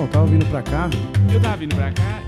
[0.00, 0.88] Não, tava vindo pra cá.
[1.30, 2.22] Eu tava vindo pra cá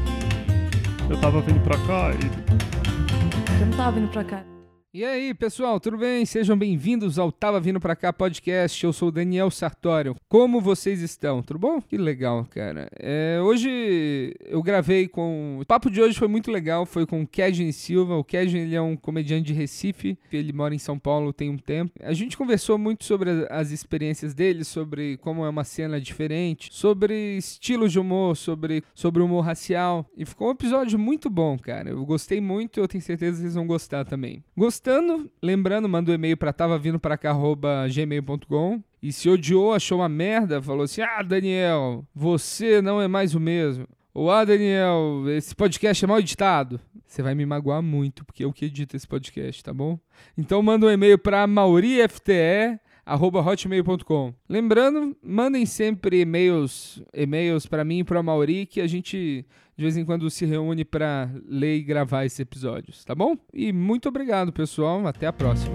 [1.08, 4.51] Eu tava vindo pra cá e Eu não tava vindo pra cá.
[4.94, 6.26] E aí, pessoal, tudo bem?
[6.26, 8.84] Sejam bem-vindos ao Tava Vindo Pra Cá podcast.
[8.84, 10.14] Eu sou o Daniel Sartório.
[10.28, 11.42] Como vocês estão?
[11.42, 11.80] Tudo bom?
[11.80, 12.90] Que legal, cara.
[13.00, 15.60] É, hoje eu gravei com...
[15.62, 18.16] O papo de hoje foi muito legal, foi com o Kedin Silva.
[18.16, 21.56] O Kedin, ele é um comediante de Recife, ele mora em São Paulo tem um
[21.56, 21.94] tempo.
[22.02, 27.38] A gente conversou muito sobre as experiências dele, sobre como é uma cena diferente, sobre
[27.38, 30.04] estilos de humor, sobre, sobre humor racial.
[30.14, 31.88] E ficou um episódio muito bom, cara.
[31.88, 34.44] Eu gostei muito eu tenho certeza que vocês vão gostar também.
[34.84, 38.82] Gostando, lembrando, manda um e-mail pra tava vindo arroba gmail.com.
[39.00, 43.38] E se odiou, achou uma merda, falou assim: Ah, Daniel, você não é mais o
[43.38, 43.86] mesmo.
[44.12, 46.80] Ou, ah, Daniel, esse podcast é mal editado.
[47.06, 50.00] Você vai me magoar muito, porque eu que edito esse podcast, tá bom?
[50.36, 54.34] Então manda um e-mail pra maurifte arroba hotmail.com.
[54.48, 59.44] Lembrando, mandem sempre e-mails, e-mails para mim e para Mauri que a gente
[59.76, 63.36] de vez em quando se reúne para ler e gravar esses episódios, tá bom?
[63.52, 65.06] E muito obrigado, pessoal.
[65.06, 65.74] Até a próxima.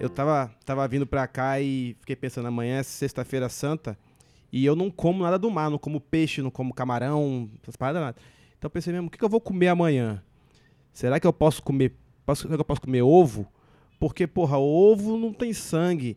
[0.00, 3.98] Eu tava, tava vindo pra cá e fiquei pensando, amanhã é sexta-feira santa
[4.52, 8.00] e eu não como nada do mar, não como peixe, não como camarão, essas paradas
[8.00, 8.16] nada.
[8.56, 10.22] Então eu pensei mesmo, o que, que eu vou comer amanhã?
[10.92, 11.94] Será que eu posso comer,
[12.24, 13.46] posso, será que eu posso comer ovo?
[13.98, 16.16] Porque, porra, ovo não tem sangue.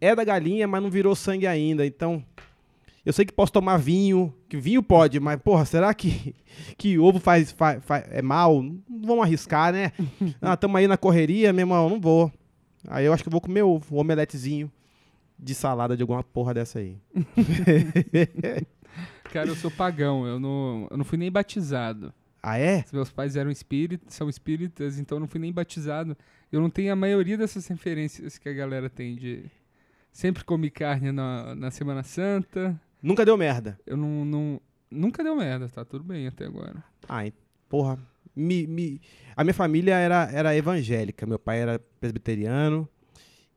[0.00, 1.86] É da galinha, mas não virou sangue ainda.
[1.86, 2.22] Então,
[3.06, 6.34] eu sei que posso tomar vinho, que vinho pode, mas, porra, será que,
[6.76, 8.62] que ovo faz, faz, faz- é mal?
[8.62, 9.92] Não vamos arriscar, né?
[10.40, 12.30] Ah, tamo aí na correria, meu irmão, não vou.
[12.88, 14.70] Aí eu acho que eu vou comer ovo, um omeletezinho
[15.38, 16.96] de salada de alguma porra dessa aí.
[19.32, 22.12] Cara, eu sou pagão, eu não, eu não fui nem batizado.
[22.42, 22.84] Ah, é?
[22.92, 26.16] Meus pais eram espíritas, são espíritas, então eu não fui nem batizado.
[26.52, 29.44] Eu não tenho a maioria dessas referências que a galera tem de
[30.12, 32.78] sempre comi carne na, na Semana Santa.
[33.02, 33.78] Nunca deu merda.
[33.86, 34.60] Eu não, não
[34.90, 36.84] nunca deu merda, tá tudo bem até agora.
[37.08, 37.32] Ai,
[37.68, 37.98] porra.
[38.36, 39.00] Me, me-
[39.36, 41.26] A minha família era, era evangélica.
[41.26, 42.88] Meu pai era presbiteriano.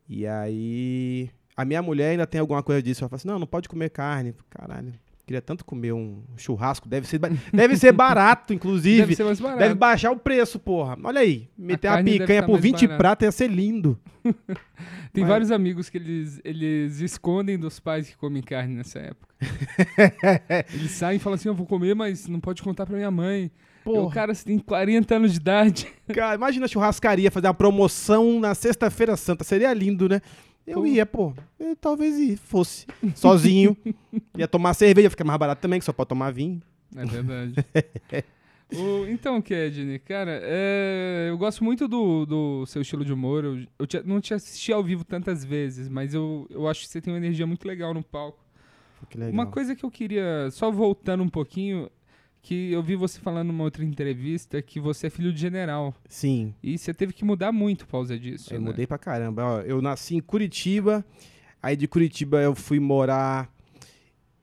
[0.07, 1.29] E aí.
[1.55, 3.03] A minha mulher ainda tem alguma coisa disso.
[3.03, 4.33] Ela fala assim: não, não pode comer carne.
[4.49, 4.93] Caralho.
[5.25, 6.87] Queria tanto comer um churrasco.
[6.87, 7.19] Deve ser,
[7.51, 8.99] deve ser barato, inclusive.
[8.99, 9.59] Deve ser mais barato.
[9.59, 10.95] Deve baixar o preço, porra.
[11.03, 11.49] Olha aí.
[11.57, 12.97] Meter uma carne deve picanha por mais 20 barata.
[12.97, 13.99] prata ia ser lindo.
[15.11, 19.33] Tem Mas- vários amigos que eles, eles escondem dos pais que comem carne nessa época.
[20.73, 23.51] eles saem e falam assim: Eu vou comer, mas não pode contar pra minha mãe.
[23.83, 24.13] O Porra.
[24.13, 25.87] cara, você tem 40 anos de idade.
[26.13, 29.43] Cara, imagina a churrascaria fazer uma promoção na sexta-feira santa.
[29.43, 30.21] Seria lindo, né?
[30.65, 30.85] Eu Pô.
[30.85, 31.33] ia, pô.
[31.59, 32.87] Eu talvez ia, fosse.
[33.15, 33.77] Sozinho.
[34.37, 36.61] ia tomar cerveja, fica mais barato também, que só pode tomar vinho.
[36.95, 37.53] É verdade.
[38.73, 43.43] O- então, Kedney, cara, é, eu gosto muito do, do seu estilo de humor.
[43.45, 46.87] Eu, eu te- não te assisti ao vivo tantas vezes, mas eu, eu acho que
[46.87, 48.43] você tem uma energia muito legal no palco.
[48.99, 49.33] Pô, Que legal.
[49.33, 51.91] Uma coisa que eu queria, só voltando um pouquinho,
[52.45, 55.95] que eu vi você falando numa outra entrevista que você é filho de general.
[56.07, 58.53] Sim, E você teve que mudar muito por causa disso.
[58.53, 58.65] eu né?
[58.67, 59.43] mudei pra caramba.
[59.43, 61.03] Ó, eu nasci em Curitiba,
[61.61, 63.49] aí de Curitiba eu fui morar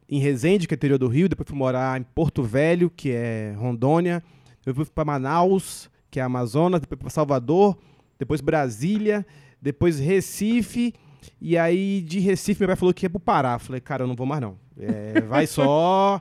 [0.08, 3.54] em Resende, que é interior do Rio, depois fui morar em Porto Velho, que é
[3.56, 4.20] Rondônia,
[4.64, 7.78] depois fui pra Manaus, que é Amazonas, depois pra Salvador,
[8.18, 9.24] depois Brasília,
[9.60, 10.92] depois Recife,
[11.40, 13.58] e aí de Recife meu pai falou que ia pro Pará.
[13.60, 14.58] Falei, cara, eu não vou mais não.
[14.76, 16.20] É, vai só.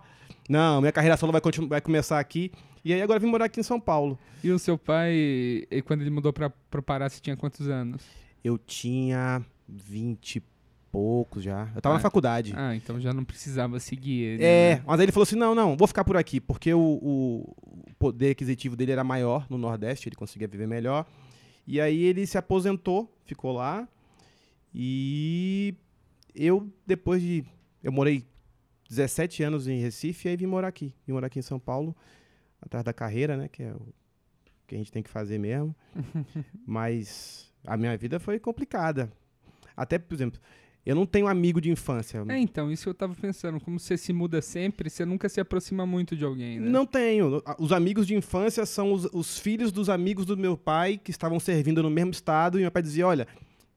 [0.49, 2.51] Não, minha carreira solo vai, vai começar aqui.
[2.83, 4.17] E aí agora vim morar aqui em São Paulo.
[4.43, 5.13] E o seu pai,
[5.69, 8.01] e quando ele mudou pra, pro Pará, você tinha quantos anos?
[8.43, 10.43] Eu tinha 20 e
[10.91, 11.69] poucos já.
[11.75, 12.53] Eu tava Ah, na faculdade.
[12.55, 14.43] Ah, então já não precisava seguir ele.
[14.43, 14.83] É, né?
[14.85, 17.55] mas aí ele falou assim: não, não, vou ficar por aqui, porque o, o
[17.99, 21.05] poder aquisitivo dele era maior no Nordeste, ele conseguia viver melhor.
[21.67, 23.87] E aí ele se aposentou, ficou lá.
[24.73, 25.75] E
[26.33, 27.45] eu, depois de.
[27.83, 28.23] Eu morei
[28.91, 30.93] 17 anos em Recife, e aí vim morar aqui.
[31.07, 31.95] Vim morar aqui em São Paulo,
[32.61, 33.47] atrás da carreira, né?
[33.47, 33.81] Que é o
[34.67, 35.73] que a gente tem que fazer mesmo.
[36.67, 39.09] Mas a minha vida foi complicada.
[39.77, 40.41] Até, por exemplo,
[40.85, 42.21] eu não tenho amigo de infância.
[42.27, 43.61] É, então, isso eu tava pensando.
[43.61, 46.69] Como você se muda sempre, você nunca se aproxima muito de alguém, né?
[46.69, 47.41] Não tenho.
[47.57, 51.39] Os amigos de infância são os, os filhos dos amigos do meu pai que estavam
[51.39, 52.59] servindo no mesmo estado.
[52.59, 53.25] E meu pai dizia: Olha,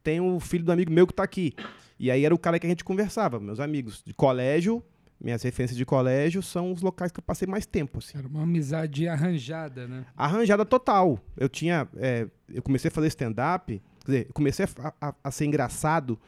[0.02, 1.54] tem o filho do amigo meu que tá aqui.
[2.00, 4.02] E aí era o cara que a gente conversava, meus amigos.
[4.04, 4.82] De colégio,
[5.20, 7.98] minhas referências de colégio são os locais que eu passei mais tempo.
[7.98, 8.18] Assim.
[8.18, 10.04] Era uma amizade arranjada, né?
[10.16, 11.18] Arranjada total.
[11.36, 11.88] Eu tinha.
[11.96, 16.18] é, eu comecei a fazer stand-up, quer dizer, eu comecei a, a- a ser engraçado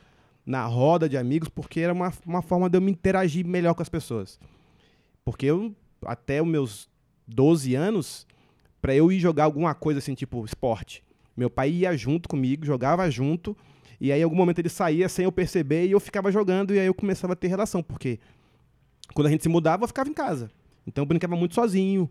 [0.47, 3.83] na roda de amigos porque era uma, uma forma de eu me interagir melhor com
[3.83, 4.39] as pessoas.
[5.25, 5.75] Porque eu,
[6.05, 6.89] até os meus
[7.27, 8.27] 12 anos,
[8.81, 11.03] pra eu ir jogar alguma coisa assim, tipo esporte,
[11.37, 13.57] Meu pai ia junto comigo, jogava junto,
[14.01, 16.79] e aí em algum momento ele saía sem eu perceber e eu ficava jogando, e
[16.79, 18.21] aí eu começava a ter relação, porque
[19.15, 20.51] quando a gente se mudava, eu ficava em casa.
[20.87, 22.09] Então eu brincava muito sozinho,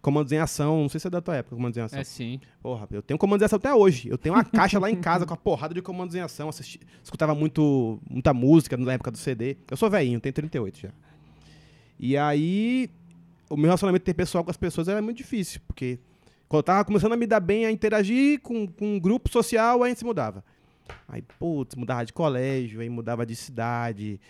[0.00, 1.98] comandos em ação, não sei se é da tua época, comandos em ação.
[1.98, 2.40] É sim.
[2.62, 4.08] Porra, eu tenho comandos em ação até hoje.
[4.08, 6.48] Eu tenho uma caixa lá em casa com a porrada de comandos em ação.
[6.48, 9.56] Assisti, escutava muito, muita música na época do CD.
[9.70, 10.90] Eu sou velhinho, tenho 38 já.
[11.98, 12.90] E aí,
[13.50, 15.98] o meu relacionamento interpessoal com as pessoas era muito difícil, porque
[16.48, 19.82] quando eu tava começando a me dar bem, a interagir com, com um grupo social,
[19.82, 20.44] aí a gente se mudava.
[21.06, 24.20] Aí, putz, mudava de colégio, aí mudava de cidade.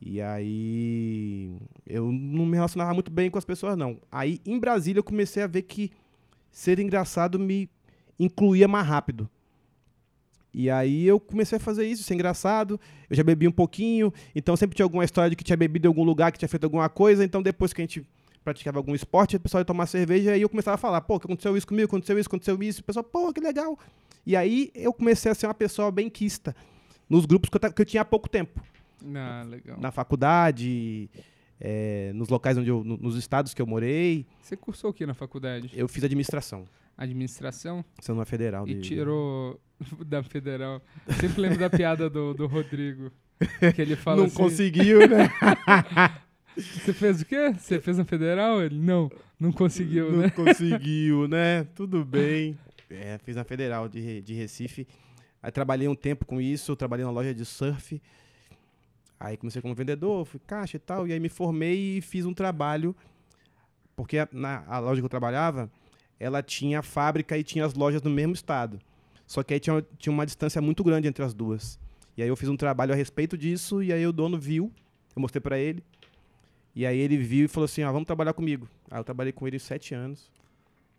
[0.00, 1.56] E aí
[1.86, 3.98] eu não me relacionava muito bem com as pessoas, não.
[4.10, 5.90] Aí em Brasília eu comecei a ver que
[6.50, 7.68] ser engraçado me
[8.18, 9.28] incluía mais rápido.
[10.52, 12.80] E aí eu comecei a fazer isso, ser engraçado.
[13.10, 15.90] Eu já bebi um pouquinho, então sempre tinha alguma história de que tinha bebido em
[15.90, 17.24] algum lugar, que tinha feito alguma coisa.
[17.24, 18.06] Então depois que a gente
[18.44, 21.16] praticava algum esporte, o pessoal ia tomar cerveja e aí eu começava a falar, pô,
[21.16, 22.80] aconteceu isso comigo, aconteceu isso, aconteceu isso.
[22.80, 23.78] O pessoal, pô, que legal.
[24.24, 26.54] E aí eu comecei a ser uma pessoa bem quista
[27.08, 28.60] nos grupos que eu, que eu tinha há pouco tempo
[29.14, 29.78] Ah, legal.
[29.80, 31.08] na faculdade,
[31.60, 35.04] é, nos locais onde eu, no- nos estados que eu morei, Você cursou o que
[35.06, 35.70] na faculdade?
[35.74, 36.64] eu fiz administração,
[36.96, 37.84] Administração?
[38.00, 38.66] sendo uma federal.
[38.68, 39.60] E de- tirou
[40.06, 40.80] da federal.
[41.20, 43.10] Sempre lembro da piada do, do Rodrigo.
[43.74, 45.28] Que ele fala Não assim, conseguiu, né?
[46.56, 47.52] Você fez o quê?
[47.52, 48.62] Você fez na federal?
[48.62, 50.30] Ele, não, não conseguiu, Não né?
[50.30, 51.64] conseguiu, né?
[51.76, 52.58] Tudo bem.
[52.88, 54.86] É, fiz na federal de, de Recife.
[55.42, 58.00] Aí trabalhei um tempo com isso, trabalhei na loja de surf.
[59.18, 62.34] Aí comecei como vendedor, fui caixa e tal, e aí me formei e fiz um
[62.34, 62.94] trabalho,
[63.94, 65.70] porque a, na, a loja que eu trabalhava,
[66.20, 68.78] ela tinha a fábrica e tinha as lojas no mesmo estado.
[69.26, 71.78] Só que aí tinha, tinha uma distância muito grande entre as duas.
[72.16, 74.70] E aí eu fiz um trabalho a respeito disso, e aí o dono viu,
[75.14, 75.82] eu mostrei pra ele,
[76.74, 78.68] e aí ele viu e falou assim, ó, vamos trabalhar comigo.
[78.90, 80.30] Aí eu trabalhei com ele sete anos.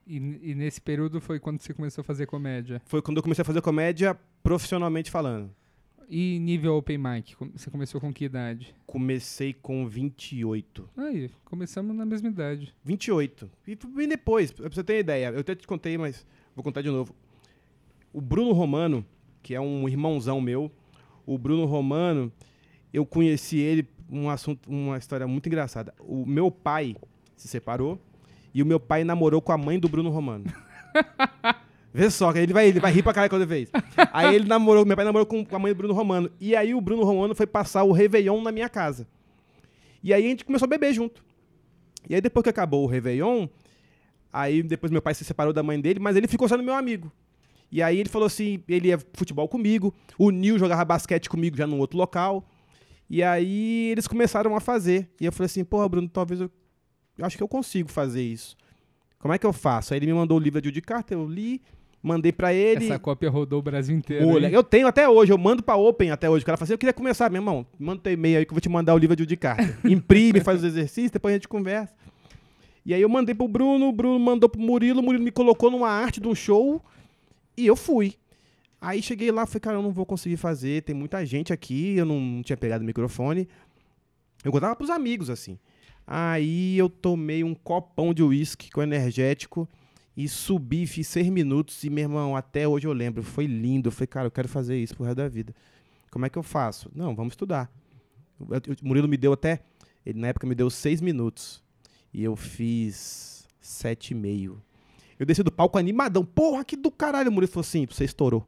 [0.07, 2.81] E, e nesse período foi quando você começou a fazer comédia.
[2.85, 5.51] Foi quando eu comecei a fazer comédia profissionalmente falando.
[6.09, 7.35] E nível open mic?
[7.53, 8.73] Você começou com que idade?
[8.85, 10.89] Comecei com 28.
[10.95, 12.73] Aí, começamos na mesma idade.
[12.85, 13.51] 28.
[13.67, 15.31] E bem depois, pra você ter ideia.
[15.31, 16.25] Eu até te contei, mas
[16.55, 17.13] vou contar de novo.
[18.13, 19.05] O Bruno Romano,
[19.43, 20.71] que é um irmãozão meu,
[21.25, 22.31] o Bruno Romano,
[22.93, 25.93] eu conheci ele um assunto, uma história muito engraçada.
[25.99, 26.95] O meu pai
[27.35, 27.99] se separou
[28.53, 30.45] e o meu pai namorou com a mãe do Bruno Romano.
[31.97, 33.71] Vê só, que ele vai, ele vai rir pra caralho quando ele fez.
[34.13, 36.29] Aí ele namorou, meu pai namorou com, com a mãe do Bruno Romano.
[36.39, 39.07] E aí o Bruno Romano foi passar o Réveillon na minha casa.
[40.03, 41.25] E aí a gente começou a beber junto.
[42.07, 43.47] E aí depois que acabou o Réveillon,
[44.31, 47.11] aí depois meu pai se separou da mãe dele, mas ele ficou sendo meu amigo.
[47.71, 51.65] E aí ele falou assim, ele ia futebol comigo, o Nil jogava basquete comigo já
[51.65, 52.47] num outro local.
[53.09, 55.09] E aí eles começaram a fazer.
[55.19, 56.51] E eu falei assim, porra, Bruno, talvez eu,
[57.17, 58.55] eu acho que eu consigo fazer isso.
[59.17, 59.95] Como é que eu faço?
[59.95, 61.59] Aí ele me mandou o livro de Judy Carter, eu li,
[62.01, 62.85] mandei pra ele.
[62.85, 64.39] Essa cópia rodou o Brasil inteiro.
[64.39, 64.51] Hein?
[64.51, 66.43] eu tenho até hoje, eu mando pra Open até hoje.
[66.43, 68.55] O cara fala assim, eu queria começar, meu irmão, manda teu e-mail aí que eu
[68.55, 69.77] vou te mandar o livro de Carter.
[69.85, 71.93] Imprime, faz os exercícios, depois a gente conversa.
[72.85, 75.69] E aí eu mandei pro Bruno, o Bruno mandou pro Murilo, o Murilo me colocou
[75.69, 76.81] numa arte de um show
[77.57, 78.15] e eu fui.
[78.79, 82.05] Aí cheguei lá, falei, cara, eu não vou conseguir fazer, tem muita gente aqui, eu
[82.05, 83.47] não, não tinha pegado o microfone.
[84.45, 85.59] Eu contava pros amigos, assim.
[86.05, 89.67] Aí eu tomei um copão de uísque com energético
[90.17, 93.89] e subi, fiz seis minutos e, meu irmão, até hoje eu lembro, foi lindo.
[93.89, 95.53] Eu falei, cara, eu quero fazer isso pro resto da vida.
[96.09, 96.89] Como é que eu faço?
[96.95, 97.71] Não, vamos estudar.
[98.39, 98.45] O
[98.81, 99.61] Murilo me deu até,
[100.03, 101.63] ele na época me deu seis minutos
[102.11, 104.59] e eu fiz sete e meio.
[105.19, 106.25] Eu desci do palco animadão.
[106.25, 107.29] Porra, que do caralho.
[107.29, 108.47] O Murilo falou assim, você estourou.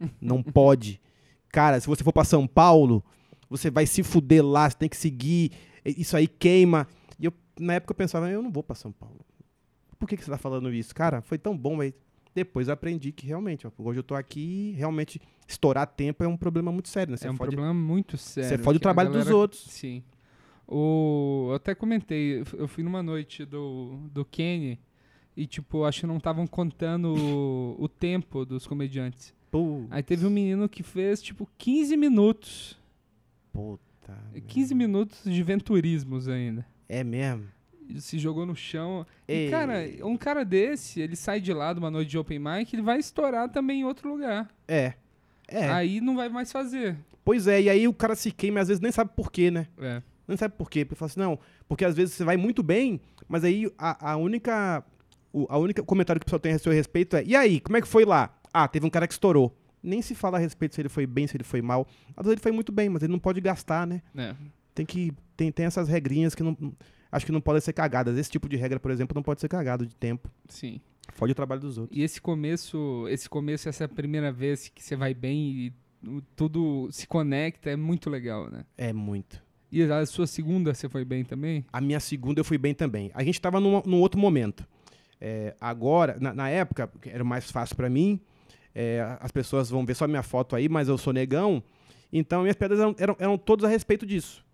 [0.20, 1.00] Não pode.
[1.48, 3.04] Cara, se você for pra São Paulo,
[3.48, 5.52] você vai se fuder lá, você tem que seguir.
[5.84, 6.88] Isso aí queima.
[7.20, 9.27] E eu, na época eu pensava, eu não vou pra São Paulo.
[9.98, 10.94] Por que, que você tá falando isso?
[10.94, 11.92] Cara, foi tão bom, mas
[12.34, 16.70] depois aprendi que realmente, ó, hoje eu tô aqui, realmente estourar tempo é um problema
[16.70, 17.16] muito sério, né?
[17.16, 18.48] Você é um fode, problema muito sério.
[18.50, 19.60] você fode o trabalho dos galera- outros.
[19.62, 20.02] Sim.
[20.66, 24.78] O, eu até comentei, eu fui numa noite do, do Kenny
[25.36, 29.34] e, tipo, acho que não estavam contando o, o tempo dos comediantes.
[29.90, 32.78] Aí teve um menino que fez, tipo, 15 minutos.
[33.52, 34.16] puta.
[34.46, 36.66] 15 minutos de venturismos ainda.
[36.88, 37.46] É mesmo.
[37.96, 39.06] Se jogou no chão.
[39.26, 39.48] Ei.
[39.48, 42.74] E, cara, um cara desse, ele sai de lá de uma noite de open mic,
[42.74, 44.48] ele vai estourar também em outro lugar.
[44.66, 44.94] É.
[45.48, 45.68] É.
[45.70, 46.96] Aí não vai mais fazer.
[47.24, 49.66] Pois é, e aí o cara se queima às vezes nem sabe por quê, né?
[49.78, 50.02] É.
[50.26, 50.84] Não sabe por quê.
[50.84, 54.16] Porque fala assim, não, porque às vezes você vai muito bem, mas aí a, a
[54.16, 54.84] única.
[55.32, 57.76] O a única comentário que o pessoal tem a seu respeito é: e aí, como
[57.76, 58.34] é que foi lá?
[58.52, 59.54] Ah, teve um cara que estourou.
[59.82, 61.86] Nem se fala a respeito se ele foi bem, se ele foi mal.
[62.16, 64.02] Às vezes ele foi muito bem, mas ele não pode gastar, né?
[64.16, 64.34] É.
[64.74, 65.12] Tem que.
[65.36, 66.56] Tem, tem essas regrinhas que não.
[67.10, 68.16] Acho que não podem ser cagadas.
[68.18, 70.30] Esse tipo de regra, por exemplo, não pode ser cagado de tempo.
[70.48, 70.80] Sim.
[71.14, 71.98] Fode o trabalho dos outros.
[71.98, 75.72] E esse começo, esse começo, essa primeira vez que você vai bem e
[76.36, 78.64] tudo se conecta, é muito legal, né?
[78.76, 79.42] É muito.
[79.70, 81.64] E a sua segunda, você foi bem também?
[81.72, 83.10] A minha segunda eu fui bem também.
[83.14, 84.66] A gente estava num, num outro momento.
[85.20, 88.20] É, agora, na, na época, era mais fácil para mim,
[88.74, 91.62] é, as pessoas vão ver só minha foto aí, mas eu sou negão.
[92.12, 94.44] Então, minhas piadas eram, eram, eram todas a respeito disso.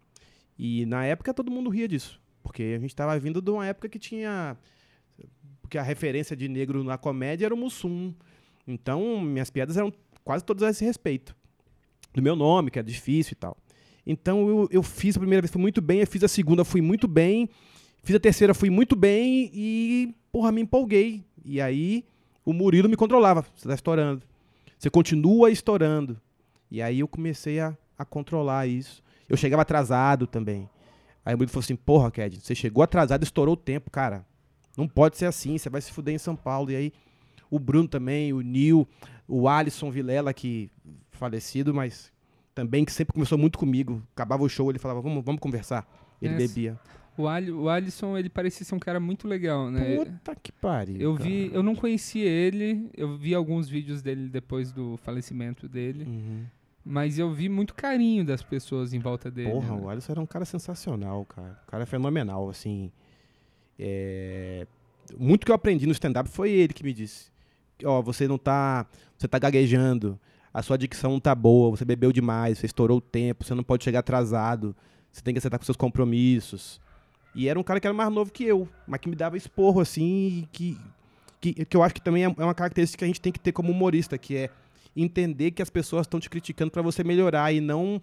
[0.58, 2.20] E na época todo mundo ria disso.
[2.44, 4.56] Porque a gente estava vindo de uma época que tinha.
[5.60, 8.14] Porque a referência de negro na comédia era o Mussum.
[8.68, 11.34] Então, minhas piadas eram quase todas a esse respeito.
[12.12, 13.56] Do meu nome, que é difícil e tal.
[14.06, 16.80] Então eu, eu fiz a primeira vez, fui muito bem, eu fiz a segunda, fui
[16.80, 17.48] muito bem,
[18.02, 21.24] fiz a terceira, fui muito bem e, porra, me empolguei.
[21.44, 22.04] E aí
[22.44, 23.44] o Murilo me controlava.
[23.56, 24.22] Você tá estourando.
[24.78, 26.20] Você continua estourando.
[26.70, 29.02] E aí eu comecei a, a controlar isso.
[29.28, 30.68] Eu chegava atrasado também.
[31.24, 34.24] Aí o Murilo falou assim: porra, Ked, você chegou atrasado, estourou o tempo, cara.
[34.76, 36.70] Não pode ser assim, você vai se fuder em São Paulo.
[36.70, 36.92] E aí
[37.50, 38.86] o Bruno também, o Nil,
[39.28, 40.70] o Alisson Vilela, que
[41.12, 42.12] falecido, mas
[42.54, 44.02] também que sempre conversou muito comigo.
[44.12, 45.86] Acabava o show, ele falava, vamos, vamos conversar.
[46.20, 46.78] Ele bebia.
[47.16, 49.96] O, Ali, o Alisson, ele parecia ser um cara muito legal, né?
[49.96, 51.00] Puta que pariu.
[51.00, 51.24] Eu cara.
[51.28, 56.44] vi, eu não conhecia ele, eu vi alguns vídeos dele depois do falecimento dele, Uhum.
[56.84, 59.50] Mas eu vi muito carinho das pessoas em volta dele.
[59.50, 59.82] Porra, né?
[59.82, 61.58] o Alisson era um cara sensacional, cara.
[61.66, 62.92] O cara é fenomenal, assim.
[63.78, 64.66] É,
[65.18, 67.32] Muito que eu aprendi no stand-up foi ele que me disse.
[67.84, 68.86] Ó, você não tá.
[69.16, 70.20] Você tá gaguejando,
[70.52, 73.64] a sua dicção não tá boa, você bebeu demais, você estourou o tempo, você não
[73.64, 74.76] pode chegar atrasado,
[75.10, 76.80] você tem que acertar com seus compromissos.
[77.34, 79.80] E era um cara que era mais novo que eu, mas que me dava esporro,
[79.80, 80.78] assim, que,
[81.40, 83.40] que, que eu acho que também é é uma característica que a gente tem que
[83.40, 84.50] ter como humorista, que é
[84.96, 88.00] entender que as pessoas estão te criticando para você melhorar e não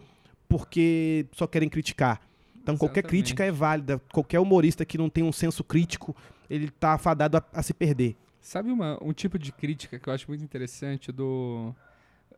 [0.47, 2.21] porque só querem criticar.
[2.61, 3.23] Então qualquer Exatamente.
[3.23, 3.99] crítica é válida.
[4.11, 6.15] Qualquer humorista que não tem um senso crítico,
[6.49, 8.15] ele tá afadado a, a se perder.
[8.39, 11.73] Sabe uma- um tipo de crítica que eu acho muito interessante do.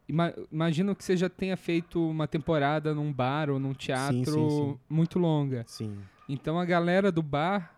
[0.08, 4.50] Ima- imagino que você já tenha feito uma temporada num bar ou num teatro sim,
[4.50, 4.78] sim.
[4.90, 5.64] muito longa.
[5.68, 5.98] Sim.
[6.28, 7.74] Então a galera do bar,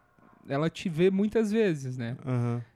[0.48, 2.18] ela te vê muitas vezes, né?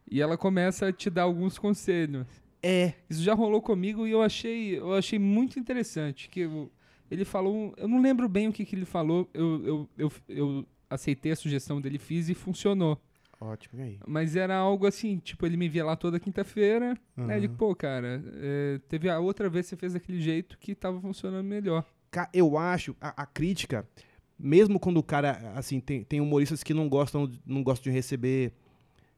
[0.09, 2.27] E ela começa a te dar alguns conselhos.
[2.61, 2.93] É.
[3.09, 6.29] Isso já rolou comigo e eu achei, eu achei muito interessante.
[6.29, 6.71] Que eu-
[7.09, 7.73] ele falou.
[7.77, 9.29] Eu não lembro bem o que, que ele falou.
[9.33, 12.99] Eu, eu, eu, eu aceitei a sugestão dele, fiz e funcionou.
[13.41, 13.99] Ótimo, e aí?
[14.05, 16.97] Mas era algo assim, tipo, ele me via lá toda quinta-feira.
[17.15, 17.37] Né?
[17.37, 17.57] Eu digo, Aham.
[17.57, 21.45] pô, cara, é, teve a outra vez que você fez daquele jeito que tava funcionando
[21.45, 21.85] melhor.
[22.33, 23.87] Eu acho a, a crítica,
[24.37, 28.51] mesmo quando o cara, assim, tem, tem humoristas que não gostam, não gostam de receber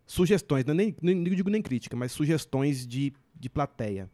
[0.05, 4.09] sugestões, não, é nem, nem, nem digo nem crítica, mas sugestões de, de plateia.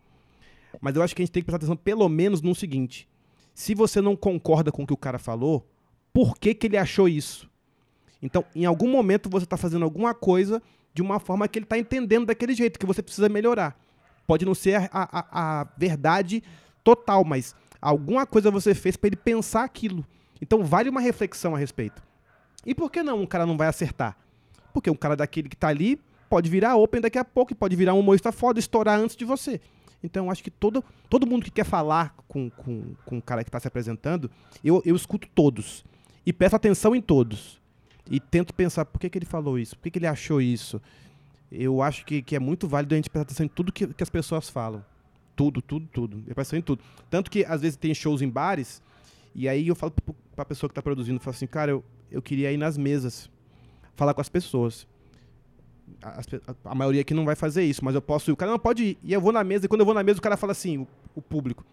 [0.82, 3.08] Mas eu acho que a gente tem que prestar atenção pelo menos no seguinte:
[3.54, 5.68] se você não concorda com o que o cara falou,
[6.14, 7.50] por que, que ele achou isso?
[8.22, 10.62] Então, em algum momento você está fazendo alguma coisa
[10.94, 13.80] de uma forma que ele está entendendo daquele jeito, que você precisa melhorar.
[14.26, 16.44] Pode não ser a, a, a verdade
[16.84, 20.06] total, mas alguma coisa você fez para ele pensar aquilo.
[20.42, 22.02] Então vale uma reflexão a respeito.
[22.66, 24.18] E por que não um cara não vai acertar?
[24.74, 27.76] Porque um cara daquele que tá ali pode virar open daqui a pouco, e pode
[27.76, 29.60] virar um humorista foda, estourar antes de você.
[30.04, 33.50] Então acho que todo, todo mundo que quer falar com, com, com o cara que
[33.50, 34.30] está se apresentando,
[34.64, 35.84] eu, eu escuto todos.
[36.26, 37.60] E presto atenção em todos.
[38.10, 40.82] E tento pensar por que, que ele falou isso, por que, que ele achou isso.
[41.52, 44.04] Eu acho que, que é muito válido a gente prestar atenção em tudo que, que
[44.04, 44.84] as pessoas falam.
[45.36, 46.24] Tudo, tudo, tudo.
[46.28, 46.84] Eu presto em tudo.
[47.10, 48.82] Tanto que às vezes tem shows em bares,
[49.34, 51.84] e aí eu falo pro- pra pessoa que tá produzindo, eu falo assim, cara, eu,
[52.12, 53.30] eu queria ir nas mesas,
[53.96, 54.88] falar com as pessoas.
[56.02, 56.22] A,
[56.72, 58.34] a- maioria aqui não vai fazer isso, mas eu posso ir.
[58.34, 58.98] O cara não pode ir.
[59.04, 60.78] E eu vou na mesa, e quando eu vou na mesa, o cara fala assim,
[60.80, 61.66] o, o público.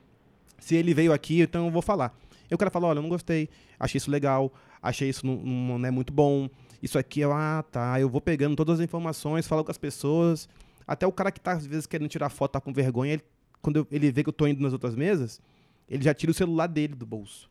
[0.59, 2.17] Se ele veio aqui, então eu vou falar.
[2.51, 4.53] E o cara fala, olha, eu não gostei, achei isso legal,
[4.83, 5.37] achei isso não,
[5.79, 6.49] não- é muito bom.
[6.83, 7.99] Isso aqui, eu, ah, tá.
[8.01, 10.49] Eu vou pegando todas as informações, falo com as pessoas.
[10.87, 13.25] Até o cara que tá, às vezes, querendo tirar foto, tá com vergonha, ele-
[13.63, 15.41] quando eu- ele vê que eu tô indo nas outras mesas,
[15.89, 17.51] ele já tira o celular dele do bolso.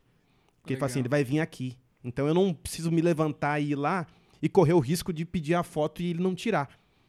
[0.60, 1.18] Porque ele fala assim, ele Legal.
[1.18, 1.76] vai vir aqui.
[2.02, 4.06] Então eu não preciso me levantar e ir lá
[4.44, 6.68] e correr o risco de pedir a foto e ele não tirar.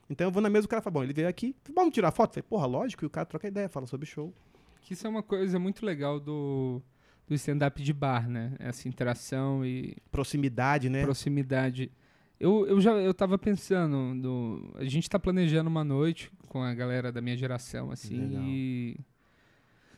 [0.09, 2.11] Então eu vou na mesa, o cara fala, bom, ele veio aqui, vamos tirar a
[2.11, 2.29] foto?
[2.29, 4.33] Eu falei, porra, lógico, e o cara troca ideia, fala sobre show.
[4.81, 6.81] Que isso é uma coisa muito legal do,
[7.27, 8.53] do stand-up de bar, né?
[8.59, 11.01] Essa interação e Proximidade, né?
[11.03, 11.91] proximidade.
[12.39, 16.73] Eu, eu já eu tava pensando, no, a gente tá planejando uma noite com a
[16.73, 18.43] galera da minha geração, assim, Legal.
[18.45, 18.97] e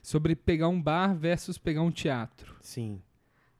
[0.01, 2.55] sobre pegar um bar versus pegar um teatro.
[2.61, 3.01] Sim.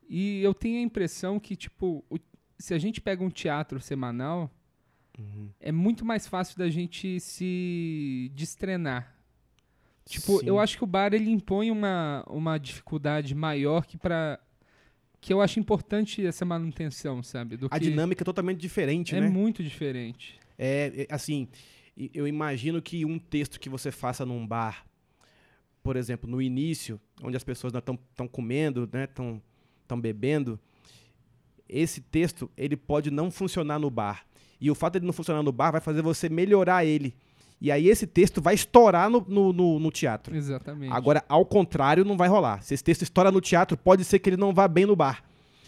[0.09, 2.17] E eu tenho a impressão que, tipo, o-
[2.57, 4.51] se a gente pega um teatro semanal,
[5.17, 5.49] Uhum.
[5.59, 9.15] é muito mais fácil da gente se destrenar.
[10.05, 10.45] Tipo, Sim.
[10.47, 14.39] eu acho que o bar ele impõe uma, uma dificuldade maior que para
[15.19, 17.57] que eu acho importante essa manutenção, sabe?
[17.57, 19.27] Do A dinâmica é totalmente diferente, é né?
[19.27, 20.39] muito diferente.
[20.57, 21.47] É, é, assim,
[22.13, 24.85] eu imagino que um texto que você faça num bar,
[25.81, 30.59] por exemplo, no início, onde as pessoas estão comendo, né, estão bebendo,
[31.69, 34.25] esse texto ele pode não funcionar no bar.
[34.59, 37.13] E o fato de ele não funcionar no bar vai fazer você melhorar ele.
[37.59, 40.35] E aí esse texto vai estourar no, no, no, no teatro.
[40.35, 40.93] Exatamente.
[40.93, 42.61] Agora, ao contrário, não vai rolar.
[42.61, 45.23] Se esse texto estoura no teatro, pode ser que ele não vá bem no bar.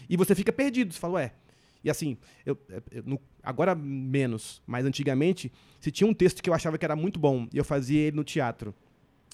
[0.08, 0.92] E você fica perdido.
[0.92, 1.32] Você fala, ué.
[1.82, 2.56] E assim, eu,
[2.90, 6.94] eu, no, agora menos, mas antigamente, se tinha um texto que eu achava que era
[6.94, 8.74] muito bom e eu fazia ele no teatro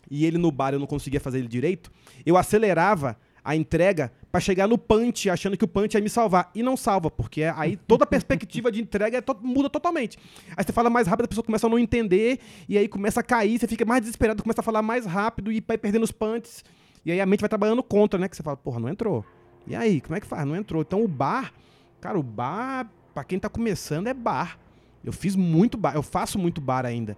[0.08, 1.90] e ele no bar eu não conseguia fazer ele direito,
[2.24, 6.50] eu acelerava a entrega para chegar no punch, achando que o punch ia me salvar.
[6.52, 10.18] E não salva, porque aí toda a perspectiva de entrega é to muda totalmente.
[10.56, 13.22] Aí você fala mais rápido, a pessoa começa a não entender, e aí começa a
[13.22, 16.64] cair, você fica mais desesperado, começa a falar mais rápido e vai perdendo os punches.
[17.04, 18.28] E aí a mente vai trabalhando contra, né?
[18.28, 19.24] Que você fala, porra, não entrou.
[19.64, 20.44] E aí, como é que faz?
[20.44, 20.82] Não entrou.
[20.82, 21.52] Então o bar,
[22.00, 24.58] cara, o bar, para quem tá começando, é bar.
[25.04, 27.16] Eu fiz muito bar, eu faço muito bar ainda.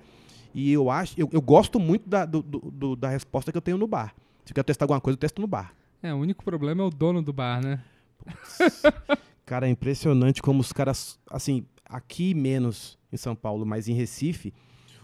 [0.55, 3.79] E eu acho, eu, eu gosto muito da, do, do, da resposta que eu tenho
[3.79, 4.15] no bar.
[4.45, 5.75] Se eu quero testar alguma coisa, eu testo no bar.
[6.03, 7.81] É, o único problema é o dono do bar, né?
[9.45, 14.55] cara, é impressionante como os caras, assim, aqui menos em São Paulo, mas em Recife,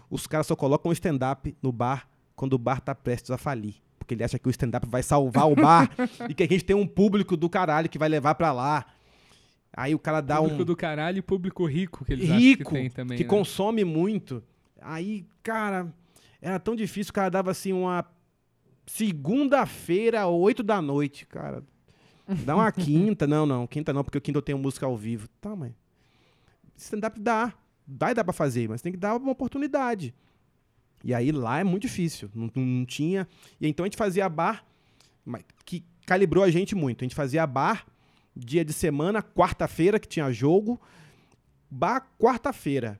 [0.09, 3.75] os caras só colocam o stand-up no bar quando o bar tá prestes a falir.
[3.97, 5.89] Porque ele acha que o stand-up vai salvar o bar
[6.29, 8.85] e que a gente tem um público do caralho que vai levar pra lá.
[9.75, 10.57] Aí o cara dá público um.
[10.57, 13.17] Público do caralho e público rico que eles rico, que tem também.
[13.17, 13.29] Que né?
[13.29, 14.43] consome muito.
[14.79, 15.91] Aí, cara,
[16.41, 18.05] era tão difícil, o cara dava assim uma
[18.85, 21.63] segunda-feira, oito da noite, cara.
[22.45, 23.27] Dá uma quinta.
[23.27, 25.27] Não, não, quinta não, porque o quinta eu tenho música ao vivo.
[25.41, 25.75] Tá, mãe.
[26.77, 27.53] Stand-up dá.
[27.87, 30.13] Dá e dá pra fazer, mas tem que dar uma oportunidade.
[31.03, 32.29] E aí lá é muito difícil.
[32.33, 33.27] Não, não tinha.
[33.61, 34.65] E então a gente fazia bar,
[35.63, 37.03] que calibrou a gente muito.
[37.03, 37.85] A gente fazia bar
[38.35, 40.81] dia de semana, quarta-feira, que tinha jogo.
[41.69, 42.99] Bar quarta-feira.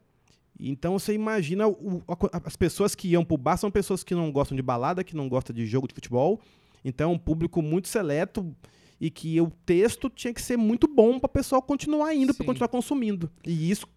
[0.59, 2.03] Então você imagina o,
[2.43, 5.27] as pessoas que iam pro bar são pessoas que não gostam de balada, que não
[5.27, 6.39] gostam de jogo de futebol.
[6.83, 8.55] Então é um público muito seleto
[8.99, 12.45] e que o texto tinha que ser muito bom para o pessoal continuar indo, para
[12.45, 13.29] continuar consumindo.
[13.45, 13.87] E isso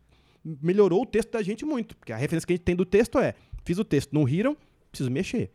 [0.44, 3.18] melhorou o texto da gente muito, porque a referência que a gente tem do texto
[3.18, 4.56] é: fiz o texto, não riram,
[4.90, 5.52] preciso mexer.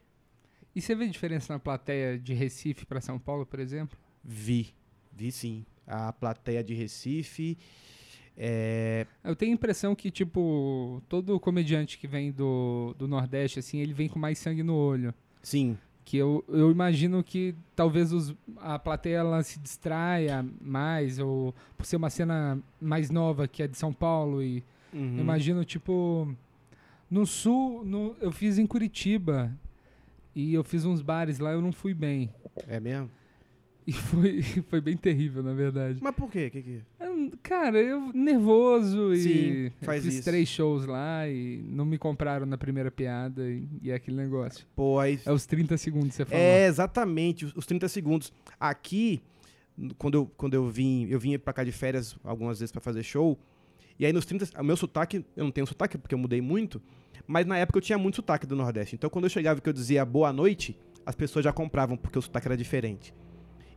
[0.75, 3.97] E você vê diferença na plateia de Recife para São Paulo, por exemplo?
[4.23, 4.73] Vi,
[5.11, 5.65] vi sim.
[5.85, 7.57] A plateia de Recife
[8.37, 9.05] é...
[9.23, 13.93] Eu tenho a impressão que, tipo, todo comediante que vem do, do Nordeste, assim, ele
[13.93, 15.13] vem com mais sangue no olho.
[15.41, 15.77] Sim.
[16.05, 21.85] Que eu, eu imagino que talvez os, a plateia ela se distraia mais, ou por
[21.85, 24.43] ser uma cena mais nova que é de São Paulo.
[24.43, 25.15] E uhum.
[25.17, 26.27] eu imagino, tipo,
[27.09, 29.51] no sul, no, eu fiz em Curitiba.
[30.35, 32.29] E eu fiz uns bares lá, eu não fui bem.
[32.67, 33.09] É mesmo?
[33.85, 35.99] E foi, foi bem terrível, na verdade.
[36.01, 36.49] Mas por quê?
[36.49, 36.81] Que que...
[37.41, 40.23] Cara, eu nervoso Sim, e faz fiz isso.
[40.23, 44.65] três shows lá e não me compraram na primeira piada e, e é aquele negócio.
[44.75, 45.19] Pô, aí...
[45.25, 46.43] É os 30 segundos que você falou.
[46.43, 48.33] É, exatamente, os 30 segundos.
[48.59, 49.21] Aqui,
[49.97, 53.03] quando eu, quando eu vim, eu vim pra cá de férias algumas vezes para fazer
[53.03, 53.37] show,
[53.99, 56.81] e aí nos 30, o meu sotaque, eu não tenho sotaque porque eu mudei muito,
[57.27, 58.95] mas na época eu tinha muito sotaque do Nordeste.
[58.95, 62.17] Então quando eu chegava e que eu dizia boa noite, as pessoas já compravam porque
[62.17, 63.13] o sotaque era diferente.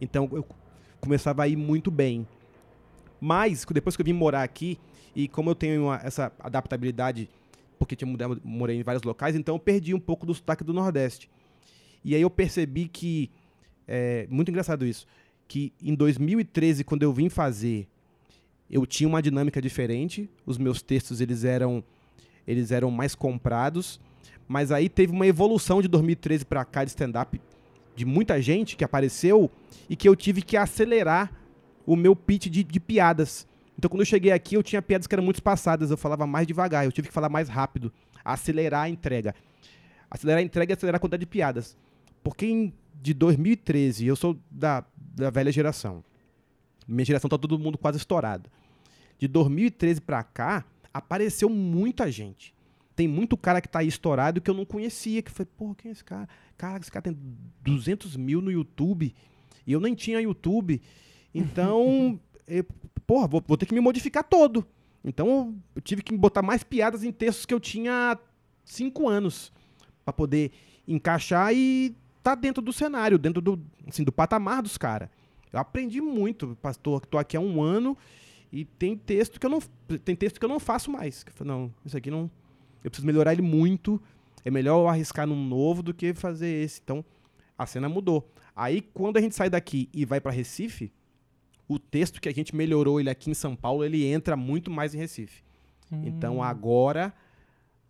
[0.00, 0.44] Então eu
[1.00, 2.26] começava a ir muito bem.
[3.20, 4.78] Mas, depois que eu vim morar aqui,
[5.14, 7.28] e como eu tenho uma, essa adaptabilidade,
[7.78, 10.72] porque tinha mudado, morei em vários locais, então eu perdi um pouco do sotaque do
[10.72, 11.30] Nordeste.
[12.04, 13.30] E aí eu percebi que,
[13.88, 15.06] é muito engraçado isso,
[15.48, 17.88] que em 2013, quando eu vim fazer,
[18.70, 21.82] eu tinha uma dinâmica diferente, os meus textos eles eram,
[22.46, 23.98] eles eram mais comprados,
[24.46, 27.40] mas aí teve uma evolução de 2013 para cá de stand-up
[27.96, 29.50] de muita gente que apareceu
[29.88, 31.32] e que eu tive que acelerar
[31.86, 33.46] o meu pitch de, de, piadas.
[33.78, 36.46] Então, quando eu cheguei aqui, eu tinha piadas que eram muito espaçadas, eu falava mais
[36.46, 37.92] devagar, eu tive que falar mais rápido,
[38.24, 39.34] acelerar a entrega.
[40.10, 41.76] Acelerar a entrega e acelerar a quantidade de piadas.
[42.22, 46.04] Porque em, de 2013, eu sou da, da velha geração.
[46.86, 48.50] Minha geração tá todo mundo quase estourado.
[49.18, 52.54] De 2013 para cá, apareceu muita gente.
[52.96, 55.90] Tem muito cara que tá aí estourado que eu não conhecia, que foi, pô, quem
[55.90, 56.26] é esse cara?
[56.56, 57.16] Cara, esse cara tem
[57.60, 59.14] 200 mil no YouTube.
[59.66, 60.80] E eu nem tinha YouTube.
[61.34, 62.64] Então, eu,
[63.06, 64.66] porra, vou, vou, ter que me modificar todo.
[65.04, 68.18] Então, eu tive que botar mais piadas em textos que eu tinha há
[68.64, 69.52] cinco anos.
[70.02, 70.50] para poder
[70.88, 75.10] encaixar e tá dentro do cenário, dentro do, assim, do patamar dos caras.
[75.52, 76.56] Eu aprendi muito.
[76.62, 77.96] Pastor, tô aqui há um ano
[78.50, 79.60] e tem texto que eu não,
[80.04, 81.24] tem texto que eu não faço mais.
[81.44, 82.30] Não, isso aqui não...
[82.84, 84.00] Eu preciso melhorar ele muito
[84.46, 86.80] é melhor eu arriscar num novo do que fazer esse.
[86.80, 87.04] Então,
[87.58, 88.30] a cena mudou.
[88.54, 90.92] Aí, quando a gente sai daqui e vai para Recife,
[91.66, 94.94] o texto que a gente melhorou ele aqui em São Paulo, ele entra muito mais
[94.94, 95.42] em Recife.
[95.90, 96.02] Hum.
[96.04, 97.12] Então, agora,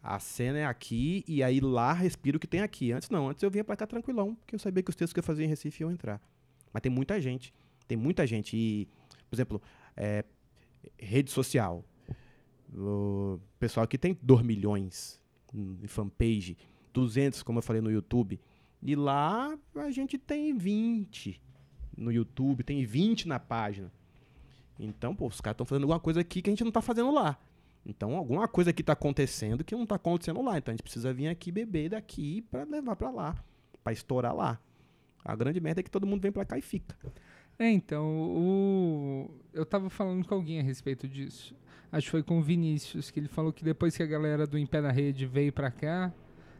[0.08, 2.92] A cena é aqui e aí lá respiro o que tem aqui.
[2.92, 5.18] Antes não, antes eu vinha pra cá tranquilão, porque eu sabia que os textos que
[5.18, 6.20] eu fazia em Recife iam entrar.
[6.72, 7.52] Mas tem muita gente,
[7.88, 8.56] tem muita gente.
[8.56, 8.88] E,
[9.28, 9.60] por exemplo,
[9.96, 10.24] é,
[10.96, 11.84] rede social.
[12.76, 15.20] O pessoal aqui tem 2 milhões
[15.54, 16.58] em fanpage,
[16.92, 18.38] 200, como eu falei, no YouTube.
[18.82, 21.40] E lá a gente tem 20
[21.96, 23.90] no YouTube, tem 20 na página.
[24.78, 27.10] Então, pô, os caras estão fazendo alguma coisa aqui que a gente não tá fazendo
[27.10, 27.38] lá.
[27.84, 30.58] Então, alguma coisa aqui tá acontecendo que não tá acontecendo lá.
[30.58, 33.44] Então, a gente precisa vir aqui beber daqui para levar para lá,
[33.82, 34.60] para estourar lá.
[35.24, 36.96] A grande merda é que todo mundo vem para cá e fica.
[37.58, 39.30] É, então, o...
[39.54, 41.54] eu tava falando com alguém a respeito disso.
[41.90, 44.58] Acho que foi com o Vinícius, que ele falou que depois que a galera do
[44.58, 46.12] Em Pé na Rede veio pra cá,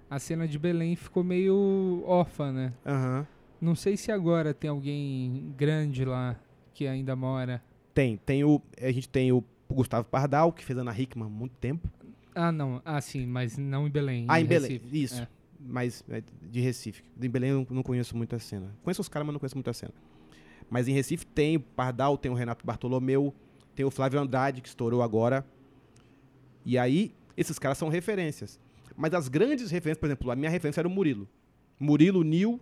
[0.09, 2.73] a cena de Belém ficou meio órfã, né?
[2.85, 3.27] Aham.
[3.61, 6.37] Não sei se agora tem alguém grande lá
[6.75, 7.63] que ainda mora.
[7.95, 11.57] Tem, tem o, a gente tem o Gustavo Pardal, que fez Ana Hickman há muito
[11.57, 11.89] tempo.
[12.35, 12.83] Ah, não.
[12.85, 14.27] Ah, sim, mas não em Belém.
[14.29, 14.45] Ah, em.
[14.45, 15.23] Belém, isso.
[15.23, 15.29] É.
[15.59, 17.03] Mas é, de Recife.
[17.21, 18.77] Em Belém eu não, não conheço muito a cena.
[18.83, 19.93] Conheço os caras, mas não conheço muito a cena.
[20.69, 23.35] Mas em Recife tem o Pardal, tem o Renato Bartolomeu,
[23.77, 25.47] tem o Flávio Andrade, que estourou agora.
[26.65, 28.59] E aí, esses caras são referências.
[28.97, 31.29] Mas as grandes referências, por exemplo, a minha referência era o Murilo.
[31.79, 32.59] Murilo, Nil,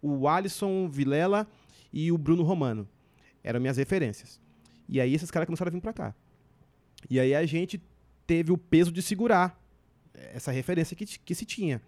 [0.00, 1.46] o Alisson Vilela
[1.92, 2.88] e o Bruno Romano.
[3.42, 4.40] Eram minhas referências.
[4.88, 6.14] E aí esses caras começaram a vir pra cá.
[7.10, 7.82] E aí a gente
[8.26, 9.60] teve o peso de segurar
[10.32, 11.82] essa referência que, que se tinha.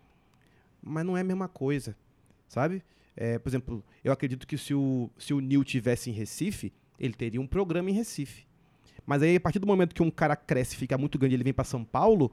[0.82, 1.96] Mas não é a mesma coisa,
[2.48, 2.82] sabe?
[3.16, 7.14] É, por exemplo, eu acredito que se o, se o Nil tivesse em Recife, ele
[7.14, 8.45] teria um programa em Recife.
[9.06, 11.52] Mas aí, a partir do momento que um cara cresce, fica muito grande, ele vem
[11.52, 12.32] pra São Paulo,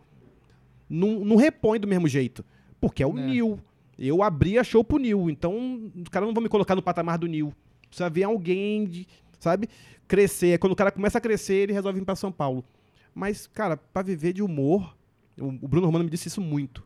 [0.90, 2.44] não, não repõe do mesmo jeito.
[2.82, 3.26] Porque é o É.
[3.28, 3.60] Nil.
[3.98, 7.28] Eu abria show pro Nil, então os caras não vão me colocar no patamar do
[7.28, 7.54] Nil.
[7.88, 9.08] Precisa ver alguém, de,
[9.40, 9.70] sabe?
[10.08, 10.58] Crescer.
[10.58, 12.66] Quando o cara começa a crescer, ele resolve vir pra São Paulo.
[13.14, 14.98] Mas, cara, pra viver de humor,
[15.40, 16.84] o, Bruno Romano me disse isso muito.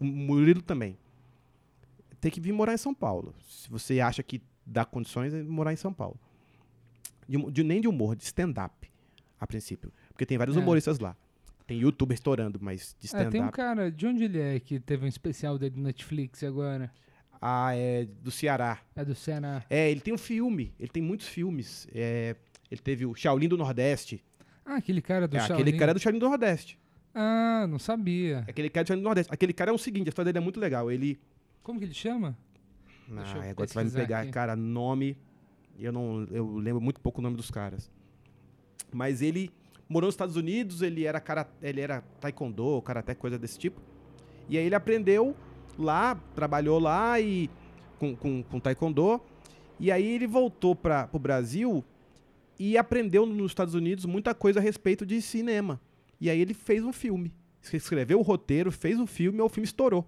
[0.00, 0.98] O Murilo também.
[2.20, 3.32] Tem que vir morar em São Paulo.
[3.48, 6.18] Se você acha que dá condições, é morar em São Paulo.
[7.28, 8.90] De de- nem de humor, de stand-up,
[9.40, 9.92] a princípio.
[10.10, 10.60] Porque tem vários É.
[10.60, 11.16] humoristas lá.
[11.66, 13.52] Tem youtuber estourando, mas de É, tem um stand-up.
[13.56, 16.90] cara, de onde ele é, que teve um especial dele no Netflix agora?
[17.40, 18.78] ah, é do Ceará.
[18.96, 19.64] É do Ceará.
[19.70, 20.72] É, ele tem um filme.
[20.80, 21.86] Ele tem muitos filmes.
[21.94, 22.34] É,
[22.70, 24.24] ele teve o Shaolin do Nordeste.
[24.64, 25.62] Ah, aquele cara do É, Shaolin.
[25.62, 26.78] aquele cara é do Shaolin do Nordeste.
[27.14, 28.44] Ah, não sabia.
[28.48, 29.32] Aquele cara é do Shaolin do Nordeste.
[29.32, 30.90] Aquele cara é o seguinte, a história dele é muito legal.
[30.90, 31.18] Ele
[31.62, 32.36] Como que ele chama?
[33.12, 34.30] Ah, agora você vai me pegar, aqui.
[34.32, 35.16] cara, nome.
[35.78, 36.24] Eu não.
[36.30, 37.90] Eu lembro muito pouco o nome dos caras.
[38.92, 39.50] Mas ele
[39.88, 43.80] morou nos Estados Unidos, ele era cara, ele era taekwondo, karaté, coisa desse tipo.
[44.48, 45.36] E aí ele aprendeu
[45.78, 47.50] lá, trabalhou lá e
[47.98, 49.20] com, com, com taekwondo.
[49.80, 51.84] E aí ele voltou para o Brasil
[52.58, 55.80] e aprendeu nos Estados Unidos muita coisa a respeito de cinema.
[56.20, 57.32] E aí ele fez um filme.
[57.72, 60.06] Escreveu o roteiro, fez um filme e o filme estourou.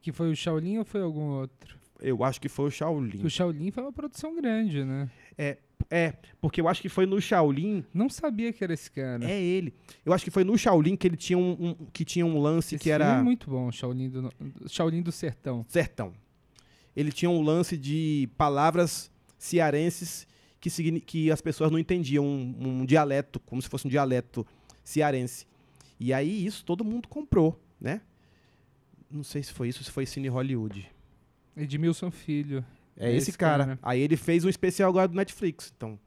[0.00, 1.78] Que foi o Shaolin ou foi algum outro?
[2.00, 3.24] Eu acho que foi o Shaolin.
[3.24, 5.10] O Shaolin foi uma produção grande, né?
[5.36, 5.58] É,
[6.40, 7.84] porque eu acho que foi no Shaolin.
[7.94, 9.24] Não sabia que era esse cara.
[9.24, 9.72] É ele.
[10.04, 12.74] Eu acho que foi no Shaolin que ele tinha um, um- que tinha um lance
[12.74, 14.32] Esse que era é muito bom, Shaolin do,
[14.68, 15.64] Shaolin do Sertão.
[15.68, 16.12] sertão.
[16.96, 20.26] Ele tinha um lance de palavras cearenses
[20.60, 24.46] que, que as pessoas não entendiam, um, um dialeto, como se fosse um dialeto
[24.82, 25.46] cearense.
[26.00, 28.00] E aí isso todo mundo comprou, né?
[29.10, 30.90] Não sei se foi isso, se foi Cine Hollywood.
[31.56, 32.64] Edmilson Filho.
[32.96, 33.64] É, É esse, esse cara.
[33.66, 33.78] cara.
[33.82, 35.72] Aí ele fez um especial agora do Netflix.
[35.76, 35.98] Então.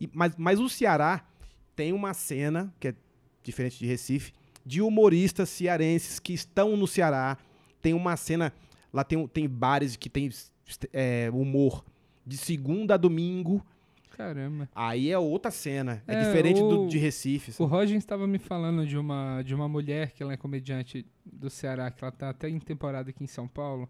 [0.00, 1.26] E- mas, mas o Ceará
[1.74, 2.94] tem uma cena, que é
[3.42, 4.32] diferente de Recife,
[4.64, 7.36] de humoristas cearenses que estão no Ceará.
[7.82, 8.52] Tem uma cena.
[8.92, 10.30] Lá tem, tem bares que tem
[10.92, 11.84] é, humor
[12.26, 13.64] de segunda a domingo.
[14.10, 14.68] Caramba.
[14.74, 16.02] Aí é outra cena.
[16.08, 17.50] É, É, diferente do, o- de Recife.
[17.50, 17.70] O sabe?
[17.70, 21.90] Roger estava me falando de uma, de uma mulher que ela é comediante do Ceará,
[21.90, 23.86] que ela tá até em temporada aqui em São Paulo.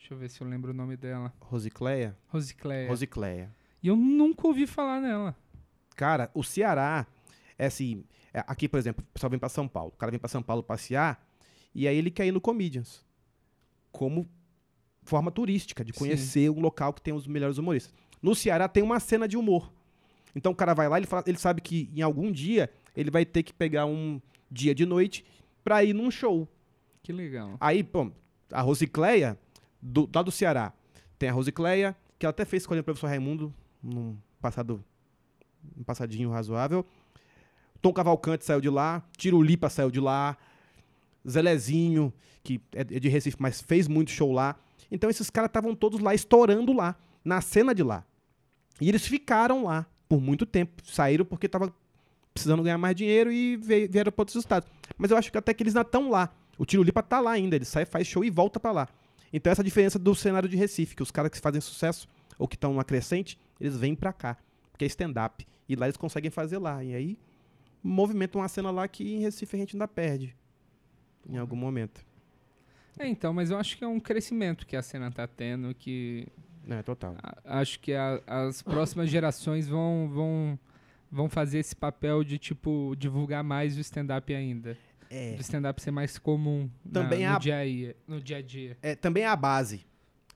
[0.00, 1.32] Deixa eu ver se eu lembro o nome dela.
[1.40, 2.16] Rosicléia?
[2.28, 2.88] Rosicléia.
[2.88, 3.54] Rosicléia.
[3.82, 5.36] E eu nunca ouvi falar nela.
[5.94, 7.06] Cara, o Ceará
[7.58, 8.04] é assim.
[8.32, 9.92] é, aqui, por exemplo, o pessoal vem pra São Paulo.
[9.94, 11.24] O cara vem pra São Paulo passear
[11.74, 13.04] e aí ele quer ir no Comedians.
[13.92, 14.28] Como
[15.02, 15.98] forma turística, de Sim.
[15.98, 17.94] conhecer um local que tem os melhores humoristas.
[18.22, 19.72] No Ceará tem uma cena de humor.
[20.34, 23.24] Então o cara vai lá, ele, fala- ele sabe que em algum dia ele vai
[23.24, 25.24] ter que pegar um dia de noite
[25.64, 26.48] pra ir num show.
[27.02, 27.56] Que legal.
[27.60, 28.10] Aí, pô,
[28.52, 29.38] a Rosicléia,
[29.80, 30.72] do, lá do Ceará,
[31.18, 34.84] tem a Rosicléia, que ela até fez escolher o professor Raimundo num passado,
[35.76, 36.84] um passadinho razoável.
[37.80, 40.36] Tom Cavalcante saiu de lá, Tirulipa saiu de lá,
[41.28, 42.12] Zelezinho,
[42.42, 44.56] que é de Recife, mas fez muito show lá.
[44.90, 48.04] Então esses caras estavam todos lá, estourando lá, na cena de lá.
[48.80, 50.82] E eles ficaram lá por muito tempo.
[50.84, 51.72] Saíram porque tava
[52.32, 54.68] precisando ganhar mais dinheiro e vieram para outros estados.
[54.96, 56.30] Mas eu acho que até que eles ainda estão lá.
[56.58, 58.88] O Tirulipa tá lá ainda, ele sai, faz show e volta pra lá.
[59.32, 62.08] Então essa é a diferença do cenário de Recife, que os caras que fazem sucesso
[62.38, 64.36] ou que estão numa crescente, eles vêm pra cá,
[64.72, 65.46] porque é stand-up.
[65.68, 66.82] E lá eles conseguem fazer lá.
[66.82, 67.18] E aí
[67.82, 70.36] movimentam uma cena lá que em Recife a gente ainda perde.
[71.28, 72.04] Em algum momento.
[72.98, 76.26] É, então, mas eu acho que é um crescimento que a cena tá tendo, que
[76.68, 77.14] É, total.
[77.22, 80.58] a- acho que a- as próximas gerações vão, vão,
[81.10, 84.76] vão fazer esse papel de, tipo, divulgar mais o stand-up ainda.
[85.10, 85.34] É.
[85.34, 88.42] Do stand-up ser mais comum na- Também no, a- dia a dia, no dia a
[88.42, 88.78] dia.
[88.80, 89.84] É, também é a base.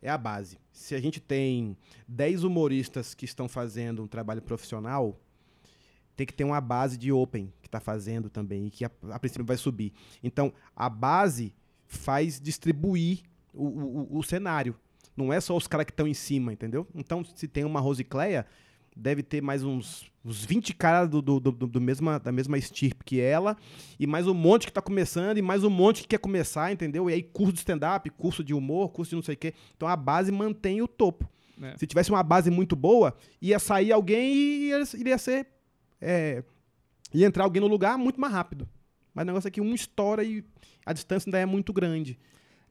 [0.03, 0.59] É a base.
[0.73, 1.77] Se a gente tem
[2.09, 5.19] 10 humoristas que estão fazendo um trabalho profissional,
[6.17, 9.19] tem que ter uma base de open que está fazendo também e que a, a
[9.19, 9.93] princípio vai subir.
[10.23, 11.55] Então, a base
[11.87, 13.21] faz distribuir
[13.53, 14.77] o, o- o- o cenário.
[15.17, 16.87] Não é só os caras que estão em cima, entendeu?
[16.95, 18.45] Então, se tem uma Rosicléia,
[18.95, 23.05] deve ter mais uns, uns 20 caras do, do, do, do mesma, da mesma estirpe
[23.05, 23.57] que ela,
[23.99, 27.11] e mais um monte que tá começando, e mais um monte que quer começar, entendeu?
[27.11, 29.55] E aí curso de stand-up, curso de humor, curso de não sei o quê.
[29.77, 31.29] Então a base mantém o topo.
[31.59, 31.75] né?
[31.77, 35.47] Se tivesse uma base muito boa, ia sair alguém e ia, iria ser.
[36.01, 36.45] é,
[37.13, 38.69] ia entrar alguém no lugar muito mais rápido.
[39.15, 40.45] Mas o negócio é que um estoura e
[40.85, 42.19] a distância ainda é muito grande.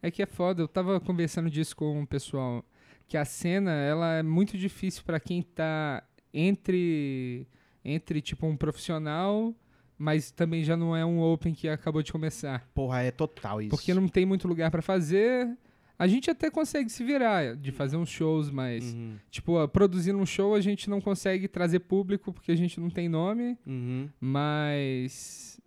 [0.01, 2.63] É que é foda, eu tava conversando disso com o pessoal,
[3.07, 6.03] que a cena, ela é muito difícil pra quem tá
[6.33, 7.47] entre,
[7.83, 9.53] entre, tipo, um profissional,
[9.97, 12.67] mas também já não é um open que acabou de começar.
[12.73, 13.69] Porra, é total isso.
[13.69, 15.55] Porque não tem muito lugar pra fazer.
[15.97, 20.25] A gente até consegue se virar de fazer uns shows, mas, Uhum, tipo, produzindo um
[20.25, 24.09] show a gente não consegue trazer público porque a gente não tem nome, uhum.
[24.19, 25.61] mas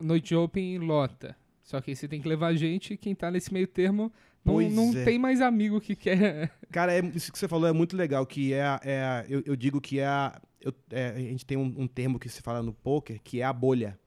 [0.00, 1.36] noite open lota.
[1.62, 4.12] Só que aí você tem que levar gente e quem tá nesse meio termo
[4.44, 5.04] não, Pois não é.
[5.04, 6.50] tem mais amigo que quer.
[6.76, 9.80] Cara, é- isso que você falou é muito legal, que é, é eu, eu digo
[9.80, 12.70] que é, a, eu- é, a gente tem um, um termo que se fala no
[12.70, 13.98] poker, que é a bolha.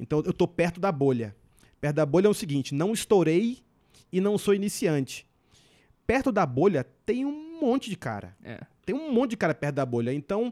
[0.00, 1.36] Então eu tô perto da bolha.
[1.82, 3.58] Perto da bolha é o seguinte, não estourei
[4.10, 5.26] e não sou iniciante.
[6.06, 8.34] Perto da bolha tem um monte de cara.
[8.42, 8.58] É.
[8.86, 10.14] Tem um monte de cara perto da bolha.
[10.14, 10.50] Então,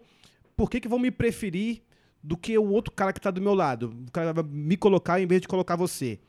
[0.55, 1.81] por que que vão me preferir
[2.23, 3.97] do que o outro cara que tá do meu lado?
[4.07, 6.21] O cara vai me colocar em vez de colocar você.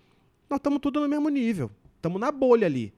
[0.50, 1.70] Nós estamos todos no mesmo nível.
[1.98, 2.94] Estamos na bolha ali.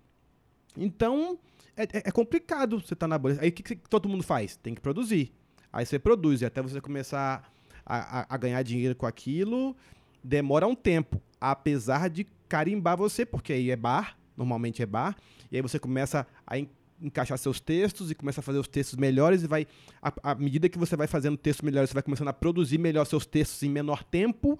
[0.78, 1.39] Então,
[1.77, 3.38] é, é- é complicado você estar na bolha.
[3.41, 4.55] Aí o que, que todo mundo faz?
[4.57, 5.31] Tem que produzir.
[5.71, 6.41] Aí você produz.
[6.41, 7.51] E até você começar
[7.86, 9.75] a, a- a ganhar dinheiro com aquilo,
[10.23, 11.21] demora um tempo.
[11.39, 15.15] Apesar de carimbar você, porque aí é bar, normalmente é bar.
[15.51, 16.69] E aí você começa a en-
[17.01, 19.67] encaixar seus textos e começa a fazer os textos melhores e vai
[20.01, 23.05] à, à medida que você vai fazendo textos melhores, você vai começando a produzir melhor
[23.05, 24.57] seus textos em menor tempo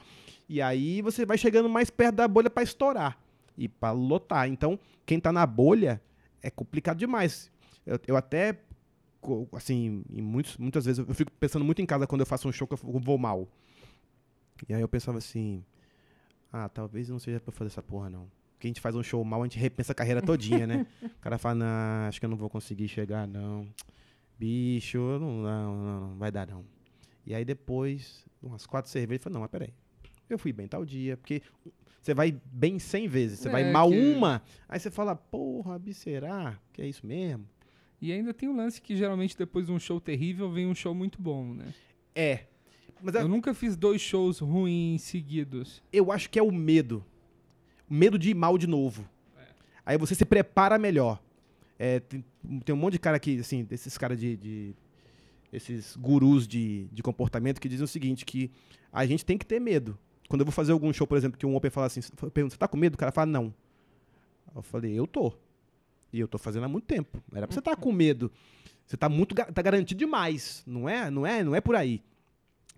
[0.49, 3.17] e aí você vai chegando mais perto da bolha para estourar
[3.58, 4.49] e para lotar.
[4.49, 6.02] Então, quem tá na bolha
[6.44, 7.50] é complicado demais.
[7.86, 8.60] Eu, eu até
[9.54, 12.68] assim, muitos, muitas vezes eu fico pensando muito em casa quando eu faço um show
[12.68, 13.48] que eu vou mal.
[14.68, 15.64] E aí eu pensava assim,
[16.52, 18.30] ah, talvez não seja pra fazer essa porra não.
[18.54, 20.86] Porque a gente faz um show mal, a gente repensa a carreira todinha, né?
[21.04, 23.66] O cara fala, não, acho que eu não vou conseguir chegar, não.
[24.38, 26.66] Bicho, não, não, não, não vai dar, não.
[27.26, 29.74] E aí depois, umas quatro cervejas, eu falei, não, mas peraí.
[30.30, 31.42] Eu fui bem tal dia, porque
[32.02, 35.82] você vai bem 100 vezes, você vai É, mal que- uma, aí você fala, porra,
[35.92, 37.46] será que é isso mesmo?
[38.02, 40.94] E ainda tem o lance que geralmente depois de um show terrível vem um show
[40.94, 41.74] muito bom, né?
[42.16, 42.46] É.
[43.02, 45.82] Mas é- Eu nunca fiz dois shows ruins seguidos.
[45.92, 47.06] eu acho que é o medo.
[47.90, 49.08] O medo de ir mal de novo.
[49.86, 51.22] Aí você se prepara melhor.
[51.78, 52.24] É, tem,
[52.66, 54.76] tem um monte de cara aqui, assim, desses caras de, de-
[55.52, 58.50] Esses gurus de, de comportamento que dizem o seguinte, que
[58.92, 59.98] a gente tem que ter medo.
[60.34, 62.56] Quando eu vou fazer algum show, por exemplo, que um open fala assim, eu pergunto,
[62.56, 62.96] você tá com medo?
[62.96, 63.54] O cara fala, não.
[64.56, 65.32] Eu falei, eu tô.
[66.12, 67.22] E eu tô fazendo há muito tempo.
[67.32, 68.32] Não era pra você estar com medo.
[68.84, 70.63] Você tá muito tá garantido demais.
[70.65, 72.02] Não é, não é, não é por aí.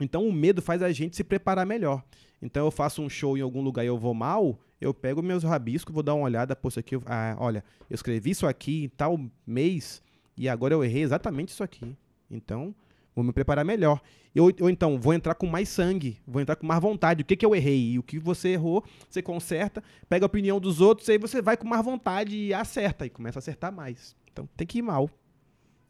[0.02, 2.04] Então o medo faz a gente se preparar melhor.
[2.42, 5.46] Então eu faço um show em algum lugar e eu vou mal, eu pego meus
[5.46, 9.18] rabiscos, vou dar uma olhada, isso aqui, ah, olha, eu escrevi isso aqui em tal
[9.48, 10.04] mês
[10.36, 11.96] e agora eu errei exatamente isso aqui.
[12.30, 12.76] Então,
[13.16, 14.02] vou me preparar melhor.
[14.36, 17.22] Eu, ou então, vou entrar com mais sangue, vou entrar com mais vontade.
[17.22, 17.92] O que, que eu errei?
[17.94, 21.56] E o que você errou, você conserta, pega a opinião dos outros, aí você vai
[21.56, 24.16] com mais vontade e acerta, e começa a acertar mais.
[24.32, 25.10] Então, tem que ir mal.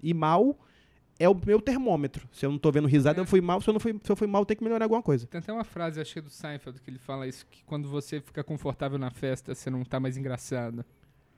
[0.04, 0.56] E mal
[1.18, 2.28] é o meu termômetro.
[2.32, 3.22] Se eu não tô vendo risada, É.
[3.22, 3.60] eu fui mal.
[3.62, 5.26] Se eu não fui, se eu fui mal, tem que melhorar alguma coisa.
[5.26, 7.90] Tem até uma frase, acho que é do Seinfeld, que ele fala isso, que quando
[7.90, 10.86] você fica confortável na festa, você não tá mais engraçado.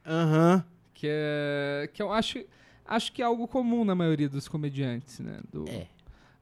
[0.05, 0.65] Aham.
[0.93, 1.89] Que é.
[1.93, 2.43] Que eu acho,
[2.87, 5.39] acho que é algo comum na maioria dos comediantes, né?
[5.51, 5.87] Do, É.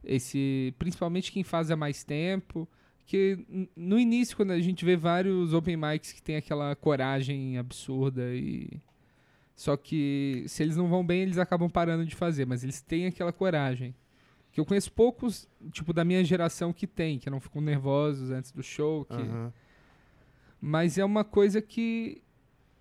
[0.03, 2.67] Esse, principalmente quem faz há mais tempo.
[3.07, 8.33] Que no início, quando a gente vê vários open mics que tem aquela coragem absurda
[8.33, 8.69] e.
[9.55, 13.05] Só que se eles não vão bem, eles acabam parando de fazer, mas eles têm
[13.05, 13.95] aquela coragem.
[14.51, 18.51] Que eu conheço poucos, tipo, da minha geração que tem, que não ficam nervosos antes
[18.51, 19.53] do show, que aham.
[20.59, 22.21] Mas é uma coisa que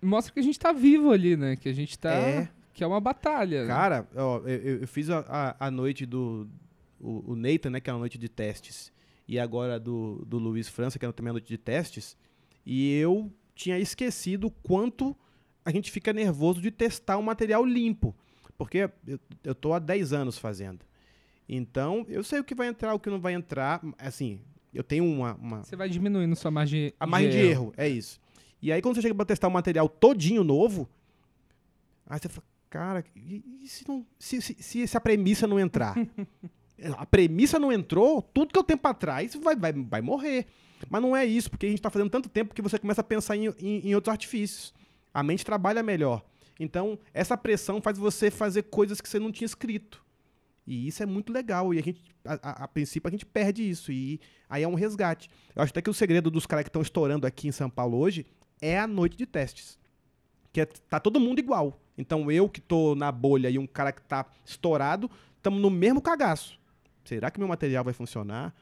[0.01, 1.55] mostra que a gente tá vivo ali, né?
[1.55, 2.13] Que a gente tá.
[2.13, 2.49] É.
[2.75, 3.61] Que é uma batalha.
[3.63, 3.67] né?
[3.67, 6.47] Cara, ó, eu- eu, fiz a, a, a noite do.
[6.99, 7.79] O, o Nathan, né?
[7.79, 8.91] Que é a noite de testes.
[9.27, 12.15] E agora do, do Luiz França, que é também a noite de testes.
[12.65, 15.15] E eu tinha esquecido o quanto
[15.63, 18.13] a gente fica nervoso de testar um material limpo.
[18.57, 20.85] Porque eu, eu tô há 10 anos fazendo.
[21.47, 23.81] Então, eu sei o que vai entrar, o que não vai entrar.
[23.97, 24.41] Assim,
[24.73, 28.19] eu tenho uma- uma, Você vai diminuindo sua margem a margem de erro, é isso.
[28.61, 30.89] E aí, quando você chega pra testar um material todinho novo,
[32.07, 35.95] aí você fala, cara, e, e se, não, se, se, se essa premissa não entrar?
[36.97, 40.45] a premissa não entrou, tudo que eu tenho pra trás vai, vai, vai morrer.
[40.89, 43.03] Mas não é isso, porque a gente tá fazendo tanto tempo que você começa a
[43.03, 44.73] pensar em, em, em outros artifícios.
[45.13, 46.21] A mente trabalha melhor.
[46.59, 50.03] Então, essa pressão faz você fazer coisas que você não tinha escrito.
[50.67, 51.73] E isso é muito legal.
[51.73, 53.89] E a gente, a, a- a princípio, a gente perde isso.
[53.89, 55.29] E aí é um resgate.
[55.55, 57.97] Eu acho até que o segredo dos caras que estão estourando aqui em São Paulo
[57.97, 58.25] hoje
[58.61, 59.79] é a noite de testes.
[60.51, 61.79] Que é, tá todo mundo igual.
[61.97, 66.01] Então eu que tô na bolha e um cara que tá estourado, estamos no mesmo
[66.01, 66.59] cagaço.
[67.03, 68.53] Será que meu material vai funcionar?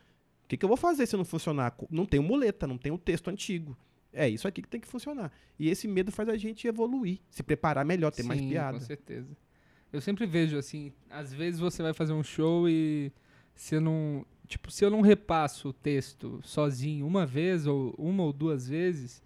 [0.44, 1.76] O que, que eu vou fazer se não funcionar?
[1.90, 3.76] Não tenho muleta, não tenho texto antigo.
[4.12, 5.32] É isso aqui que tem que funcionar.
[5.58, 8.78] E esse medo faz a gente evoluir, se preparar melhor, ter mais Sim, piada.
[8.78, 9.36] Com certeza.
[9.92, 13.12] Eu sempre vejo assim, às vezes você vai fazer um show e
[13.56, 14.26] você não.
[14.48, 19.24] Tipo, se eu não repasso o texto sozinho uma vez, ou uma ou duas vezes,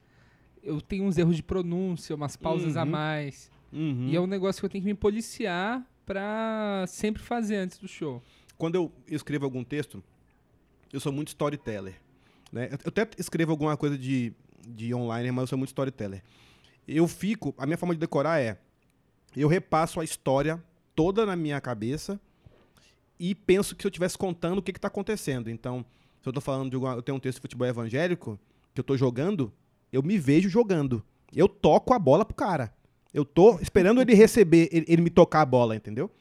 [0.64, 2.90] eu tenho uns erros de pronúncia, umas pausas a Uhum.
[2.92, 3.52] mais.
[3.72, 4.10] Uhum.
[4.10, 7.88] E é um negócio que eu tenho que me policiar pra sempre fazer antes do
[7.88, 8.22] show.
[8.58, 10.04] quando eu escrevo algum texto,
[10.92, 11.96] eu sou muito storyteller.
[12.52, 12.70] Né?
[12.72, 14.34] Eu até escrevo alguma coisa de,
[14.68, 16.24] de online, mas eu sou muito storyteller.
[16.88, 17.54] Eu fico.
[17.58, 18.58] A minha forma de decorar é.
[19.36, 20.64] Eu repasso a história
[20.96, 22.20] toda na minha cabeça
[23.20, 25.50] e penso que se eu estivesse contando o que está acontecendo.
[25.50, 25.86] Então,
[26.22, 28.40] se eu tô falando de alguma, eu tenho um texto de futebol evangélico
[28.74, 29.52] que eu tô jogando,
[29.92, 31.04] eu me vejo jogando.
[31.36, 32.74] Eu toco a bola pro cara.
[33.18, 36.12] Eu tô esperando ele receber, ele, ele me tocar a bola, entendeu?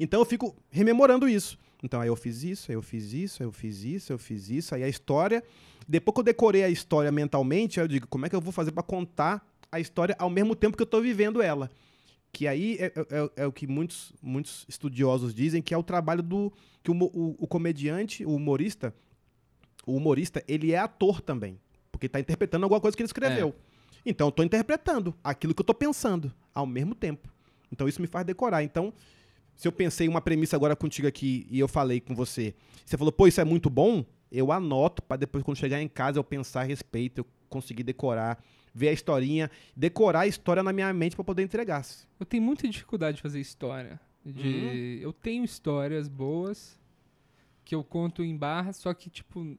[0.00, 1.56] Então eu fico rememorando isso.
[1.80, 4.48] Então aí eu fiz isso, aí eu fiz isso, aí eu fiz isso, eu fiz
[4.50, 5.44] isso, aí a história.
[5.86, 8.52] Depois que eu decorei a história mentalmente, aí eu digo, como é que eu vou
[8.52, 11.70] fazer para contar a história ao mesmo tempo que eu tô vivendo ela?
[12.32, 16.22] Que aí é, é- é o que muitos, muitos estudiosos dizem, que é o trabalho
[16.22, 16.52] do.
[16.82, 18.92] que o, o- o comediante, o humorista,
[19.86, 21.60] o humorista, ele é ator também.
[21.92, 23.54] Porque tá interpretando alguma coisa que ele escreveu.
[24.04, 27.28] Então eu tô interpretando aquilo que eu tô pensando ao mesmo tempo.
[27.70, 28.62] Então isso me faz decorar.
[28.62, 28.92] Então,
[29.54, 33.12] se eu pensei uma premissa agora contigo aqui e eu falei com você, você falou,
[33.12, 36.62] pô, isso é muito bom, eu anoto para depois, quando chegar em casa, eu pensar
[36.62, 38.42] a respeito, eu conseguir decorar,
[38.74, 41.84] ver a historinha, decorar a história na minha mente para poder entregar.
[42.18, 44.00] Eu tenho muita dificuldade de fazer história.
[44.24, 44.32] Uhum.
[44.32, 46.78] De, Eu tenho histórias boas
[47.64, 49.56] que eu conto em barra, só que, tipo,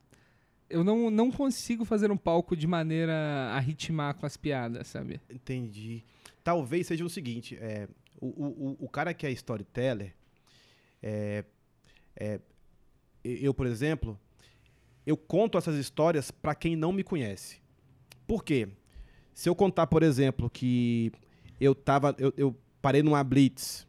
[0.74, 3.14] eu não, não consigo fazer um palco de maneira
[3.54, 5.22] a ritmar com as piadas, sabe?
[5.30, 6.04] Entendi.
[6.44, 7.88] Talvez seja o seguinte, é,
[8.20, 10.14] o, o, o- cara que é storyteller,
[11.02, 11.46] é,
[12.16, 12.40] é,
[13.24, 14.20] eu, por exemplo,
[15.06, 17.62] eu conto essas histórias para quem não me conhece.
[18.28, 18.68] Por quê?
[19.34, 21.12] Se eu contar, por exemplo, que
[21.60, 23.88] eu tava, eu, eu parei numa blitz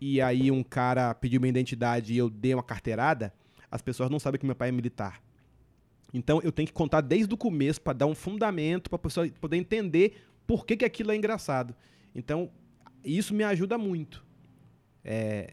[0.00, 3.32] e aí um cara pediu minha identidade e eu dei uma carteirada,
[3.70, 5.22] as pessoas não sabem que meu pai é militar.
[6.12, 9.28] Então eu tenho que contar desde o começo para dar um fundamento para a pessoa
[9.40, 11.74] poder entender por que, que aquilo é engraçado.
[12.14, 12.50] Então
[13.04, 14.24] isso me ajuda muito.
[15.04, 15.52] É,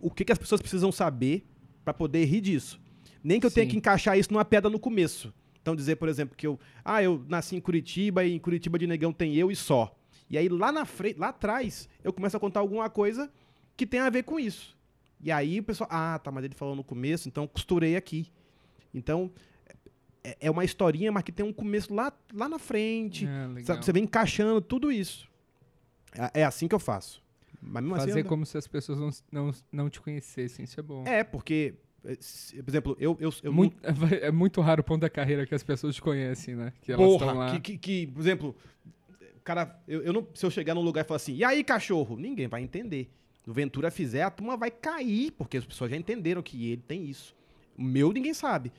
[0.00, 1.44] o que, que as pessoas precisam saber
[1.84, 2.80] para poder rir disso.
[3.22, 3.72] Nem que eu tenha Sim.
[3.72, 5.32] que encaixar isso numa pedra no começo.
[5.60, 8.86] Então dizer, por exemplo, que eu, ah, eu nasci em Curitiba e em Curitiba de
[8.86, 9.94] Negão tem eu e só.
[10.28, 13.30] E aí lá na frente, lá atrás, eu começo a contar alguma coisa
[13.76, 14.76] que tem a ver com isso.
[15.20, 18.26] E aí o pessoal, ah, tá, mas ele falou no começo, então costurei aqui.
[18.94, 19.30] Então
[20.22, 23.26] é, é uma historinha, mas que tem um começo lá, lá na frente.
[23.26, 23.62] É.
[23.62, 25.28] Sabe, Você vem encaixando tudo isso.
[26.14, 27.22] É, é assim que eu faço.
[27.62, 30.78] Mas mesmo assim, Fazer eu- como se as pessoas não, não, não te conhecessem, isso
[30.80, 31.04] é bom.
[31.06, 32.16] É, porque, eh,
[32.62, 33.16] por exemplo, eu.
[33.20, 33.76] eu, eu Muito-
[34.22, 36.72] é muito raro o ponto da carreira que as pessoas te conhecem, né?
[36.80, 37.50] Que Porra, lá.
[37.52, 38.56] que, que, que, por exemplo,
[39.44, 42.16] cara, eu, eu não, se eu chegar num lugar e falar assim, e aí, cachorro?
[42.16, 43.10] Ninguém vai entender.
[43.46, 47.04] O Ventura fizer, a turma vai cair, porque as pessoas já entenderam que ele tem
[47.04, 47.34] isso.
[47.76, 48.72] O meu ninguém sabe.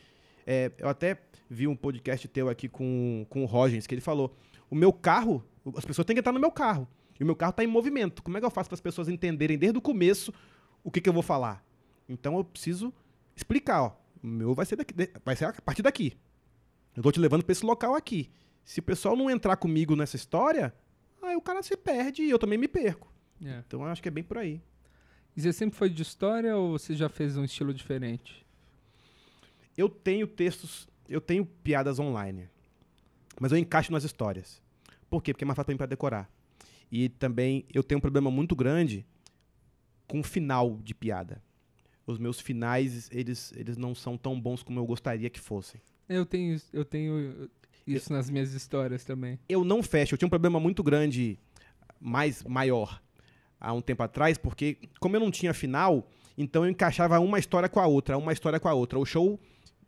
[0.45, 4.35] É, eu até vi um podcast teu aqui com, com o Rogens, que ele falou:
[4.69, 5.43] o meu carro,
[5.75, 6.87] as pessoas têm que entrar no meu carro.
[7.19, 8.23] E o meu carro está em movimento.
[8.23, 10.33] Como é que eu faço para as pessoas entenderem desde o começo
[10.83, 11.63] o que, que eu vou falar?
[12.09, 12.93] Então eu preciso
[13.35, 13.95] explicar, ó.
[14.23, 16.17] O meu vai ser, daqui, vai ser a partir daqui.
[16.95, 18.29] Eu tô te levando para esse local aqui.
[18.63, 20.73] Se o pessoal não entrar comigo nessa história,
[21.21, 23.11] aí o cara se perde e eu também me perco.
[23.43, 23.63] É.
[23.65, 24.61] Então eu acho que é bem por aí.
[25.35, 28.45] E você sempre foi de história ou você já fez um estilo diferente?
[29.81, 32.47] Eu tenho textos, eu tenho piadas online.
[33.39, 34.61] Mas eu encaixo nas histórias.
[35.09, 35.33] Por quê?
[35.33, 36.29] Porque é mais fácil pra mim pra decorar.
[36.91, 39.03] E também eu tenho um problema muito grande
[40.07, 41.41] com final de piada.
[42.05, 45.81] Os meus finais, eles, eles não são tão bons como eu gostaria que fossem.
[46.07, 47.49] Eu tenho, eu tenho
[47.87, 49.39] isso nas minhas histórias também.
[49.49, 50.13] Eu não fecho.
[50.13, 51.39] Eu tinha um problema muito grande,
[51.99, 53.01] mais maior,
[53.59, 56.07] há um tempo atrás, porque como eu não tinha final,
[56.37, 58.99] então eu encaixava uma história com a outra, uma história com a outra.
[58.99, 59.39] O show,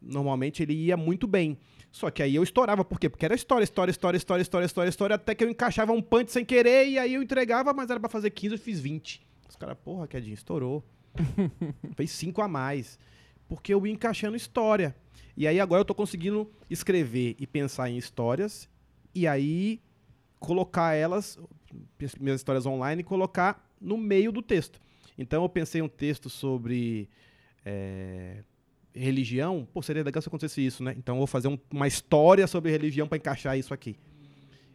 [0.03, 1.57] normalmente, ele ia muito bem.
[1.91, 3.07] Só que aí eu estourava, por quê?
[3.07, 6.31] Porque era história, história, história, história, história, história, história, até que eu encaixava um punch
[6.31, 9.25] sem querer, e aí eu entregava, mas era pra fazer 15, eu fiz 20.
[9.47, 10.83] Os caras, porra, Kedinho, estourou.
[11.95, 12.97] Fez 5 a mais.
[13.47, 14.95] Porque eu ia encaixando história.
[15.37, 18.69] E aí agora eu tô conseguindo escrever e pensar em histórias,
[19.13, 19.79] e aí
[20.39, 21.39] colocar elas,
[22.19, 24.81] minhas histórias online, e colocar no meio do texto.
[25.17, 27.09] Então eu pensei um texto sobre
[27.65, 28.43] é,
[28.95, 30.93] religião, pô, seria legal se acontecesse isso, né?
[30.97, 33.95] Então eu vou fazer um- uma história sobre religião para encaixar isso aqui.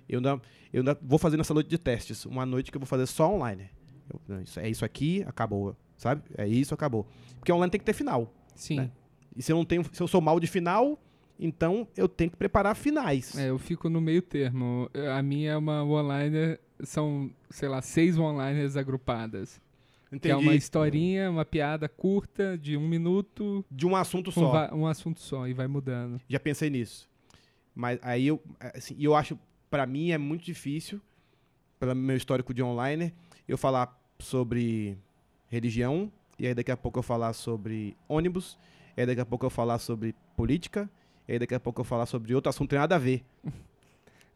[0.09, 0.41] Eu ainda,
[0.73, 3.33] eu ainda vou fazer nessa noite de testes, uma noite que eu vou fazer só
[3.33, 3.69] online.
[4.29, 6.23] Eu- isso- é isso aqui, acabou, sabe?
[6.37, 7.07] É isso, acabou.
[7.39, 8.33] Porque online tem que ter final.
[8.55, 8.77] Sim.
[8.77, 8.91] Né?
[9.37, 10.99] E se eu não tenho, se eu sou mal de final,
[11.39, 13.37] então eu tenho que preparar finais.
[13.39, 14.91] É, eu fico no meio termo.
[15.15, 19.61] A minha é uma one-liner, são, sei lá, seis one-liners agrupadas.
[20.21, 24.69] Que é uma historinha, uma piada curta de um minuto, De um assunto só.
[24.75, 26.21] um assunto só, e vai mudando.
[26.29, 27.09] Já pensei nisso.
[27.75, 28.43] Mas aí eu,
[28.75, 29.39] assim, eu acho,
[29.71, 31.01] pra mim é muito difícil,
[31.79, 33.13] pelo meu histórico de online,
[33.47, 34.97] eu falar sobre
[35.49, 38.59] religião, e aí daqui a pouco eu falar sobre ônibus,
[38.97, 40.91] e aí daqui a pouco eu falar sobre política,
[41.29, 43.23] e aí daqui a pouco eu falar sobre outro assunto tem nada a ver.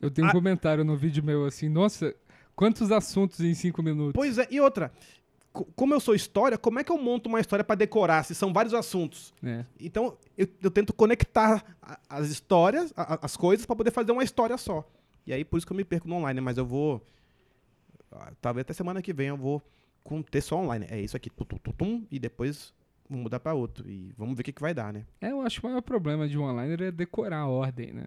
[0.00, 0.32] Eu tenho um Ah.
[0.32, 2.12] comentário no vídeo meu assim, nossa,
[2.56, 4.14] quantos assuntos em cinco minutos?
[4.14, 4.92] Pois é, e outra,
[5.52, 8.52] como eu sou história, como é que eu monto uma história pra decorar, se são
[8.52, 9.34] vários assuntos?
[9.42, 9.64] É.
[9.78, 11.62] Então, eu, eu tento conectar
[12.08, 14.88] as histórias, a- as coisas, pra poder fazer uma história só.
[15.26, 17.00] E aí, por isso que eu me perco no online, mas eu vou.
[18.10, 19.62] ah, Talvez até semana que vem eu vou
[20.02, 20.86] com texto só online.
[20.90, 22.72] É isso aqui, tum, tum, tum, tum, e depois
[23.08, 23.88] vou mudar pra outro.
[23.88, 25.04] E vamos ver o que, que vai dar, né?
[25.20, 28.06] É, eu acho que o maior problema de um onliner é decorar a ordem, né?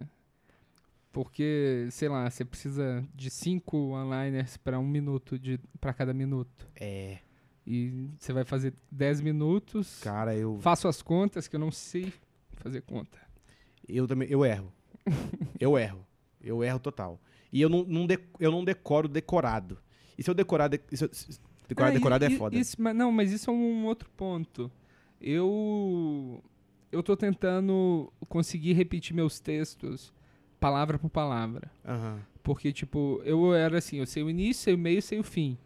[1.12, 6.68] Porque, sei lá, você precisa de cinco onliners para um minuto de para cada minuto.
[6.78, 7.18] É.
[7.66, 10.00] E você vai fazer 10 minutos.
[10.00, 12.12] Cara, eu, Faço as contas que eu não sei
[12.58, 13.18] fazer conta.
[13.88, 14.28] eu também.
[14.30, 14.72] Eu erro.
[15.58, 16.06] eu erro.
[16.40, 17.20] Eu erro total.
[17.52, 19.78] E eu não, não, de- eu não decoro decorado.
[20.16, 20.68] E se eu decorar.
[20.68, 22.56] de- se eu- se- decorar decorado e- é e- foda.
[22.56, 24.70] Isso, mas, não, mas isso é um outro ponto.
[25.20, 26.42] Eu
[26.92, 30.12] eu tô tentando conseguir repetir meus textos
[30.60, 31.70] palavra por palavra.
[31.84, 32.20] Aham.
[32.42, 35.58] Porque, tipo, eu era assim, eu sei o início, sei o meio, sei o fim.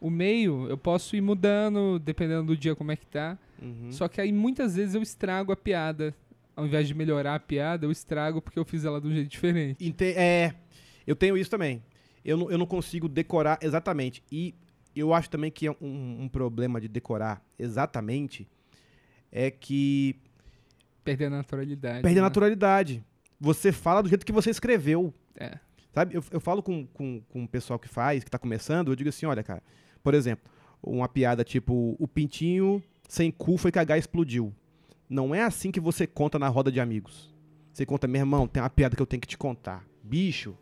[0.00, 3.36] O meio, eu posso ir mudando, dependendo do dia como é que tá.
[3.60, 3.90] Uhum.
[3.90, 6.14] Só que aí muitas vezes eu estrago a piada.
[6.54, 9.28] Ao invés de melhorar a piada, eu estrago porque eu fiz ela de um jeito
[9.28, 9.84] diferente.
[9.86, 10.54] Ente- é,
[11.06, 11.82] eu tenho isso também.
[12.24, 14.22] Eu não, eu não consigo decorar exatamente.
[14.30, 14.54] E
[14.94, 18.46] eu acho também que é um, um problema de decorar exatamente
[19.30, 20.16] é que
[21.04, 22.02] Perder a naturalidade.
[22.02, 22.26] perde a né?
[22.28, 23.04] naturalidade.
[23.40, 25.14] Você fala do jeito que você escreveu.
[25.36, 25.58] É.
[25.94, 26.14] Sabe?
[26.16, 29.08] Eu, eu falo com, com, com o pessoal que faz, que tá começando, eu digo
[29.08, 29.62] assim, olha, cara,
[30.02, 30.50] por exemplo,
[30.82, 34.52] uma piada tipo, o pintinho sem cu foi cagar e explodiu.
[35.08, 37.34] Não é assim que você conta na roda de amigos.
[37.72, 39.84] Você conta, meu irmão, tem uma piada que eu tenho que te contar.
[40.02, 40.56] Bicho,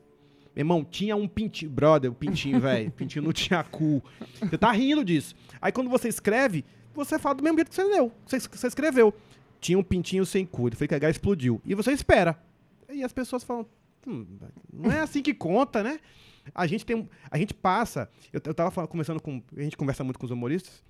[0.55, 1.70] meu irmão, tinha um pintinho.
[1.70, 2.91] Brother, o pintinho, velho.
[2.93, 4.03] Pintinho não tinha cu.
[4.41, 5.34] Você tá rindo disso.
[5.61, 6.64] Aí quando você escreve,
[6.95, 8.12] você fala do mesmo jeito que você leu.
[8.24, 9.12] Você, você escreveu.
[9.61, 11.61] Tinha um pintinho sem cu, ele foi cagar e explodiu.
[11.64, 12.39] E você espera.
[12.91, 13.66] E as pessoas falam,
[14.07, 14.24] "Hum,
[14.72, 15.99] não é assim que conta, né?
[16.55, 17.09] A gente tem.
[17.30, 18.09] A gente passa.
[18.32, 19.42] Eu, eu tava falando, conversando com.
[19.57, 20.82] A gente conversa muito com os humoristas.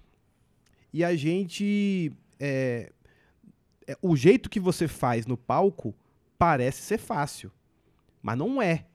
[0.92, 2.12] E a gente.
[2.38, 2.92] é,
[3.86, 5.94] é, o jeito que você faz no palco
[6.38, 7.52] parece ser fácil.
[8.22, 8.86] Mas não é.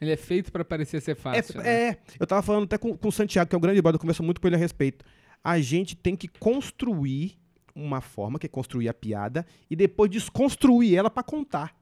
[0.00, 1.60] Ele é feito pra parecer ser fácil.
[1.60, 1.88] é, né?
[1.90, 1.98] é.
[2.20, 4.22] eu tava falando até com, com o Santiago, que é um grande brother, eu converso
[4.22, 5.04] muito com ele a respeito.
[5.42, 7.38] A gente tem que construir
[7.74, 11.76] uma forma, que é construir a piada, e depois desconstruir ela pra contar.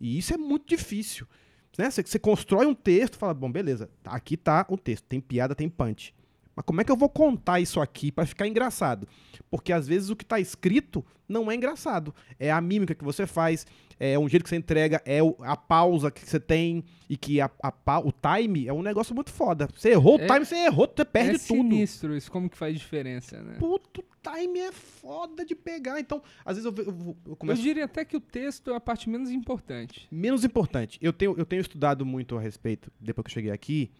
[0.00, 1.26] E isso é muito difícil.
[1.78, 1.90] Né?
[1.90, 5.54] Você, você constrói um texto, fala, bom, beleza, tá- aqui tá o texto, tem piada,
[5.54, 6.14] tem punch.
[6.54, 9.06] Mas como é que eu vou contar isso aqui pra ficar engraçado?
[9.50, 12.14] Porque às vezes o que tá escrito não é engraçado.
[12.40, 13.66] É a mímica que você faz,
[14.00, 17.50] é um jeito que você entrega, é a pausa que você tem e que a,
[17.62, 19.68] a o time é um negócio muito foda.
[19.76, 21.46] Você errou É- o time, você errou, você perde é tudo.
[21.68, 23.56] sinistro isso, como que faz diferença, né?
[23.58, 24.02] Puto,
[24.34, 25.98] time é foda de pegar.
[26.00, 27.62] Então, às vezes eu, eu, eu Eu começo.
[27.62, 30.06] diria até que o texto é a parte menos importante.
[30.10, 33.90] Menos importante, eu tenho, eu tenho estudado muito a respeito depois que eu cheguei aqui,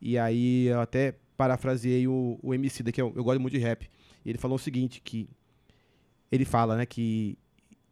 [0.00, 3.88] e aí eu até parafraseei o, o MC que eu, eu gosto muito de rap.
[4.24, 5.28] E ele falou o seguinte, que
[6.32, 7.38] ele fala, né, que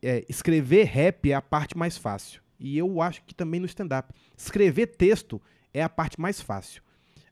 [0.03, 2.43] é, escrever rap é a parte mais fácil.
[2.59, 4.13] E eu acho que também no stand-up.
[4.37, 5.41] Escrever texto
[5.73, 6.83] é a parte mais fácil.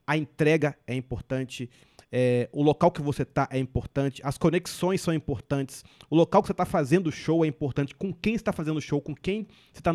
[0.07, 1.71] A entrega é importante,
[2.15, 6.49] é, o local que você tá é importante, as conexões são importantes, o local que
[6.49, 9.49] você está fazendo o show é importante, com quem está fazendo o show, com quem
[9.73, 9.93] você está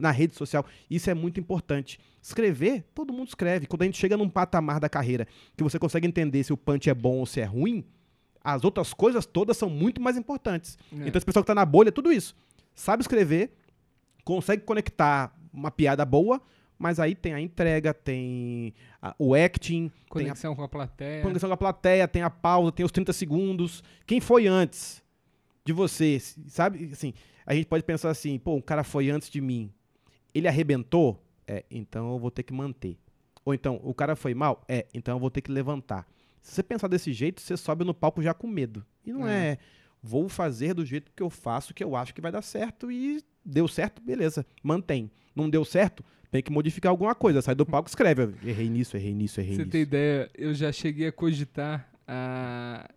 [0.00, 1.98] na rede social, isso é muito importante.
[2.22, 3.66] Escrever, todo mundo escreve.
[3.66, 5.26] Quando a gente chega num patamar da carreira
[5.56, 7.86] que você consegue entender se o punch é bom ou se é ruim,
[8.44, 10.76] as outras coisas todas são muito mais importantes.
[10.92, 11.08] É.
[11.08, 12.36] Então, esse pessoal que está na bolha, é tudo isso.
[12.74, 13.54] Sabe escrever,
[14.24, 16.40] consegue conectar uma piada boa,
[16.80, 18.72] mas aí tem a entrega, tem
[19.02, 19.92] a, o acting.
[20.08, 21.22] Conexão a, com a plateia.
[21.22, 23.84] Conexão com a plateia, tem a pausa, tem os 30 segundos.
[24.06, 25.02] Quem foi antes
[25.62, 26.18] de você?
[26.48, 27.12] Sabe, assim,
[27.44, 29.70] a gente pode pensar assim, pô, o cara foi antes de mim.
[30.34, 31.22] Ele arrebentou?
[31.46, 32.96] É, então eu vou ter que manter.
[33.44, 34.64] Ou então, o cara foi mal?
[34.66, 36.08] É, então eu vou ter que levantar.
[36.40, 38.86] Se você pensar desse jeito, você sobe no palco já com medo.
[39.04, 39.58] E não é, é
[40.02, 43.22] vou fazer do jeito que eu faço, que eu acho que vai dar certo e
[43.44, 45.10] deu certo, beleza, mantém.
[45.36, 47.42] Não deu certo, tem que modificar alguma coisa.
[47.42, 48.34] Sai do palco e escreve.
[48.44, 49.70] Errei nisso, errei nisso, errei Você nisso.
[49.70, 50.30] tem ideia?
[50.36, 52.88] Eu já cheguei a cogitar a,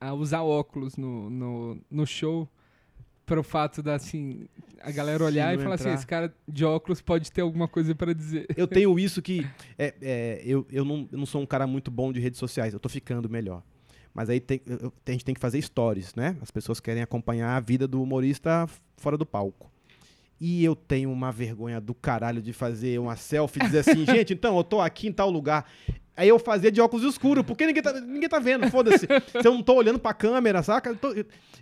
[0.00, 2.48] a usar óculos no, no, no show
[3.24, 4.46] para o fato da, assim,
[4.80, 5.92] a galera olhar e falar assim, entrar.
[5.92, 8.46] assim, esse cara de óculos pode ter alguma coisa para dizer.
[8.56, 9.46] Eu tenho isso que,
[9.78, 12.72] é, é, eu, eu, não, eu não sou um cara muito bom de redes sociais,
[12.72, 13.62] eu tô ficando melhor.
[14.14, 16.36] Mas aí tem, eu, a gente tem que fazer stories, né?
[16.40, 18.66] As pessoas querem acompanhar a vida do humorista
[18.96, 19.70] fora do palco.
[20.40, 24.32] E eu tenho uma vergonha do caralho de fazer uma selfie e dizer assim, gente,
[24.32, 25.68] então, eu tô aqui em tal lugar.
[26.16, 29.06] Aí eu fazia de óculos escuros, porque ninguém tá, ninguém tá vendo, foda-se.
[29.06, 30.94] Se eu não tô olhando pra câmera, saca?
[30.94, 31.14] Tô,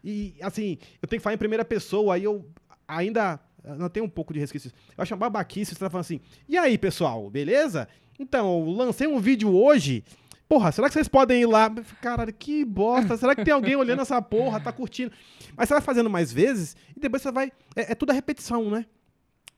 [0.02, 2.48] e, assim, eu tenho que falar em primeira pessoa, aí eu
[2.86, 3.40] ainda.
[3.78, 4.70] Não tenho um pouco de resquício.
[4.96, 7.88] Eu acho uma babaquice, você tá falando assim, e aí, pessoal, beleza?
[8.18, 10.04] Então, eu lancei um vídeo hoje.
[10.48, 11.68] Porra, será que vocês podem ir lá?
[12.00, 13.16] Caralho, que bosta.
[13.16, 15.10] Será que tem alguém olhando essa porra, tá curtindo?
[15.56, 17.52] Mas você vai fazendo mais vezes e depois você vai.
[17.74, 18.86] É, é tudo a repetição, né?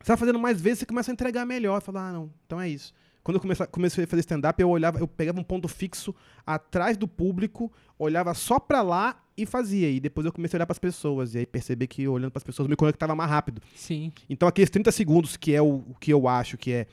[0.00, 1.82] Você vai fazendo mais vezes, você começa a entregar melhor.
[1.82, 2.94] Fala, ah, não, então é isso.
[3.22, 6.14] Quando eu comecei, comecei a fazer stand-up, eu olhava, eu pegava um ponto fixo
[6.46, 9.90] atrás do público, olhava só pra lá e fazia.
[9.90, 11.34] E depois eu comecei a olhar pras pessoas.
[11.34, 13.60] E aí perceber que olhando pras pessoas eu me conectava mais rápido.
[13.74, 14.12] Sim.
[14.30, 16.86] Então aqueles 30 segundos, que é o, o que eu acho que é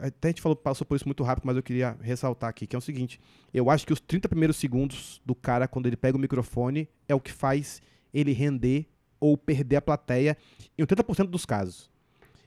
[0.00, 2.74] até a gente falou, passou por isso muito rápido, mas eu queria ressaltar aqui, que
[2.74, 3.20] é o seguinte:
[3.52, 7.14] eu acho que os 30 primeiros segundos do cara, quando ele pega o microfone, é
[7.14, 7.82] o que faz
[8.12, 8.88] ele render
[9.18, 10.36] ou perder a plateia
[10.78, 11.90] em 80% dos casos.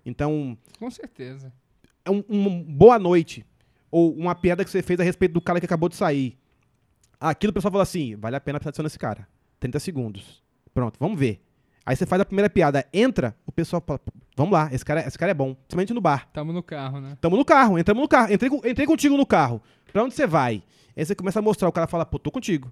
[0.05, 0.57] Então.
[0.80, 1.53] Com certeza.
[2.03, 3.45] É um, um, boa noite.
[3.91, 6.38] Ou uma piada que você fez a respeito do cara que acabou de sair.
[7.20, 9.28] Aquilo o pessoal fala assim: vale a pena prestar atenção nesse cara.
[9.59, 10.43] 30 segundos.
[10.74, 11.41] Pronto, vamos ver.
[11.86, 13.99] Aí você faz a primeira piada, entra, o pessoal fala,
[14.38, 15.53] vamos lá, esse cara, é, esse cara é bom.
[15.53, 16.29] Principalmente no bar.
[16.31, 17.17] Tamo no carro, né?
[17.19, 18.34] Tamo no carro, entramos no carro.
[18.34, 19.61] Entrei, entrei contigo no carro.
[19.91, 20.63] Pra onde você vai?
[20.95, 22.71] Aí você começa a mostrar, o cara fala, pô, tô contigo.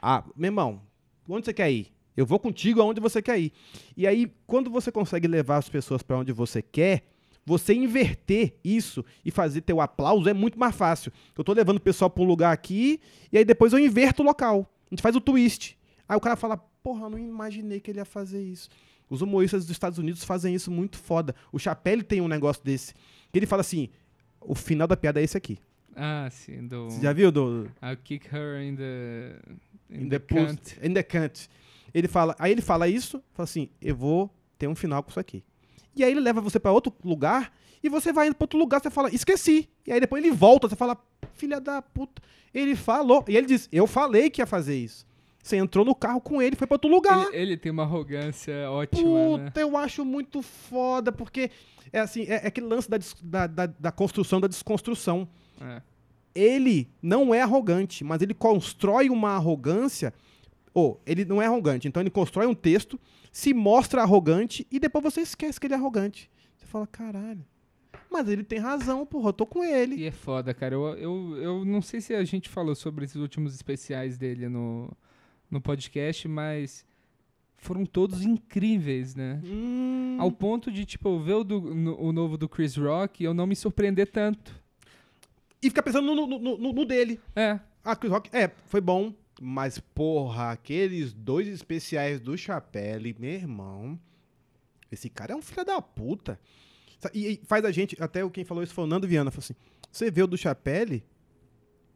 [0.00, 0.82] Ah, meu irmão,
[1.28, 1.92] onde você quer ir?
[2.16, 3.52] Eu vou contigo aonde você quer ir.
[3.96, 7.04] E aí, quando você consegue levar as pessoas para onde você quer,
[7.46, 11.10] você inverter isso e fazer teu aplauso é muito mais fácil.
[11.36, 13.00] Eu tô levando o pessoal para um lugar aqui
[13.32, 14.70] e aí depois eu inverto o local.
[14.90, 15.78] A gente faz o twist.
[16.10, 18.68] Aí o cara fala, porra, eu não imaginei que ele ia fazer isso.
[19.08, 21.36] Os humoristas dos Estados Unidos fazem isso muito foda.
[21.52, 22.94] O Chapelle tem um negócio desse.
[23.32, 23.88] Ele fala assim:
[24.40, 25.56] o final da piada é esse aqui.
[25.94, 26.66] Ah, sim.
[26.66, 26.90] Do...
[26.90, 27.30] Você já viu?
[27.30, 27.70] Do...
[27.80, 29.36] I'll kick her in the.
[29.88, 30.76] In, in the, the cunt.
[30.82, 31.48] In the cunt.
[31.94, 35.20] Ele fala, aí ele fala isso, fala assim: eu vou ter um final com isso
[35.20, 35.44] aqui.
[35.94, 38.80] E aí ele leva você para outro lugar e você vai indo para outro lugar,
[38.80, 39.68] você fala, esqueci.
[39.86, 40.96] E aí depois ele volta, você fala,
[41.34, 42.20] filha da puta.
[42.52, 43.24] Ele falou.
[43.28, 45.08] E ele diz, eu falei que ia fazer isso.
[45.42, 47.26] Você entrou no carro com ele, foi para outro lugar.
[47.28, 49.02] Ele, ele, tem uma arrogância ótima.
[49.02, 49.52] Puta, né?
[49.56, 51.50] eu acho muito foda, porque
[51.92, 55.26] é assim, é, é aquele lance da, da, da, da, construção da desconstrução.
[55.60, 55.82] É.
[56.34, 60.12] Ele não é arrogante, mas ele constrói uma arrogância.
[60.72, 63.00] Ou, ele não é arrogante, então ele constrói um texto,
[63.32, 66.30] se mostra arrogante e depois você esquece que ele é arrogante.
[66.56, 67.44] Você fala, caralho.
[68.08, 69.96] Mas ele tem razão, porra, eu tô com ele.
[69.96, 70.74] E é foda, cara.
[70.74, 74.90] Eu, eu, eu não sei se a gente falou sobre esses últimos especiais dele no,
[75.50, 76.84] no podcast, mas
[77.56, 79.40] foram todos incríveis, né?
[79.44, 80.16] Hum.
[80.18, 83.34] Ao ponto de, tipo, ver o, do, no, o novo do Chris Rock e eu
[83.34, 84.58] não me surpreender tanto.
[85.62, 87.20] E ficar pensando no, no, no, no dele.
[87.36, 87.60] É.
[87.84, 89.12] Ah, Chris Rock, é, foi bom.
[89.40, 93.98] Mas, porra, aqueles dois especiais do Chapelle, meu irmão.
[94.90, 96.38] Esse cara é um filho da puta.
[97.14, 99.54] E, e faz a gente, até quem falou isso foi o Nando Viana, falou assim:
[99.90, 101.02] você vê o do Chapelle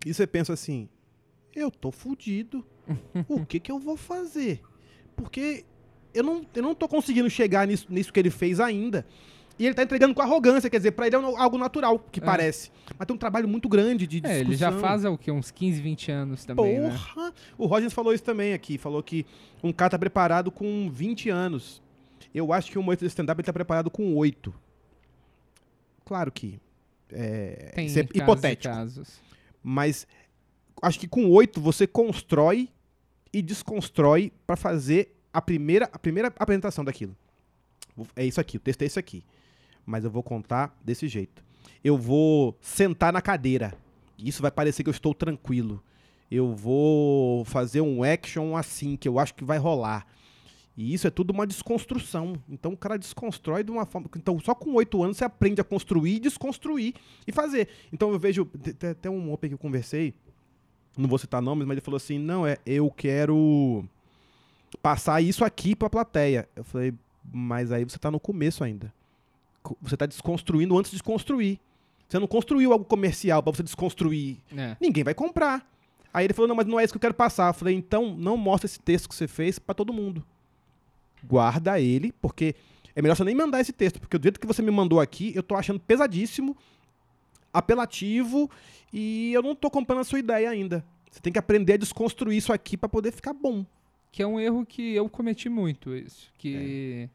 [0.07, 0.88] e você pensa assim,
[1.55, 2.66] eu tô fudido.
[3.28, 4.61] O que que eu vou fazer?
[5.16, 5.64] Porque
[6.12, 9.07] eu não, eu não tô conseguindo chegar nisso, nisso que ele fez ainda.
[9.57, 12.24] E ele tá entregando com arrogância, quer dizer, pra ele é algo natural, que é.
[12.24, 12.72] parece.
[12.99, 14.37] Mas tem um trabalho muito grande de discussão.
[14.37, 15.30] É, ele já faz o quê?
[15.30, 16.91] Uns 15, 20 anos também, né?
[16.91, 17.28] Porra!
[17.28, 17.32] Né?
[17.57, 19.24] O Rogers falou isso também aqui, falou que
[19.62, 21.80] um cara tá preparado com 20 anos.
[22.35, 24.53] Eu acho que o momento de stand-up está preparado com oito.
[26.05, 26.61] Claro que
[27.12, 28.74] é, Tem isso é hipotético.
[28.74, 29.20] casos.
[29.62, 30.07] Mas
[30.82, 32.68] acho que com oito você constrói
[33.32, 37.16] e desconstrói para fazer a primeira, a primeira apresentação daquilo.
[38.16, 39.24] É isso aqui, o texto é isso aqui.
[39.86, 41.42] Mas eu vou contar desse jeito.
[41.82, 43.74] Eu vou sentar na cadeira.
[44.18, 45.82] Isso vai parecer que eu estou tranquilo.
[46.30, 50.06] Eu vou fazer um action assim, que eu acho que vai rolar.
[50.76, 52.34] E isso é tudo uma desconstrução.
[52.48, 54.08] Então o cara desconstrói de uma forma.
[54.16, 56.94] Então, só com oito anos você aprende a construir, desconstruir
[57.26, 57.68] e fazer.
[57.92, 58.44] Então eu vejo.
[58.46, 60.14] te- te- Até um open que eu conversei,
[60.97, 63.84] não vou citar nomes, mas ele falou assim: não, é, eu quero
[64.82, 66.49] passar isso aqui pra plateia.
[66.55, 66.95] Eu falei,
[67.32, 68.92] mas aí você tá no começo ainda.
[69.80, 71.59] Você tá desconstruindo antes de construir.
[72.09, 74.36] Você não construiu algo comercial pra você desconstruir.
[74.57, 74.76] É.
[74.80, 75.66] Ninguém vai comprar.
[76.12, 77.49] Aí ele falou, não, mas não é isso que eu quero passar.
[77.49, 80.24] Eu falei, então não mostra esse texto que você fez pra todo mundo.
[81.24, 82.55] Guarda ele, porque
[82.95, 85.32] é melhor você nem mandar esse texto, porque do jeito que você me mandou aqui,
[85.34, 86.57] eu tô achando pesadíssimo,
[87.55, 88.50] apelativo,
[88.92, 90.84] e eu não tô comprando a sua ideia ainda.
[91.11, 93.64] Você tem que aprender a desconstruir isso aqui pra poder ficar bom.
[94.11, 96.30] Que é um erro que eu cometi muito, isso.
[96.36, 97.09] Que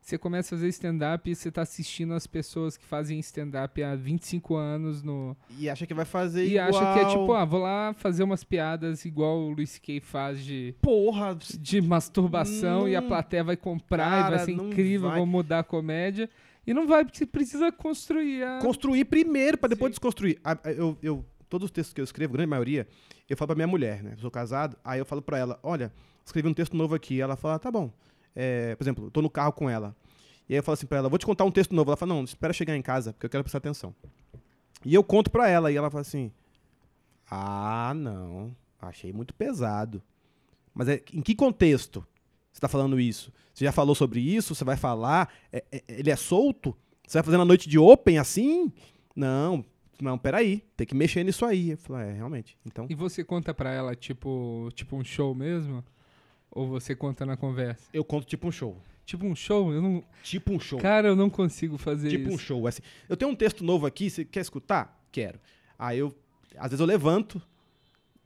[0.00, 3.94] você começa a fazer stand-up e você tá assistindo as pessoas que fazem stand-up há
[3.94, 5.36] 25 anos no...
[5.58, 6.68] E acha que vai fazer E igual.
[6.68, 10.00] acha que é tipo, ah, vou lá fazer umas piadas igual o Luis C.K.
[10.00, 13.08] faz de, porra, de masturbação e a Não.
[13.08, 15.18] plateia vai comprar e Cara, vai ser não incrível, vai.
[15.18, 16.28] vou mudar a comédia.
[16.66, 18.58] E não vai, porque você precisa construir a...
[18.60, 19.92] construir primeiro pra depois Sim.
[19.92, 20.40] desconstruir.
[20.76, 22.86] Eu, eu- todos os textos que eu escrevo, grande maioria,
[23.28, 24.12] eu falo pra minha mulher, né?
[24.14, 25.92] Eu sou casado, aí eu falo pra ela, olha,
[26.24, 27.20] escrevi um texto novo aqui.
[27.20, 27.90] Ela fala, tá bom.
[28.36, 29.96] É, por exemplo, eu tô no carro com ela.
[30.48, 31.90] E aí eu falo assim pra ela, vou te contar um texto novo.
[31.90, 33.92] Ela fala, não, espera chegar em casa, porque eu quero prestar atenção.
[34.84, 36.30] E eu conto pra ela, e ela fala assim,
[37.30, 40.00] ah, não, achei muito pesado.
[40.74, 42.06] Mas é, em que contexto
[42.52, 43.32] você tá falando isso?
[43.54, 44.54] Você já falou sobre isso?
[44.54, 45.32] Você vai falar?
[45.52, 46.76] É- é- ele é solto?
[47.06, 48.72] Você vai fazendo a noite de open assim?
[49.14, 49.64] Não,
[50.00, 51.70] não, peraí, tem que mexer nisso aí.
[51.72, 52.56] Eu falei, é, realmente.
[52.64, 55.84] Então, E você conta pra ela, tipo, tipo um show mesmo?
[56.50, 57.82] Ou você conta na conversa?
[57.92, 58.76] eu conto tipo um show.
[59.04, 59.72] Tipo um show?
[59.72, 60.04] Eu não...
[60.22, 60.78] Tipo um show.
[60.78, 62.44] Cara, eu não consigo fazer tipo um isso.
[62.44, 62.66] show.
[62.66, 65.00] Assim, eu tenho um texto novo aqui, você quer escutar?
[65.10, 65.38] Quero.
[65.78, 66.14] Aí eu,
[66.56, 67.42] às vezes eu levanto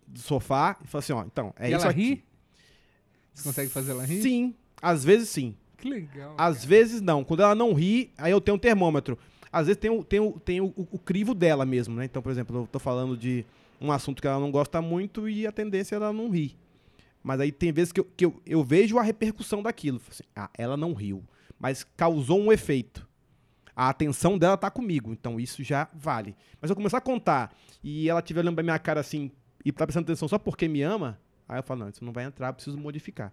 [0.06, 2.02] do sofá e falo assim, ó, então, é e isso ela aqui.
[2.02, 2.24] ri?
[3.34, 4.22] Você consegue fazer ela rir?
[4.22, 5.54] Sim, às vezes sim.
[5.76, 6.34] Que legal.
[6.38, 7.24] Às vezes não.
[7.24, 9.18] Quando ela não ri, aí eu tenho um termômetro.
[9.52, 12.06] Às vezes tem, o, tem, o, tem o, o crivo dela mesmo, né?
[12.06, 13.44] Então, por exemplo, eu tô falando de
[13.80, 16.56] um assunto que ela não gosta muito e a tendência é ela não rir.
[17.22, 20.00] Mas aí tem vezes que eu, que eu, eu vejo a repercussão daquilo.
[20.10, 21.22] Assim, ah, ela não riu,
[21.58, 23.06] mas causou um efeito.
[23.76, 26.36] A atenção dela tá comigo, então isso já vale.
[26.60, 29.30] Mas se eu começar a contar e ela estiver olhando pra minha cara assim
[29.64, 31.18] e tá prestando atenção só porque me ama,
[31.48, 33.32] aí eu falo, não, isso não vai entrar, preciso modificar.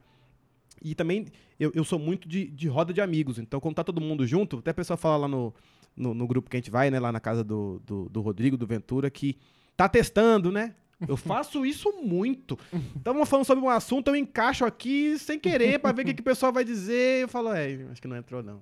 [0.83, 1.27] E também
[1.59, 3.37] eu, eu sou muito de, de roda de amigos.
[3.37, 5.53] Então, quando tá todo mundo junto, até a pessoa fala lá no,
[5.95, 6.99] no, no grupo que a gente vai, né?
[6.99, 9.37] Lá na casa do, do, do Rodrigo, do Ventura, que
[9.77, 10.75] tá testando, né?
[11.07, 12.57] Eu faço isso muito.
[12.95, 16.21] Estamos falando sobre um assunto, eu encaixo aqui sem querer pra ver o que, que
[16.21, 17.23] o pessoal vai dizer.
[17.23, 18.61] Eu falo, é, acho que não entrou, não.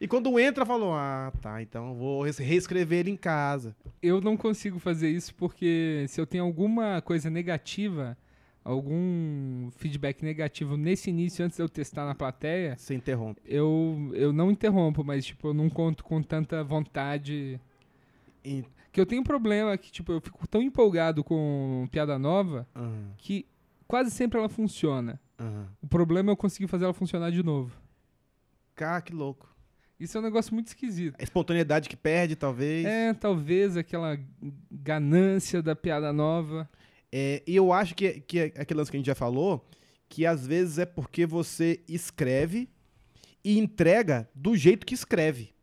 [0.00, 3.74] E quando entra, eu falo, ah, tá, então eu vou reescrever ele em casa.
[4.02, 8.18] Eu não consigo fazer isso porque se eu tenho alguma coisa negativa,
[8.64, 13.40] algum feedback negativo nesse início, antes de eu testar na plateia, Você interrompe.
[13.44, 17.60] eu, eu não interrompo, mas tipo, eu não conto com tanta vontade.
[18.44, 22.66] E- Que eu tenho um problema que, tipo, eu fico tão empolgado com piada nova
[22.74, 23.44] Aham, que
[23.86, 25.20] quase sempre ela funciona.
[25.38, 25.66] aham.
[25.82, 27.76] O problema é eu conseguir fazer ela funcionar de novo.
[28.74, 29.52] Cara, que louco.
[30.00, 31.14] Isso é um negócio muito esquisito.
[31.18, 32.84] A espontaneidade que perde, talvez.
[32.84, 34.18] É, talvez aquela
[34.70, 36.68] ganância da piada nova.
[37.16, 39.64] É, e eu acho que, que é aquele lance que a gente já falou,
[40.08, 42.68] que às vezes é porque você escreve
[43.44, 45.54] e entrega do jeito que escreve.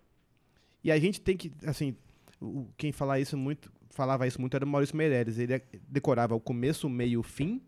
[0.81, 1.93] E a gente tem que, assim,
[2.39, 5.37] o- quem falar isso muito, falava isso muito era o Maurício Meirelles.
[5.37, 7.61] Ele é- decorava o começo, o meio, o fim.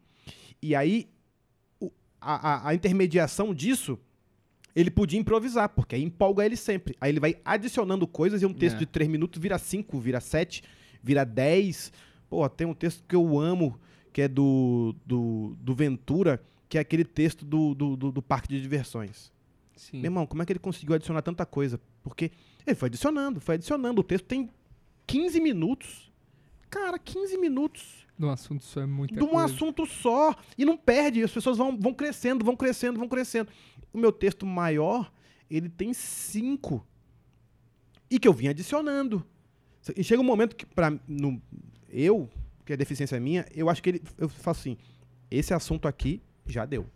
[0.62, 1.10] E aí,
[1.80, 4.00] o- a, a- a intermediação disso,
[4.74, 6.96] ele podia improvisar, porque aí empolga ele sempre.
[7.02, 8.80] Aí ele vai adicionando coisas e um texto É.
[8.80, 10.64] de 3 minutos vira 5, vira 7,
[11.04, 11.92] vira 10.
[12.34, 13.80] Pô, tem um texto que eu amo,
[14.12, 18.48] que é do, do, do Ventura, que é aquele texto do, do, do- do parque
[18.48, 19.32] de diversões.
[19.76, 19.98] Sim.
[19.98, 21.80] Meu irmão, como é que ele conseguiu adicionar tanta coisa?
[22.02, 22.32] Porque
[22.66, 24.02] ele foi adicionando, foi adicionando.
[24.02, 24.50] O texto tem
[25.06, 26.12] 15 minutos.
[26.72, 29.46] Cara, 15 minutos De um assunto só é muita de um coisa.
[29.46, 30.36] assunto só.
[30.58, 31.22] E não perde.
[31.22, 33.48] As pessoas vão, vão crescendo, vão crescendo, vão crescendo.
[33.94, 35.14] O meu texto maior,
[35.52, 36.84] ele tem cinco.
[38.10, 39.24] E que eu vim adicionando.
[39.96, 41.40] E chega um momento que, pra, no,
[41.94, 42.28] eu,
[42.66, 44.02] que a deficiência é minha, eu acho que ele.
[44.18, 44.78] Eu faço assim:
[45.30, 46.90] esse assunto aqui já deu.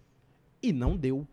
[0.62, 1.26] E não deu.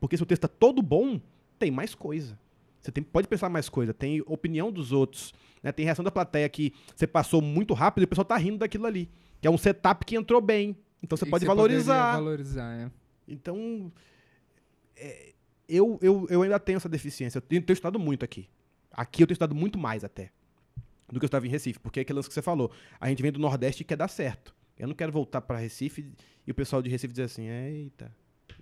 [0.00, 1.20] Porque se o texto tá todo bom,
[1.58, 2.38] tem mais coisa.
[2.80, 5.72] Você tem, pode pensar mais coisa, tem opinião dos outros, né?
[5.72, 8.86] Tem reação da plateia que você passou muito rápido e o pessoal tá rindo daquilo
[8.86, 9.10] ali.
[9.40, 10.76] Que é um setup que entrou bem.
[11.02, 12.12] Então você E pode você valorizar.
[12.14, 12.90] valorizar, é.
[13.28, 13.92] Então,
[14.96, 15.34] é,
[15.68, 17.38] eu, eu, eu ainda tenho essa deficiência.
[17.38, 18.48] Eu tenho, tenho estudado muito aqui.
[18.92, 20.30] Aqui eu tenho estudado muito mais até
[21.12, 21.78] do que eu estava em Recife.
[21.78, 22.70] Porque é aquele lance que você falou.
[23.00, 24.54] A gente vem do Nordeste e quer dar certo.
[24.78, 26.12] Eu não quero voltar para Recife
[26.46, 28.14] e o pessoal de Recife dizer assim: eita,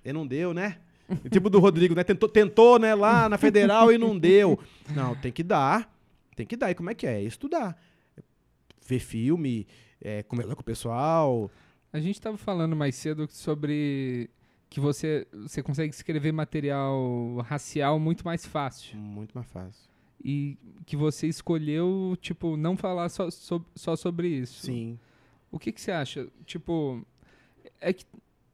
[0.05, 0.79] e não deu, né?
[1.31, 2.05] Tipo do Rodrigo, né?
[2.05, 4.59] Tentou, tentou, né, lá na Federal e não deu.
[4.95, 5.93] Não, tem que dar.
[6.35, 6.71] Tem que dar.
[6.71, 7.21] E como é que é?
[7.21, 7.77] É Estudar.
[8.87, 9.67] Ver filme,
[10.01, 11.51] é, conversar com o pessoal.
[11.93, 14.31] A gente estava falando mais cedo sobre
[14.69, 18.97] que você, você consegue escrever material racial muito mais fácil.
[18.97, 19.94] Muito mais fácil.
[20.23, 20.57] E
[20.87, 24.67] que você escolheu, tipo, não falar só, so- só sobre isso.
[24.67, 24.99] Sim.
[25.51, 26.29] O que, que você acha?
[26.47, 27.05] Tipo,
[27.81, 28.05] é que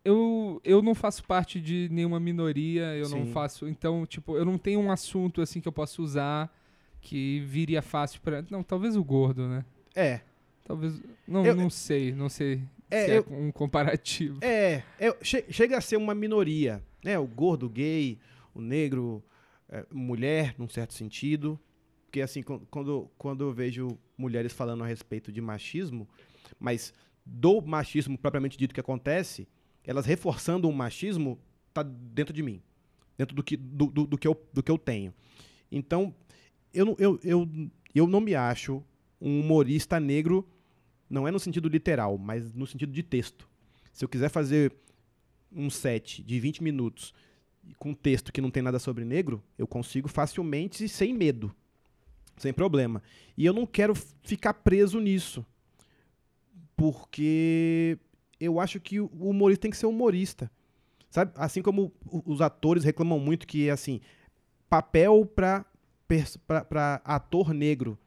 [0.05, 3.33] eu, eu não faço parte de nenhuma minoria, eu não Sim.
[3.33, 3.69] faço.
[3.69, 6.55] Então, tipo, eu não tenho um assunto assim que eu possa usar
[7.01, 8.45] que viria fácil pra.
[8.51, 9.65] Não, talvez o gordo, né?
[9.95, 10.21] É.
[10.65, 11.01] Talvez.
[11.27, 14.39] Não, Eu- não sei, não sei É, se é eu- um comparativo.
[14.43, 17.19] É, é, che- chega a ser uma minoria, né?
[17.19, 18.19] O gordo, o gay,
[18.55, 19.23] o negro,
[19.71, 21.59] é, mulher, num certo sentido.
[22.07, 26.09] Porque, assim, quan- quando, quando eu vejo mulheres falando a respeito de machismo,
[26.59, 26.93] mas
[27.25, 29.47] do machismo propriamente dito que acontece,
[29.85, 31.39] elas reforçando o machismo,
[31.73, 32.61] tá dentro de mim.
[33.17, 35.15] Dentro do que, do, do, do que, eu, do que eu tenho.
[35.71, 36.15] Então,
[36.75, 37.49] eu, eu, eu,
[37.95, 38.83] eu não me acho
[39.21, 40.49] um humorista negro,
[41.09, 43.49] não é no sentido literal, mas no sentido de texto.
[43.93, 44.73] Se eu quiser fazer
[45.53, 47.13] um set de 20 minutos
[47.79, 51.55] com texto que não tem nada sobre negro, eu consigo facilmente e sem medo.
[52.37, 53.03] Sem problema.
[53.37, 55.45] E eu não quero ficar preso nisso.
[56.77, 57.99] Porque
[58.39, 60.51] eu acho que o humorista tem que ser humorista.
[61.11, 61.33] Sabe?
[61.35, 61.93] Assim como
[62.25, 64.01] os atores reclamam muito que é assim,
[64.69, 65.65] papel para
[67.05, 67.99] ator negro.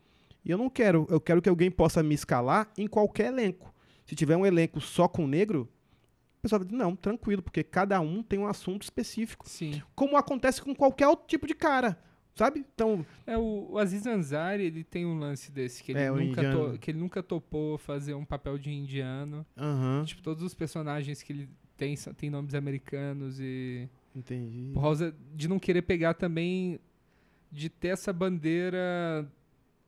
[0.43, 3.73] E eu não quero, eu quero que alguém possa me escalar em qualquer elenco.
[4.05, 5.69] Se tiver um elenco só com negro,
[6.43, 9.47] pessoal vai dizer, não, tranquilo, porque cada um tem um assunto específico.
[9.47, 9.81] Sim.
[9.95, 11.97] Como acontece com qualquer outro tipo de cara,
[12.35, 12.65] sabe?
[12.73, 16.51] Então, É, o, o Aziz Ansari, ele tem um lance desse, que ele, É, nunca
[16.51, 19.45] to- que ele nunca topou fazer um papel de indiano.
[19.57, 23.89] aham, Tipo, todos os personagens que ele tem tem nomes americanos e...
[24.15, 24.71] entendi.
[24.73, 26.79] Por causa de não querer pegar também,
[27.51, 29.27] de ter essa bandeira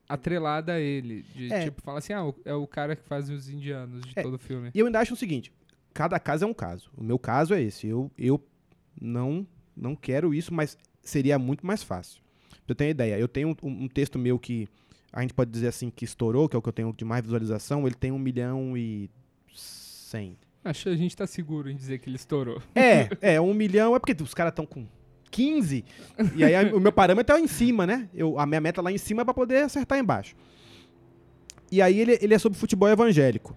[0.08, 1.24] atrelada a ele.
[1.36, 1.66] De, É.
[1.66, 4.22] tipo, falar assim, ah, o- é o cara que faz os indianos de É.
[4.22, 4.72] todo o filme.
[4.74, 5.51] E eu ainda acho o seguinte,
[5.95, 6.91] cada caso é um caso.
[6.95, 7.87] O meu caso é esse.
[7.87, 8.39] Eu, eu
[9.01, 12.21] não, não quero isso, mas seria muito mais fácil.
[12.67, 14.67] Eu ter ideia, eu tenho um, um texto meu que
[15.13, 17.23] a gente pode dizer assim que estourou, que é o que eu tenho de mais
[17.23, 19.09] visualização, ele tem um milhão e
[19.55, 20.37] cem.
[20.63, 22.61] Acho que a gente tá seguro em dizer que ele estourou.
[22.75, 24.85] É, é, um milhão é porque os caras estão com
[25.31, 25.85] 15,
[26.35, 28.09] e aí a- o meu parâmetro é em cima, né?
[28.13, 30.35] Eu, a minha meta lá em cima é pra poder acertar embaixo.
[31.71, 33.55] E aí ele, ele é sobre futebol evangélico.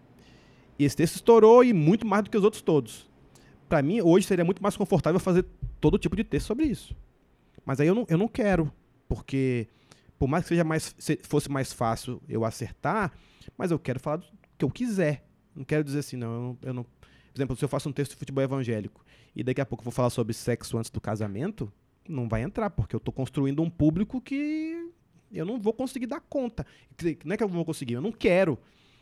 [0.79, 3.09] E esse texto estourou e muito mais do que os outros todos.
[3.69, 5.45] Pra mim, hoje seria muito mais confortável fazer
[5.81, 6.95] todo tipo de texto sobre isso.
[7.65, 8.73] Mas aí eu não, eu não quero,
[9.09, 9.69] porque
[10.19, 13.13] por mais que seja mais, se- fosse mais fácil eu acertar,
[13.57, 14.27] mas eu quero falar do
[14.57, 15.25] que eu quiser.
[15.55, 17.93] Não quero dizer assim, não, eu não, eu não por exemplo, se eu faço um
[17.93, 19.05] texto de futebol evangélico
[19.37, 21.71] e daqui a pouco eu vou falar sobre sexo antes do casamento,
[22.09, 24.91] não vai entrar, porque eu tô construindo um público que
[25.31, 26.67] eu não vou conseguir dar conta.
[27.25, 28.59] Não é que eu não vou conseguir, eu não quero.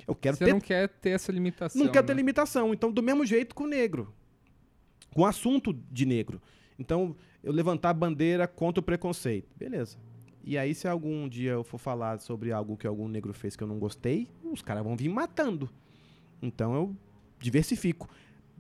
[0.06, 1.82] Eu quero Você ter não quer ter essa limitação.
[1.84, 2.18] não quero ter né?
[2.18, 2.72] limitação.
[2.72, 4.12] Então, do mesmo jeito com o negro.
[5.12, 6.40] Com o assunto de negro.
[6.78, 9.48] Então, eu levantar a bandeira contra o preconceito.
[9.56, 9.96] Beleza.
[10.44, 13.64] E aí, se algum dia eu for falar sobre algo que algum negro fez que
[13.64, 15.68] eu não gostei, os caras vão vir matando.
[16.40, 16.96] Então, eu
[17.40, 18.08] diversifico.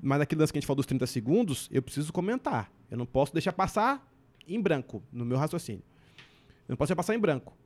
[0.02, 2.72] Mas aquilo que a gente falou dos 30 segundos, eu preciso comentar.
[2.90, 4.04] Eu não posso deixar passar
[4.48, 5.82] em branco, no meu raciocínio.
[6.68, 7.56] Eu não posso deixar passar em branco.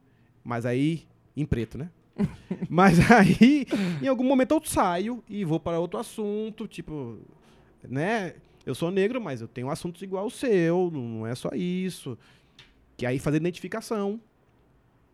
[0.45, 1.07] Mas aí,
[1.37, 1.91] em preto, né?
[2.69, 3.67] Mas aí,
[4.03, 7.19] em algum momento eu saio e vou para outro assunto, tipo,
[7.89, 8.35] né?
[8.67, 12.17] Eu sou negro, mas eu tenho assuntos igual o seu, não é só isso.
[12.97, 14.21] Que aí fazer identificação.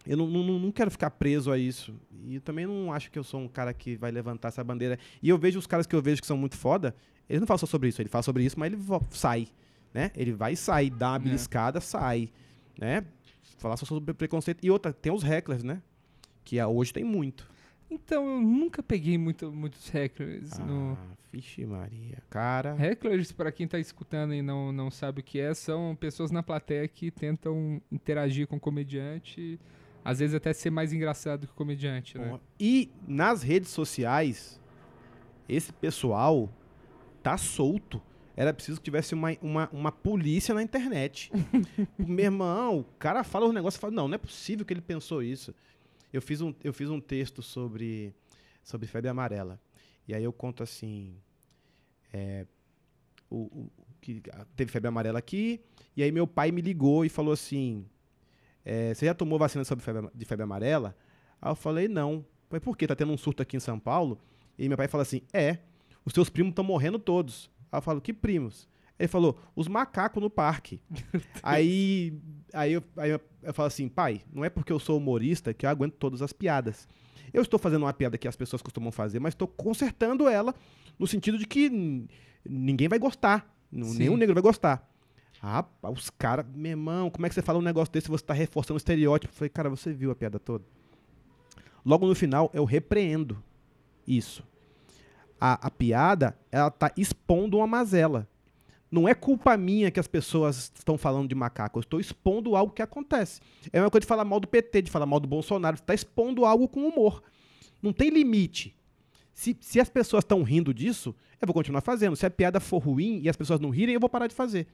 [0.05, 1.95] Eu não, não, não quero ficar preso a isso.
[2.27, 4.99] E também não acho que eu sou um cara que vai levantar essa bandeira.
[5.23, 6.95] E eu vejo os caras que eu vejo que são muito foda,
[7.29, 9.47] eles não falam só sobre isso, ele fala sobre isso, mas ele sai,
[9.95, 10.11] né?
[10.17, 11.19] Ele vai sair, dá uma É.
[11.21, 12.29] beliscada, sai,
[12.79, 13.05] né?
[13.59, 14.59] Falar só sobre preconceito.
[14.65, 15.81] E outra, tem os hecklers, né?
[16.47, 17.51] Que hoje tem muito.
[17.91, 20.53] Então, eu nunca peguei muito, muitos hecklers.
[20.61, 20.99] Ah, No...
[21.33, 22.23] vixe Maria.
[22.31, 26.31] Cara, Hecklers, pra quem tá escutando e não, não sabe o que é, são pessoas
[26.31, 29.59] na plateia que tentam interagir com o comediante,
[30.05, 32.39] às vezes até ser mais engraçado que o comediante, né?
[32.61, 34.61] E nas redes sociais,
[35.49, 36.49] esse pessoal
[37.25, 38.01] tá solto.
[38.37, 41.33] Era preciso que tivesse uma, uma, uma polícia na internet.
[41.99, 44.81] Meu irmão, o cara fala os negócios e fala, não, não é possível que ele
[44.81, 45.53] pensou isso.
[46.13, 48.15] Eu fiz um, eu fiz um texto sobre,
[48.63, 49.61] sobre febre amarela.
[50.09, 51.17] E aí eu conto assim.
[52.13, 52.47] é,
[53.31, 54.23] o, o- que
[54.55, 55.61] teve febre amarela aqui.
[55.97, 57.85] E aí meu pai me ligou e falou assim:
[58.65, 60.97] é, Você já tomou vacina sobre febre, de febre amarela?
[61.41, 62.25] Aí eu falei, não.
[62.49, 62.87] Falei, por quê?
[62.87, 64.19] Tá tendo um surto aqui em São Paulo?
[64.59, 65.59] E meu pai fala assim: É,
[66.05, 67.51] os seus primos estão morrendo todos.
[67.73, 68.69] Aí eu falo, que primos?
[68.99, 70.81] Ele falou, os macacos no parque.
[71.43, 72.19] aí
[72.53, 75.67] aí, eu, aí eu, eu falo assim, pai, não é porque eu sou humorista que
[75.67, 76.89] eu aguento todas as piadas.
[77.33, 80.55] Eu estou fazendo uma piada que as pessoas costumam fazer, mas estou consertando ela
[80.99, 82.09] no sentido de que
[82.45, 83.55] ninguém vai gostar.
[83.71, 83.99] Sim.
[83.99, 84.89] Nenhum negro vai gostar.
[85.43, 88.25] Ah, os caras, meu irmão, como é que você fala um negócio desse se você
[88.25, 89.33] está reforçando o estereótipo?
[89.33, 90.65] Eu falei, cara, você viu a piada toda?
[91.85, 93.43] Logo no final, eu repreendo
[94.07, 94.43] isso.
[95.39, 98.27] A, a piada, ela tá expondo uma mazela.
[98.97, 101.79] Não é culpa minha que as pessoas estão falando de macaco.
[101.79, 103.43] Eu estou expondo algo que acontece.
[103.71, 105.77] É uma coisa de falar mal do PT, de falar mal do Bolsonaro.
[105.77, 107.23] Você está expondo algo com humor.
[107.83, 108.75] Não tem limite.
[109.35, 112.17] Se, se as pessoas estão rindo disso, eu vou continuar fazendo.
[112.17, 114.67] Se a piada for ruim e as pessoas não rirem, eu vou parar de fazer.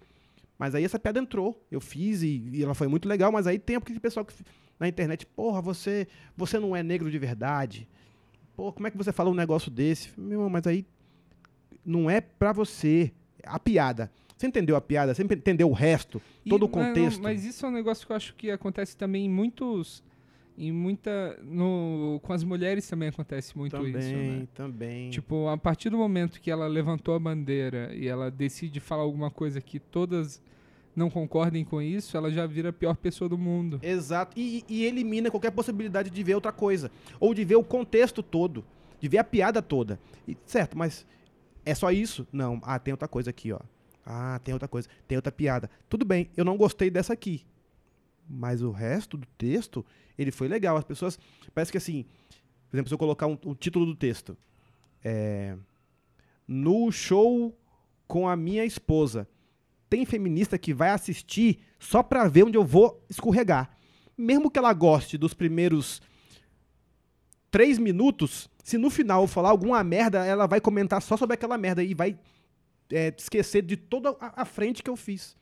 [0.57, 3.59] Mas aí essa piada entrou, eu fiz e, e ela foi muito legal, mas aí
[3.59, 4.33] tem aquele pessoal que,
[4.79, 6.07] na internet, porra, você,
[6.37, 7.89] você não é negro de verdade.
[8.55, 10.11] Pô, como é que você fala um negócio desse?
[10.17, 10.87] Meu mas aí
[11.85, 13.13] não é pra você.
[13.45, 14.11] A piada.
[14.37, 15.15] Você entendeu a piada?
[15.15, 16.21] Você entendeu o resto?
[16.45, 17.23] E- todo o mas contexto?
[17.23, 20.03] Mas, isso é um negócio que eu acho que acontece também em muitos.
[20.59, 21.39] Em muita.
[21.43, 24.49] No, com as mulheres também acontece muito também, isso, né?
[24.55, 25.11] também.
[25.11, 29.31] Tipo, a partir do momento que ela levantou a bandeira e ela decide falar alguma
[29.31, 30.43] coisa que todas
[30.95, 33.81] não concordem com isso, ela já vira a pior pessoa do mundo.
[33.83, 34.39] Exato.
[34.39, 36.91] E, e elimina qualquer possibilidade de ver outra coisa.
[37.19, 38.65] Ou de ver o contexto todo.
[39.01, 39.99] De ver a piada toda.
[40.29, 41.07] E- certo, mas
[41.65, 42.27] é só isso?
[42.33, 42.61] Não.
[42.63, 43.61] Ah, tem outra coisa aqui, ó.
[44.05, 44.89] Ah, tem outra coisa.
[45.07, 45.71] Tem outra piada.
[45.89, 47.45] Tudo bem, eu não gostei dessa aqui.
[48.29, 49.85] Mas o resto do texto,
[50.19, 50.77] ele foi legal.
[50.77, 51.19] As pessoas.
[51.55, 52.05] Parece que assim.
[52.71, 54.37] Por exemplo, se eu colocar um, um título do texto.
[55.05, 55.57] É,
[56.47, 57.57] no show
[58.07, 59.29] com a minha esposa.
[59.89, 63.71] Tem feminista que vai assistir só pra ver onde eu vou escorregar.
[64.17, 66.01] Mesmo que ela goste dos primeiros
[67.51, 71.59] três minutos, se no final eu falar alguma merda, ela vai comentar só sobre aquela
[71.59, 72.19] merda e vai
[72.91, 75.37] é, esquecer de toda a, a frente que eu fiz.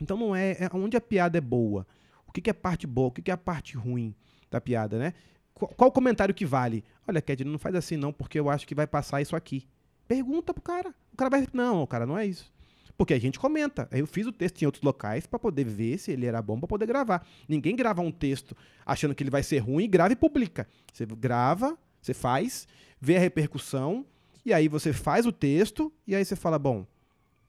[0.00, 1.86] Então não é, é onde a piada é boa.
[2.26, 4.14] O que, que é parte boa, o que, que é a parte ruim
[4.50, 5.14] da piada, né?
[5.54, 6.84] Qual, qual o comentário que vale?
[7.06, 9.66] Olha, Ked, não faz assim não, porque eu acho que vai passar isso aqui.
[10.08, 10.94] Pergunta pro cara.
[11.12, 11.46] O cara vai.
[11.52, 12.52] Não, cara, não é isso.
[12.96, 13.88] Porque a gente comenta.
[13.90, 16.68] Eu fiz o texto em outros locais pra poder ver se ele era bom pra
[16.68, 17.26] poder gravar.
[17.48, 20.68] Ninguém grava um texto achando que ele vai ser ruim grava e publica.
[20.92, 22.66] Você grava, você faz,
[23.00, 24.04] vê a repercussão
[24.44, 26.86] e aí você faz o texto e aí você fala, bom,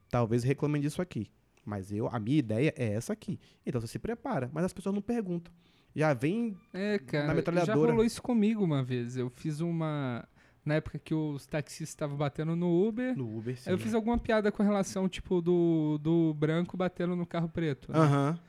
[0.09, 1.27] talvez reclamem disso aqui.
[1.65, 3.39] Mas eu, a minha ideia é essa aqui.
[3.65, 5.51] Então você se prepara, mas as pessoas não perguntam.
[5.95, 7.91] Já vem É, cara, já metralhadora.
[7.91, 9.15] rolou isso comigo uma vez.
[9.17, 10.27] Eu fiz uma.
[10.65, 13.69] Na época que os taxistas estavam batendo no Uber, no Uber, sim.
[13.69, 17.91] eu fiz alguma piada com relação, tipo, do, do branco batendo no carro preto.
[17.91, 17.99] né?
[17.99, 18.39] Aham.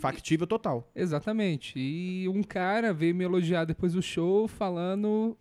[0.00, 0.90] Factível total.
[0.94, 1.78] Exatamente.
[1.78, 5.36] E um cara veio me elogiar depois do show falando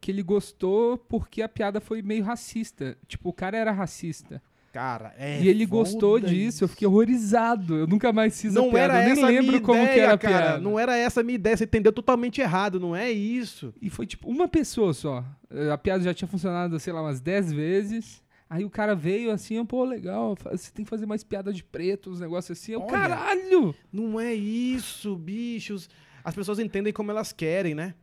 [0.00, 2.96] que ele gostou porque a piada foi meio racista.
[3.06, 4.40] Tipo, o cara era racista.
[4.72, 5.38] Cara, é.
[5.42, 6.64] e ele gostou disso.
[6.64, 6.68] Eu isso.
[6.68, 7.76] fiquei horrorizado.
[7.76, 8.94] Eu nunca mais fiz a Não piada.
[8.94, 10.38] era eu nem a lembro como ideia, que era a cara.
[10.38, 10.58] piada.
[10.60, 11.54] Não era essa a minha ideia.
[11.56, 12.80] Você entendeu totalmente errado.
[12.80, 13.74] Não é isso.
[13.82, 15.22] E foi tipo uma pessoa só.
[15.70, 18.21] A piada já tinha funcionado, sei lá, umas 10 vezes.
[18.52, 22.10] Aí o cara veio assim, pô, legal, você tem que fazer mais piada de preto,
[22.10, 22.72] uns negócios assim.
[22.72, 22.90] Eu, Olha.
[22.90, 23.74] caralho!
[23.90, 25.88] Não é isso, bichos.
[26.22, 27.94] As pessoas entendem como elas querem, né?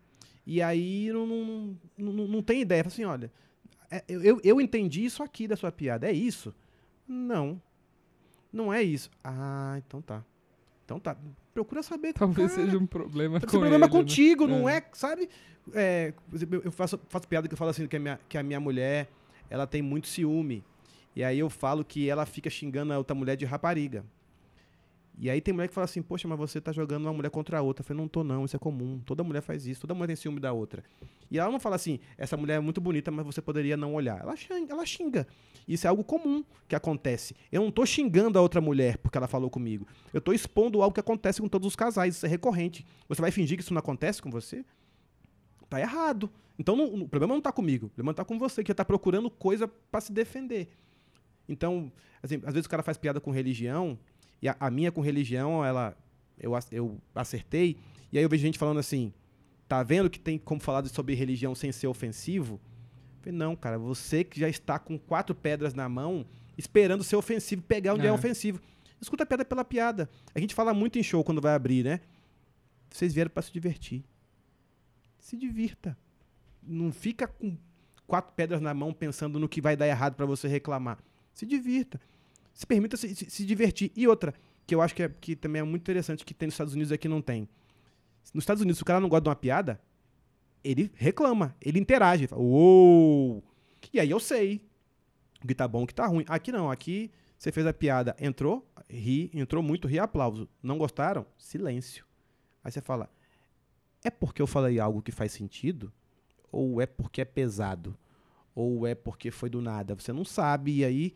[0.48, 2.84] E aí não, não, não, não- tem ideia.
[2.84, 3.32] Fala assim, olha,
[3.92, 6.10] é, eu, eu, eu entendi isso aqui da sua piada.
[6.10, 6.52] É isso?
[7.08, 7.62] Não.
[8.52, 9.12] Não é isso.
[9.24, 10.26] Ah, então tá.
[10.84, 11.16] Então tá.
[11.54, 12.14] Procura saber.
[12.14, 12.66] Talvez cara.
[12.66, 13.88] seja um problema com problema ele, né?
[13.88, 15.30] contigo, não é, sabe?
[15.76, 18.36] É, exemplo, eu- eu faço, faço piada que eu falo assim que a, minha, que
[18.36, 19.08] a minha mulher,
[19.50, 20.64] ela tem muito ciúme.
[21.16, 24.06] E aí eu falo que ela fica xingando a outra mulher de rapariga.
[25.22, 27.58] E aí tem mulher que fala assim, poxa, mas você tá jogando uma mulher contra
[27.58, 27.82] a outra.
[27.82, 29.02] Eu falei, não tô não, isso é comum.
[29.06, 30.82] Toda mulher faz isso, toda mulher tem ciúme da outra.
[31.30, 34.22] E ela não fala assim, essa mulher é muito bonita, mas você poderia não olhar.
[34.22, 35.28] Ela xinga, ela xinga.
[35.68, 37.36] Isso é algo comum que acontece.
[37.52, 39.86] Eu não tô xingando a outra mulher porque ela falou comigo.
[40.14, 42.86] Eu tô expondo algo que acontece com todos os casais, isso é recorrente.
[43.10, 44.64] Você vai fingir que isso não acontece com você?
[45.70, 46.30] Tá errado.
[46.58, 48.84] Então não- o problema não tá comigo, o problema tá com você, que já tá
[48.84, 50.68] procurando coisa pra se defender.
[51.48, 51.92] Então,
[52.22, 53.98] assim, às vezes o cara faz piada com religião,
[54.42, 55.96] e a, a minha com religião, ela
[56.40, 57.78] eu, eu acertei,
[58.12, 59.14] e aí eu vejo gente falando assim,
[59.68, 62.60] tá vendo que tem como falar sobre religião sem ser ofensivo?
[63.22, 66.26] falei, não, cara, você que já está com quatro pedras na mão,
[66.58, 68.12] esperando ser ofensivo, pegar onde é, É.
[68.14, 68.62] ofensivo.
[69.02, 70.10] Escuta a piada pela piada.
[70.34, 72.00] A gente fala muito em show quando vai abrir, né?
[72.90, 74.04] Vocês vieram para se divertir.
[75.20, 75.98] Se divirta.
[76.62, 77.58] Não fica com
[78.08, 81.00] quatro pedras na mão pensando no que vai dar errado para você reclamar.
[81.34, 82.00] Se divirta.
[82.54, 83.92] Se permita se, se- se divertir.
[83.96, 84.34] E outra,
[84.66, 86.92] que eu acho que, é- que também é muito interessante, que tem nos Estados Unidos
[86.92, 87.48] e aqui não tem.
[88.34, 89.80] Nos Estados Unidos, se o cara não gosta de uma piada,
[90.64, 92.28] ele reclama, ele interage.
[92.28, 93.44] Fala, Uou!
[93.94, 94.62] E aí eu sei
[95.44, 96.26] o que tá bom, o que tá ruim.
[96.28, 100.50] Aqui não, aqui você fez a piada, entrou, ri, entrou muito, ri, aplauso.
[100.62, 101.26] Não gostaram?
[101.38, 102.06] Silêncio.
[102.62, 103.10] Aí você fala,
[104.04, 105.92] é porque eu falei algo que faz sentido?
[106.52, 107.98] Ou é porque é pesado?
[108.56, 109.96] Ou é porque foi do nada?
[109.96, 111.16] Você não sabe, e aí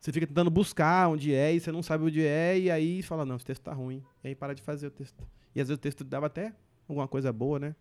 [0.00, 3.24] você fica tentando buscar onde é, e você não sabe onde é, e aí fala,
[3.24, 4.02] não, esse texto tá ruim.
[4.22, 5.26] E aí para de fazer o texto.
[5.54, 6.54] E às vezes o texto dava até
[6.88, 7.74] alguma coisa boa, né?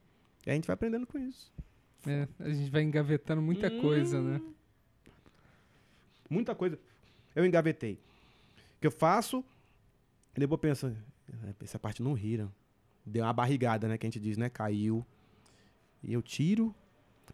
[0.45, 1.51] E a gente vai aprendendo com isso.
[2.07, 4.41] É, a gente vai engavetando muita coisa, né?
[6.29, 6.79] Muita coisa.
[7.35, 7.93] Eu engavetei.
[7.93, 9.43] O que eu faço,
[10.35, 12.51] e depois penso, "É, essa parte não riram.
[13.05, 13.97] Deu uma barrigada, né?
[13.97, 14.49] Que a gente diz, né?
[14.49, 15.05] Caiu.
[16.03, 16.73] E eu tiro,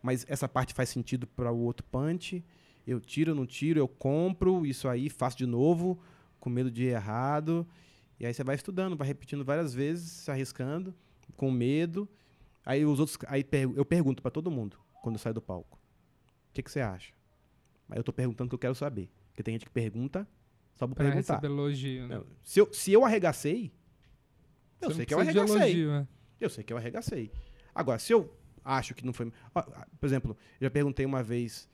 [0.01, 2.43] mas essa parte faz sentido para o outro punch.
[2.86, 5.99] Eu tiro, não tiro, eu compro isso aí, faço de novo,
[6.39, 7.67] com medo de ir errado.
[8.19, 10.93] E aí você vai estudando, vai repetindo várias vezes, se arriscando,
[11.36, 12.07] com medo.
[12.65, 13.45] Aí os outros, aí
[13.76, 15.78] eu pergunto para todo mundo quando eu saio do palco.
[16.49, 17.13] O que, que você acha?
[17.88, 19.09] Mas eu tô perguntando o que eu quero saber.
[19.30, 20.28] Porque tem gente que pergunta
[20.76, 21.43] só pra Pra perguntar.
[21.43, 22.22] elogio, né?
[22.43, 23.72] Se eu, se eu arregacei,
[24.82, 25.55] eu Você sei que eu arregacei.
[25.57, 26.07] elogio, né?
[26.39, 27.32] Eu sei que eu arregacei.
[27.73, 28.32] Agora, se eu
[28.65, 29.32] acho que não foi.
[29.53, 31.69] Ah, por exemplo, eu já perguntei uma vez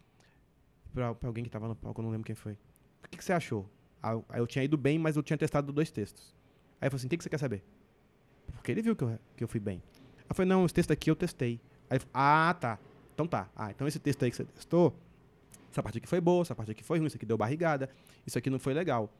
[0.94, 2.54] pra, pra alguém que tava no palco, eu não lembro quem foi.
[2.54, 3.70] O que, que você achou?
[4.02, 6.36] Ah, eu- Aí eu tinha ido bem, mas eu tinha testado dois textos.
[6.82, 7.64] Aí eu falei assim: o que, que você quer saber?
[8.54, 9.82] Porque ele viu que eu, que eu fui bem.
[10.30, 11.60] Aí falei: não, esse texto aqui eu testei.
[11.90, 12.80] Aí falou: ah, tá.
[13.14, 13.50] Então tá.
[13.56, 14.96] Ah, então esse texto aí que você testou,
[15.72, 17.90] essa parte aqui foi boa, essa parte aqui foi ruim, isso aqui deu barrigada,
[18.26, 19.12] isso aqui não foi legal.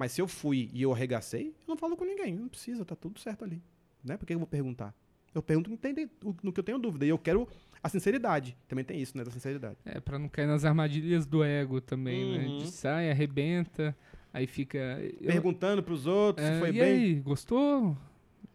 [0.00, 2.34] Mas se eu fui e eu arregacei, eu não falo com ninguém.
[2.34, 3.60] Não precisa, tá tudo certo ali.
[4.02, 4.16] Né?
[4.16, 4.94] Por que eu vou perguntar?
[5.34, 6.10] Eu pergunto no que tem-
[6.42, 7.04] no que eu tenho dúvida.
[7.04, 7.46] E eu quero
[7.82, 8.56] a sinceridade.
[8.66, 9.22] Também tem isso, né?
[9.24, 9.76] Da sinceridade.
[9.84, 12.46] É, pra não cair nas armadilhas do ego também, né?
[12.46, 12.58] Uhum.
[12.58, 13.94] De sai, arrebenta,
[14.32, 14.78] aí fica...
[15.20, 16.82] eu- Perguntando pros outros É, se foi e bem.
[16.82, 17.94] aí, gostou?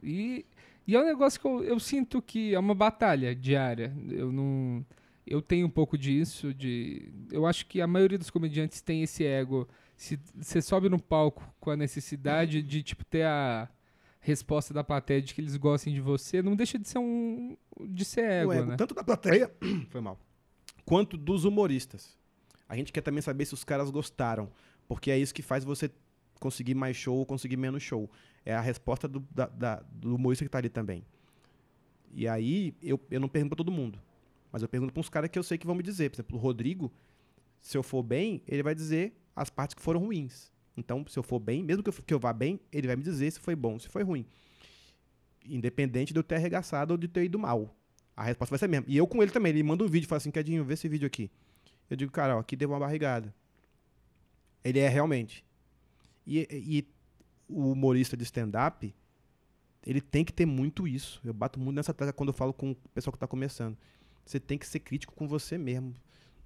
[0.02, 0.44] E,
[0.88, 3.96] e é um negócio que eu, eu sinto que é uma batalha diária.
[4.10, 4.84] Eu não.
[5.28, 7.08] Eu tenho um pouco disso, de.
[7.32, 9.68] Eu acho que a maioria dos comediantes tem esse ego.
[9.96, 13.70] Se você sobe no palco com a necessidade de, tipo, ter a
[14.20, 17.56] resposta da plateia de que eles gostem de você, não deixa de ser um.
[17.88, 18.76] de ser ego, né?
[18.76, 19.52] tanto da plateia,
[19.90, 20.20] foi mal,
[20.86, 22.18] quanto dos humoristas.
[22.68, 24.50] A gente quer também saber se os caras gostaram,
[24.88, 25.90] porque é isso que faz você
[26.40, 28.10] conseguir mais show ou conseguir menos show.
[28.44, 31.06] É a resposta do, da- da- do humorista que tá ali também.
[32.12, 34.00] E aí, eu, eu não pergunto pra todo mundo,
[34.52, 36.10] mas eu pergunto pra uns caras que eu sei que vão me dizer.
[36.10, 36.92] Por exemplo, o Rodrigo,
[37.62, 40.52] se eu for bem, ele vai dizer as partes que foram ruins.
[40.78, 43.04] Então, se eu for bem, mesmo que eu, que eu vá bem, ele vai me
[43.04, 44.26] dizer se foi bom, se foi ruim.
[45.46, 47.76] Independente de eu ter arregaçado ou de ter ido mal.
[48.16, 48.86] A resposta vai ser a mesma.
[48.88, 49.52] E eu com ele também.
[49.52, 51.30] Ele manda um vídeo e fala assim: Quedinho, vê esse vídeo aqui.
[51.90, 53.34] Eu digo, cara, ó, aqui deu uma barrigada.
[54.64, 55.46] Ele é realmente.
[56.26, 56.88] E, e
[57.48, 58.94] o humorista de stand-up,
[59.86, 61.22] ele tem que ter muito isso.
[61.24, 63.78] Eu bato muito nessa tecla quando eu falo com o pessoal que está começando.
[64.26, 65.94] Você tem que ser crítico com você mesmo.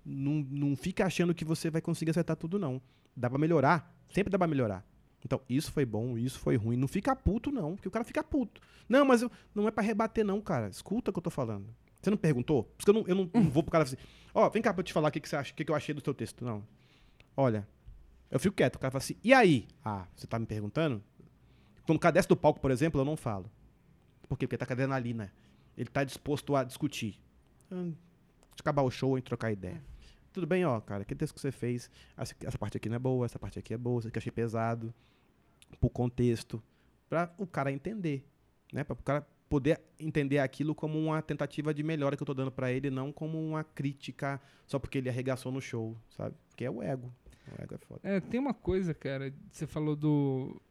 [0.05, 2.81] Não, não fica achando que você vai conseguir acertar tudo, não.
[3.15, 3.95] Dá pra melhorar.
[4.09, 4.85] Sempre dá pra melhorar.
[5.23, 6.77] Então, isso foi bom, isso foi ruim.
[6.77, 8.61] Não fica puto, não, porque o cara fica puto.
[8.87, 10.69] Não, mas eu, não é pra rebater, não, cara.
[10.69, 11.67] Escuta o que eu tô falando.
[12.01, 12.63] Você não perguntou?
[12.77, 13.97] Porque eu não, eu não, não vou pro cara assim,
[14.33, 15.71] ó, vem cá pra eu te falar o que, que você acha, o que, que
[15.71, 16.45] eu achei do seu texto.
[16.45, 16.65] Não.
[17.35, 17.67] Olha,
[18.31, 18.75] eu fico quieto.
[18.75, 19.67] O cara fala assim, e aí?
[19.83, 21.03] Ah, você tá me perguntando?
[21.85, 23.51] Quando o cara desce do palco, por exemplo, eu não falo.
[24.27, 24.47] Por quê?
[24.47, 25.31] Porque tá com adrenalina.
[25.75, 27.19] Ele tá disposto a discutir.
[27.71, 27.93] Hum,
[28.61, 29.81] acabar o show e trocar ideia.
[30.31, 32.99] Tudo bem, ó, cara, aquele texto que você fez, essa, essa parte aqui não é
[32.99, 34.93] boa, essa parte aqui é boa, isso aqui eu achei pesado,
[35.79, 36.61] pro contexto,
[37.09, 38.23] pra o cara entender,
[38.71, 38.83] né?
[38.83, 42.51] Pra o cara poder entender aquilo como uma tentativa de melhora que eu tô dando
[42.51, 46.35] pra ele, não como uma crítica só porque ele arregaçou no show, sabe?
[46.49, 47.11] Porque é o ego.
[47.57, 48.01] O ego é foda.
[48.03, 50.61] É, tem uma coisa, cara, você falou do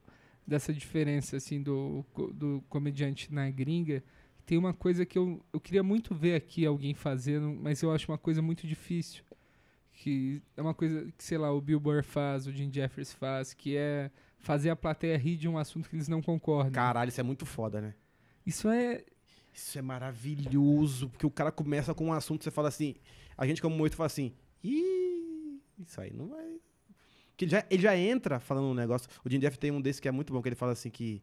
[0.46, 4.02] dessa diferença assim do, do comediante na gringa.
[4.48, 8.10] Tem uma coisa que eu, eu queria muito ver aqui alguém fazendo, mas eu acho
[8.10, 9.22] uma coisa muito difícil.
[9.92, 13.52] Que é uma coisa que, sei lá, o Bill Burr faz, o Jim Jeffers faz,
[13.52, 16.72] que é fazer a plateia rir de um assunto que eles não concordam.
[16.72, 17.94] Caralho, isso é muito foda, né?
[18.46, 19.04] Isso é.
[19.52, 22.94] Isso é maravilhoso, porque o cara começa com um assunto, você fala assim,
[23.36, 24.32] a gente como muito fala assim,
[24.64, 26.58] ih, isso aí não vai...
[27.36, 30.00] Que ele já, ele já entra falando um negócio, o Jim Jeff tem um desse
[30.00, 31.22] que é muito bom, que ele fala assim que,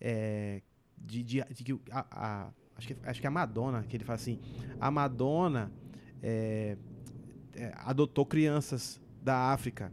[0.00, 0.60] é,
[0.98, 4.04] de, de, de que a, a- acho que, acho que é a Madonna, que ele
[4.04, 4.38] fala assim,
[4.80, 5.72] a Madonna,
[6.22, 6.76] é,
[7.54, 9.92] é, adotou crianças da África.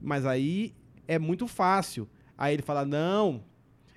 [0.00, 0.74] Mas aí
[1.06, 2.08] é muito fácil.
[2.36, 3.44] Aí ele fala: não,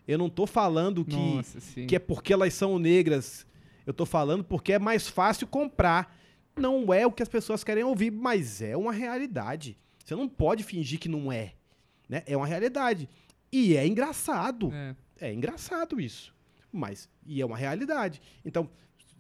[0.08, 3.46] eu não tô falando que, Nossa, que é porque elas são negras.
[3.86, 6.16] Eu tô falando porque é mais fácil comprar.
[6.56, 9.78] Não é o que as pessoas querem ouvir, mas é uma realidade.
[10.04, 11.54] Você não pode fingir que não é.
[12.08, 12.24] Né?
[12.26, 13.10] É uma realidade.
[13.52, 14.72] E é engraçado.
[14.72, 14.96] É.
[15.20, 16.35] É engraçado isso.
[16.76, 18.22] Mas, e é uma realidade.
[18.44, 18.70] Então,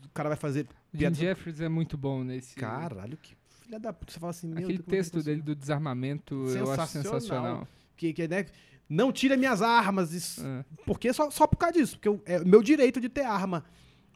[0.06, 0.68] o cara vai fazer.
[0.94, 2.56] O Jim Jeffries é muito bom nesse.
[2.56, 4.12] Caralho, que filha da puta.
[4.14, 7.68] Você fala assim, Aquele Deus, é texto dele do desarmamento eu acho Sensacional.
[7.96, 8.46] Que, que, né?
[8.88, 10.12] Não tira minhas armas.
[10.14, 10.64] Isso, É.
[10.86, 11.96] Porque só, só por causa disso.
[11.98, 13.64] Porque eu- é meu direito de ter arma.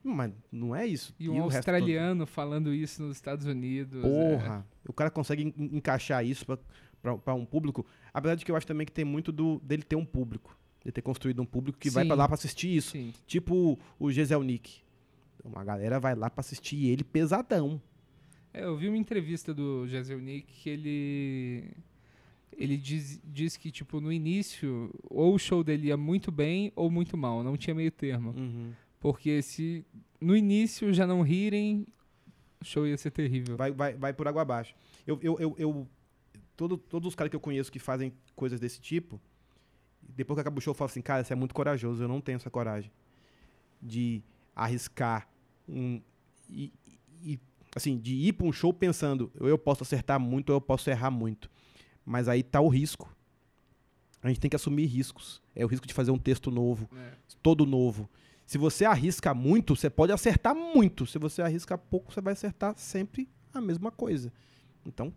[0.04, 1.14] Mas não é isso.
[1.20, 4.04] E um o resto australiano falando isso nos Estados Unidos.
[4.04, 4.08] é.
[4.08, 4.66] Porra.
[4.88, 6.46] O cara consegue en- encaixar isso
[7.26, 7.86] pra um público.
[8.14, 10.56] Apesar de que eu acho também que tem muito do, dele ter um público.
[10.84, 12.08] Ele ter construído um público que vai Sim.
[12.08, 12.92] pra lá pra assistir isso.
[12.92, 13.14] Sim.
[13.28, 14.82] Tipo o Geselnik.
[15.44, 17.82] Uma galera vai lá pra assistir ele pesadão.
[18.54, 21.72] É, eu vi uma entrevista do Jezelnik que ele.
[22.58, 26.90] Ele diz, diz que, tipo, no início, ou o show dele ia muito bem ou
[26.92, 28.34] muito mal, não tinha meio termo.
[29.00, 29.86] Porque se
[30.20, 31.86] no início já não rirem,
[32.60, 33.56] o show ia ser terrível.
[33.56, 34.76] Vai, vai, vai por água abaixo.
[35.08, 35.88] Eu, eu, eu, eu-
[36.58, 39.22] todo, todos os caras que eu conheço que fazem coisas desse tipo,
[40.02, 42.22] depois que acaba o show, eu falo assim, cara, você é muito corajoso, eu não
[42.22, 42.92] tenho essa coragem
[43.82, 44.22] de
[44.56, 45.28] arriscar
[45.68, 46.02] um.
[46.50, 46.74] E,
[47.22, 47.40] e,
[47.76, 51.12] assim, de ir pra um show pensando, eu posso acertar muito ou eu posso errar
[51.12, 51.50] muito.
[52.06, 53.14] Mas aí tá o risco.
[54.22, 55.42] A gente tem que assumir riscos.
[55.56, 57.14] É o risco de fazer um texto novo, É.
[57.42, 58.10] todo novo.
[58.46, 61.06] Se você arrisca muito, você pode acertar muito.
[61.06, 64.34] Se você arrisca pouco, você vai acertar sempre a mesma coisa.
[64.86, 65.14] Então,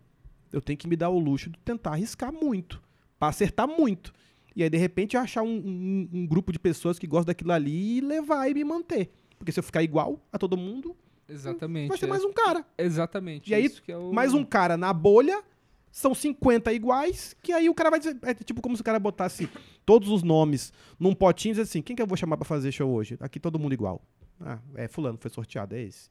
[0.51, 2.81] eu tenho que me dar o luxo de tentar arriscar muito,
[3.17, 4.13] para acertar muito.
[4.55, 7.97] E aí, de repente, achar um, um- um grupo de pessoas que gostam daquilo ali
[7.97, 9.11] e levar e me manter.
[9.37, 10.95] Porque se eu ficar igual a todo mundo,
[11.27, 11.89] Exatamente.
[11.89, 12.09] vai ser é.
[12.09, 12.65] mais um cara.
[12.77, 13.49] Exatamente.
[13.51, 14.13] E aí, isso que é o...
[14.13, 15.43] Mais um cara na bolha,
[15.91, 18.17] são 50 iguais, que aí o cara vai dizer.
[18.21, 19.49] É tipo como se o cara botasse
[19.85, 22.71] todos os nomes num potinho e dizer assim: quem que eu vou chamar pra fazer
[22.71, 23.17] show hoje?
[23.19, 24.01] Aqui todo mundo igual.
[24.39, 26.09] Ah, é Fulano, foi sorteado, é esse.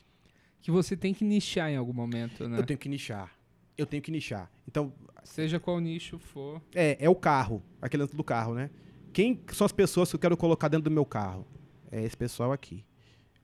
[0.60, 2.58] Que você tem que nichar em algum momento, né?
[2.58, 3.32] Eu tenho que nichar.
[3.76, 4.50] Eu tenho que nichar.
[4.66, 4.92] Então,
[5.24, 6.60] Seja qual nicho for.
[6.74, 8.70] é, é o carro, aquele lance do carro, né?
[9.12, 11.46] Quem são as pessoas que eu quero colocar dentro do meu carro?
[11.90, 12.84] É esse pessoal aqui.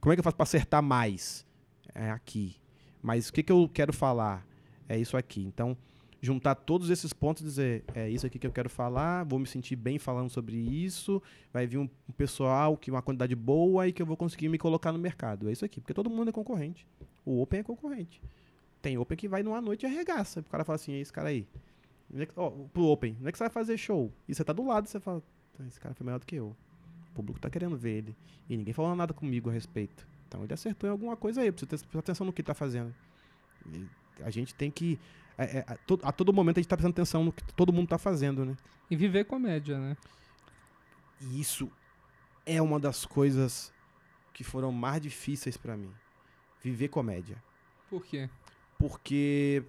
[0.00, 1.46] Como é que eu faço pra acertar mais?
[1.94, 2.56] É aqui.
[3.02, 4.46] Mas o que, que eu quero falar?
[4.88, 5.42] É isso aqui.
[5.44, 5.76] Então,
[6.20, 9.46] juntar todos esses pontos e dizer, é isso aqui que eu quero falar, vou me
[9.46, 11.22] sentir bem falando sobre isso,
[11.52, 14.90] vai vir um pessoal que uma quantidade boa e que eu vou conseguir me colocar
[14.92, 15.48] no mercado.
[15.48, 16.86] É isso aqui, porque todo mundo é concorrente.
[17.24, 18.20] O Open é concorrente.
[18.80, 20.40] Tem Open que vai numa noite e arregaça.
[20.40, 21.46] O cara fala assim, esse cara aí.
[22.14, 24.10] É Ó, pro Open, onde é que você vai fazer show?
[24.28, 25.22] E você tá do lado, você fala,
[25.60, 26.56] "Ah, esse cara foi melhor do que eu.
[27.10, 28.16] O público tá querendo ver ele.
[28.48, 30.06] E ninguém falou nada comigo a respeito.
[30.26, 32.94] Então ele acertou em alguma coisa aí, precisa prestar atenção no que tá fazendo.
[33.66, 33.86] E
[34.22, 34.98] a gente tem que.
[35.36, 37.72] é, é, a, to- a todo momento a gente tá prestando atenção no que todo
[37.72, 38.56] mundo tá fazendo, né?
[38.90, 39.96] E viver comédia, né?
[41.20, 41.70] E isso
[42.46, 43.72] é uma das coisas
[44.32, 45.92] que foram mais difíceis pra mim.
[46.62, 47.42] Viver comédia.
[47.90, 48.30] Por quê?
[48.78, 49.62] Porque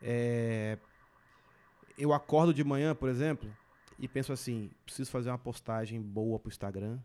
[0.00, 0.78] é,
[1.98, 3.50] eu acordo de manhã, por exemplo,
[3.98, 6.98] e penso assim: preciso fazer uma postagem boa pro Instagram,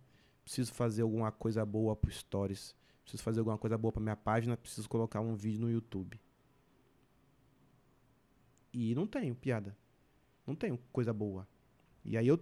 [0.44, 4.56] preciso fazer alguma coisa boa pro Stories, preciso fazer alguma coisa boa pra minha página,
[4.56, 6.20] preciso colocar um vídeo no YouTube.
[8.72, 9.76] E não tenho piada.
[10.46, 11.48] Não tenho coisa boa.
[12.04, 12.40] E aí eu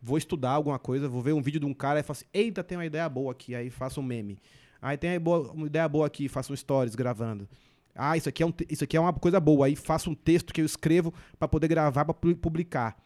[0.00, 2.64] vou estudar alguma coisa, vou ver um vídeo de um cara e falo assim: eita,
[2.64, 4.38] tem uma ideia boa aqui, aí faço um meme.
[4.80, 7.48] Aí tem uma ideia boa aqui, faço um stories gravando.
[7.96, 9.66] Ah, isso aqui é, um isso aqui é uma coisa boa.
[9.66, 12.96] Aí faço um texto que eu escrevo para poder gravar, para publicar.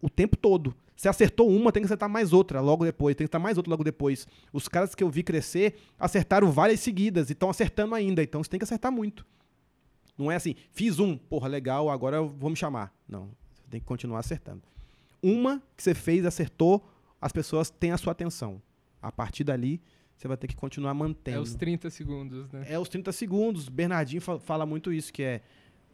[0.00, 0.74] O tempo todo.
[0.96, 3.16] Se acertou uma, tem que acertar mais outra logo depois.
[3.16, 4.26] Tem que acertar mais outra logo depois.
[4.52, 8.22] Os caras que eu vi crescer acertaram várias seguidas e estão acertando ainda.
[8.22, 9.26] Então você tem que acertar muito.
[10.16, 12.94] Não é assim, fiz um, porra, legal, agora eu vou me chamar.
[13.08, 14.62] Não, você tem que continuar acertando.
[15.20, 16.86] Uma que você fez, acertou,
[17.20, 18.62] as pessoas têm a sua atenção.
[19.02, 19.80] A partir dali,
[20.16, 21.36] você vai ter que continuar mantendo.
[21.38, 22.64] É os 30 segundos, né?
[22.68, 23.68] É os 30 segundos.
[23.68, 25.40] Bernardinho fa- fala muito isso, que é,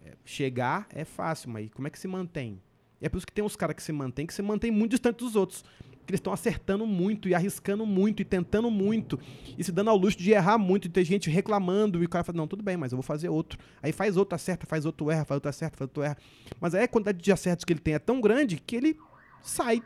[0.04, 2.60] é, chegar é fácil, mas como é que se mantém?
[3.00, 4.90] E é por isso que tem uns caras que se mantêm, que se mantêm muito
[4.90, 5.64] distante dos outros.
[6.06, 9.18] Que eles estão acertando muito e arriscando muito e tentando muito
[9.56, 12.24] e se dando ao luxo de errar muito e ter gente reclamando e o cara
[12.24, 13.58] fala, não, tudo bem, mas eu vou fazer outro.
[13.82, 16.16] Aí faz outro, acerta, faz outro, erra, faz outro, acerta, faz outro, erra.
[16.60, 18.98] Mas aí a quantidade de acertos que ele tem é tão grande que ele
[19.40, 19.82] sai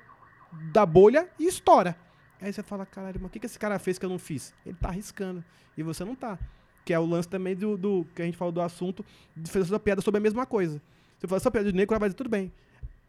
[0.72, 1.96] da bolha e estoura.
[2.44, 4.52] Aí você fala, caralho, mas o que, que esse cara fez que eu não fiz?
[4.66, 5.42] Ele tá arriscando.
[5.78, 6.38] E você não tá.
[6.84, 9.02] Que é o lance também do, do que a gente falou do assunto
[9.34, 10.80] de fazer sua piada sobre a mesma coisa.
[11.18, 12.52] Você fala, sua piada de negro, ela vai dizer, tudo bem.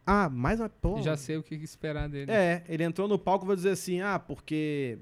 [0.05, 0.69] Ah, mais uma.
[0.69, 2.31] Pô, Já sei o que esperar dele.
[2.31, 4.97] é, ele entrou no palco e vai dizer assim, ah, porque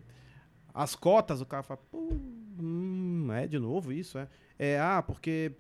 [0.74, 2.12] as cotas, o cara fala, pô,
[2.60, 4.28] hum, é de novo isso, é.
[4.58, 5.52] É, ah, porque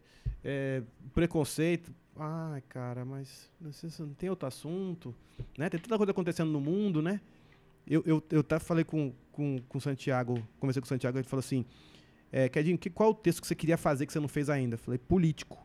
[0.43, 0.81] é,
[1.13, 1.93] preconceito.
[2.17, 5.13] Ai, cara, mas você não tem outro assunto,
[5.57, 5.69] né?
[5.69, 7.21] Tem tanta coisa acontecendo no mundo, né?
[7.87, 11.27] Eu, eu, eu até falei com, com, com o Santiago, conversei com o Santiago, ele
[11.27, 11.65] falou assim,
[12.31, 14.75] é, Kedinho, que, qual o texto que você queria fazer que você não fez ainda?
[14.75, 15.57] Eu falei, político.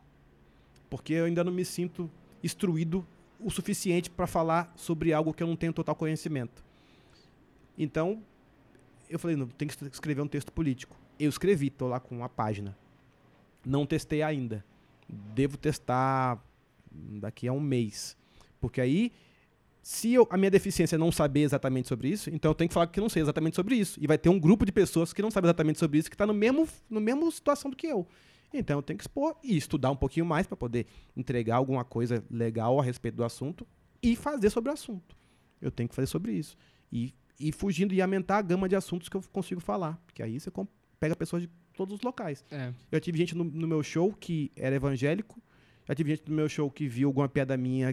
[0.89, 2.09] Porque eu ainda não me sinto
[2.43, 3.05] instruído
[3.39, 6.63] o suficiente para falar sobre algo que eu não tenho total conhecimento.
[7.77, 8.21] Então,
[9.09, 10.95] eu falei, não, tem que escrever um texto político.
[11.19, 12.77] Eu escrevi, estou lá com uma página.
[13.65, 14.63] Não testei ainda.
[15.07, 16.43] Devo testar
[16.91, 18.17] daqui a um mês.
[18.59, 19.11] Porque aí,
[19.89, 22.73] se eu, a minha deficiência é não saber exatamente sobre isso, então eu tenho que
[22.75, 23.99] falar que não sei exatamente sobre isso.
[23.99, 26.27] E vai ter um grupo de pessoas que não sabe exatamente sobre isso, que está
[26.27, 28.07] no mesmo, no mesmo situação do que eu.
[28.53, 30.85] Então eu tenho que expor e estudar um pouquinho mais para poder
[31.17, 33.67] entregar alguma coisa legal a respeito do assunto
[33.99, 35.17] e fazer sobre o assunto.
[35.59, 36.55] Eu tenho que fazer sobre isso.
[36.91, 39.99] E, e fugindo e aumentar a gama de assuntos que eu consigo falar.
[40.05, 40.51] Porque aí você
[40.99, 42.45] pega pessoas de todos os locais.
[42.51, 42.71] É.
[42.91, 45.41] Eu tive gente no, no, meu show que era evangélico.
[45.87, 47.91] Já tive gente no meu show que viu alguma piada minha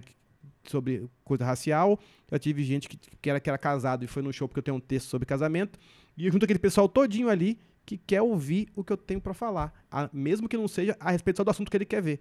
[0.71, 1.99] sobre coisa racial.
[2.31, 4.63] Já tive gente que, que, era, que era casado e foi no show porque eu
[4.63, 5.79] tenho um texto sobre casamento.
[6.17, 9.73] E junto aquele pessoal todinho ali que quer ouvir o que eu tenho para falar,
[9.91, 12.21] a, mesmo que não seja a respeito só do assunto que ele quer ver.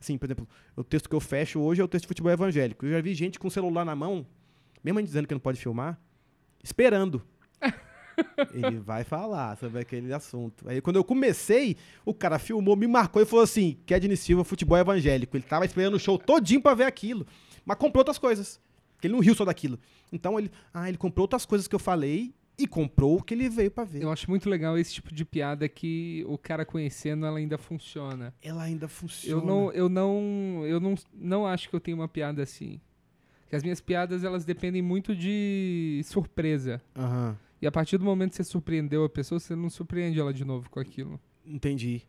[0.00, 2.84] Assim, por exemplo, o texto que eu fecho hoje é o texto de futebol evangélico.
[2.84, 4.26] Eu já vi gente com o celular na mão,
[4.82, 5.98] mesmo dizendo que não pode filmar,
[6.62, 7.22] esperando.
[8.52, 10.68] ele vai falar sobre aquele assunto.
[10.68, 14.76] Aí quando eu comecei, o cara filmou, me marcou e falou assim: Kedney Silva, futebol
[14.76, 15.36] evangélico.
[15.36, 17.26] Ele tava esperando o show todinho pra ver aquilo,
[17.66, 18.60] mas comprou outras coisas.
[18.94, 19.78] Porque ele não riu só daquilo.
[20.10, 23.48] Então ele, ah, ele comprou outras coisas que eu falei e comprou o que ele
[23.50, 24.02] veio para ver.
[24.02, 28.32] Eu acho muito legal esse tipo de piada que o cara conhecendo ela ainda funciona.
[28.40, 29.42] Ela ainda funciona.
[29.42, 32.80] Eu não, eu não, eu não, não acho que eu tenho uma piada assim.
[33.48, 36.80] Que as minhas piadas elas dependem muito de surpresa.
[36.96, 37.36] Uhum.
[37.60, 40.44] E a partir do momento que você surpreendeu a pessoa, você não surpreende ela de
[40.44, 41.20] novo com aquilo.
[41.44, 42.02] Entendi.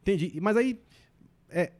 [0.00, 0.38] Entendi.
[0.40, 0.80] Mas aí,
[1.48, 1.72] é, é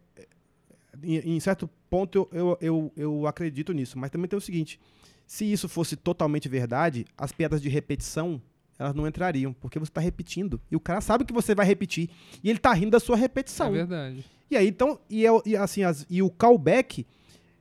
[1.02, 3.98] em, em certo ponto, eu, eu, eu, eu acredito nisso.
[3.98, 4.78] Mas também tem o seguinte
[5.26, 8.40] se isso fosse totalmente verdade, as piadas de repetição
[8.76, 10.60] elas não entrariam, porque você está repetindo.
[10.68, 12.10] E o cara sabe que você vai repetir.
[12.42, 13.68] E ele está rindo da sua repetição.
[13.68, 14.24] É verdade.
[14.50, 17.06] E aí, então, e, é, e assim, as, e o callback,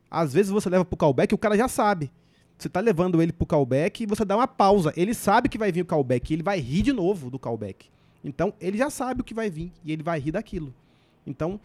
[0.10, 2.12] às vezes você leva pro callback e o cara já sabe.
[2.58, 4.92] Você tá levando ele pro callback e você dá uma pausa.
[4.98, 7.86] Ele sabe que vai vir o callback, ele vai rir de novo do callback.
[8.24, 10.74] Então, ele já sabe o que vai vir e ele vai rir daquilo.
[11.28, 11.60] Então,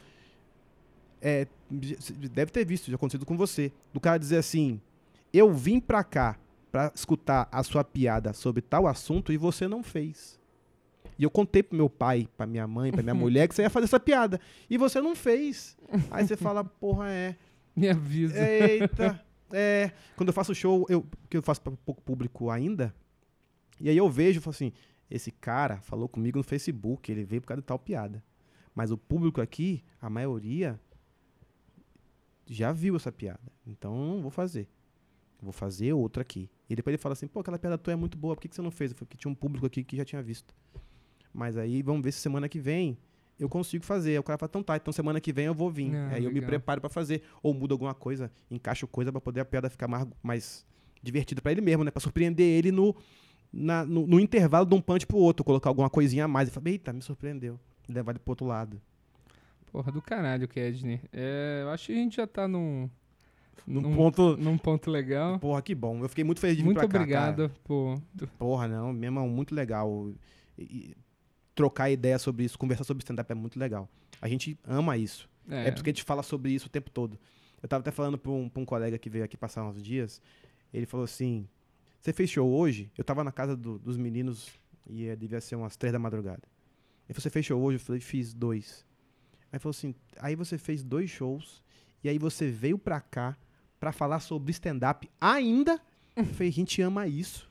[1.20, 3.72] é, deve ter visto, já acontecido com você.
[3.92, 4.80] Do cara dizer assim,
[5.32, 6.38] eu vim pra cá
[6.70, 10.38] pra escutar a sua piada sobre tal assunto e você não fez.
[11.18, 13.70] E eu contei pro meu pai, pra minha mãe, pra minha mulher que você ia
[13.70, 14.40] fazer essa piada.
[14.70, 15.76] E você não fez.
[16.10, 17.36] Aí você fala, porra, é.
[17.74, 18.38] Me avisa.
[18.38, 19.20] Eita.
[19.50, 19.92] É.
[20.14, 22.94] Quando eu faço show, eu, que eu faço pra pouco público ainda,
[23.80, 24.74] e aí eu vejo falo assim:
[25.10, 28.22] esse cara falou comigo no Facebook, ele veio por causa de tal piada.
[28.74, 30.78] Mas o público aqui, a maioria,
[32.48, 33.52] já viu essa piada.
[33.66, 34.68] Então não vou fazer.
[35.40, 36.50] Vou fazer outra aqui.
[36.68, 38.54] E depois ele fala assim, pô, aquela piada tua é muito boa, por que, que
[38.54, 38.90] você não fez?
[38.90, 40.54] Eu falei, porque tinha um público aqui que já tinha visto.
[41.32, 42.98] Mas aí vamos ver se semana que vem
[43.38, 44.12] eu consigo fazer.
[44.12, 45.94] Aí o cara fala, então tá, então semana que vem eu vou vir.
[45.94, 46.30] Ah, aí legal.
[46.30, 47.22] eu me preparo para fazer.
[47.42, 50.66] Ou mudo alguma coisa, encaixo coisa para poder a piada ficar mais, mais
[51.02, 51.90] divertida para ele mesmo, né?
[51.90, 52.94] Pra surpreender ele no,
[53.52, 55.44] na, no, no, intervalo de um punch pro outro.
[55.44, 56.48] Colocar alguma coisinha a mais.
[56.48, 57.60] E falar, eita, me surpreendeu.
[57.88, 58.80] Levar ele pro outro lado.
[59.70, 61.00] Porra do caralho, Kedney.
[61.12, 62.88] É, eu acho que a gente já tá num
[63.66, 64.36] num, num, ponto.
[64.36, 65.38] Num ponto legal.
[65.38, 66.02] Porra, que bom.
[66.02, 67.54] Eu fiquei muito feliz de muito vir pra obrigado cá.
[67.64, 68.00] Por...
[68.38, 70.10] Porra, não, mesmo muito legal.
[70.56, 70.96] E, e,
[71.54, 73.88] trocar ideia sobre isso, conversar sobre stand-up é muito legal.
[74.22, 75.28] A gente ama isso.
[75.50, 75.68] É.
[75.68, 77.18] é porque a gente fala sobre isso o tempo todo.
[77.62, 80.22] Eu tava até falando pra um, pra um colega que veio aqui passar uns dias.
[80.72, 81.46] Ele falou assim:
[82.00, 82.90] Você fez show hoje?
[82.96, 84.48] Eu tava na casa do, dos meninos
[84.88, 86.42] e é, devia ser umas três da madrugada.
[87.06, 87.76] Ele falou: Você fez show hoje?
[87.76, 88.86] Eu falei: Fiz dois.
[89.52, 91.62] Aí falou assim: Aí você fez dois shows
[92.02, 93.36] e aí você veio pra cá
[93.78, 95.80] para falar sobre stand-up ainda.
[96.16, 97.48] Eu falei, a gente ama isso.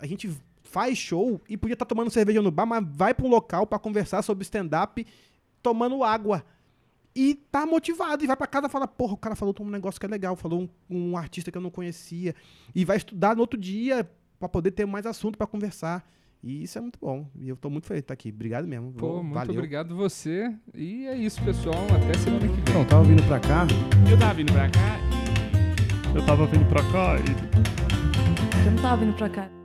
[0.00, 0.30] A gente
[0.62, 3.66] faz show e podia estar tá tomando cerveja no bar, mas vai para um local
[3.66, 5.04] para conversar sobre stand-up
[5.62, 6.44] tomando água.
[7.14, 9.98] E tá motivado, e vai para casa e fala, porra, o cara falou um negócio
[9.98, 12.34] que é legal, falou um, um artista que eu não conhecia.
[12.74, 16.08] E vai estudar no outro dia para poder ter mais assunto para conversar.
[16.42, 17.26] E isso é muito bom.
[17.36, 18.30] E eu tô muito feliz de estar aqui.
[18.30, 18.92] Obrigado mesmo.
[18.92, 19.54] Pô, muito Valeu.
[19.54, 20.54] obrigado você.
[20.74, 21.84] E é isso, pessoal.
[21.94, 22.60] Até semana que vem.
[22.60, 23.66] Então, tava vindo pra cá.
[24.10, 24.98] Eu tava vindo pra cá
[26.14, 28.66] eu tava vindo pra cá e.
[28.66, 29.57] Eu não tava vindo pra cá.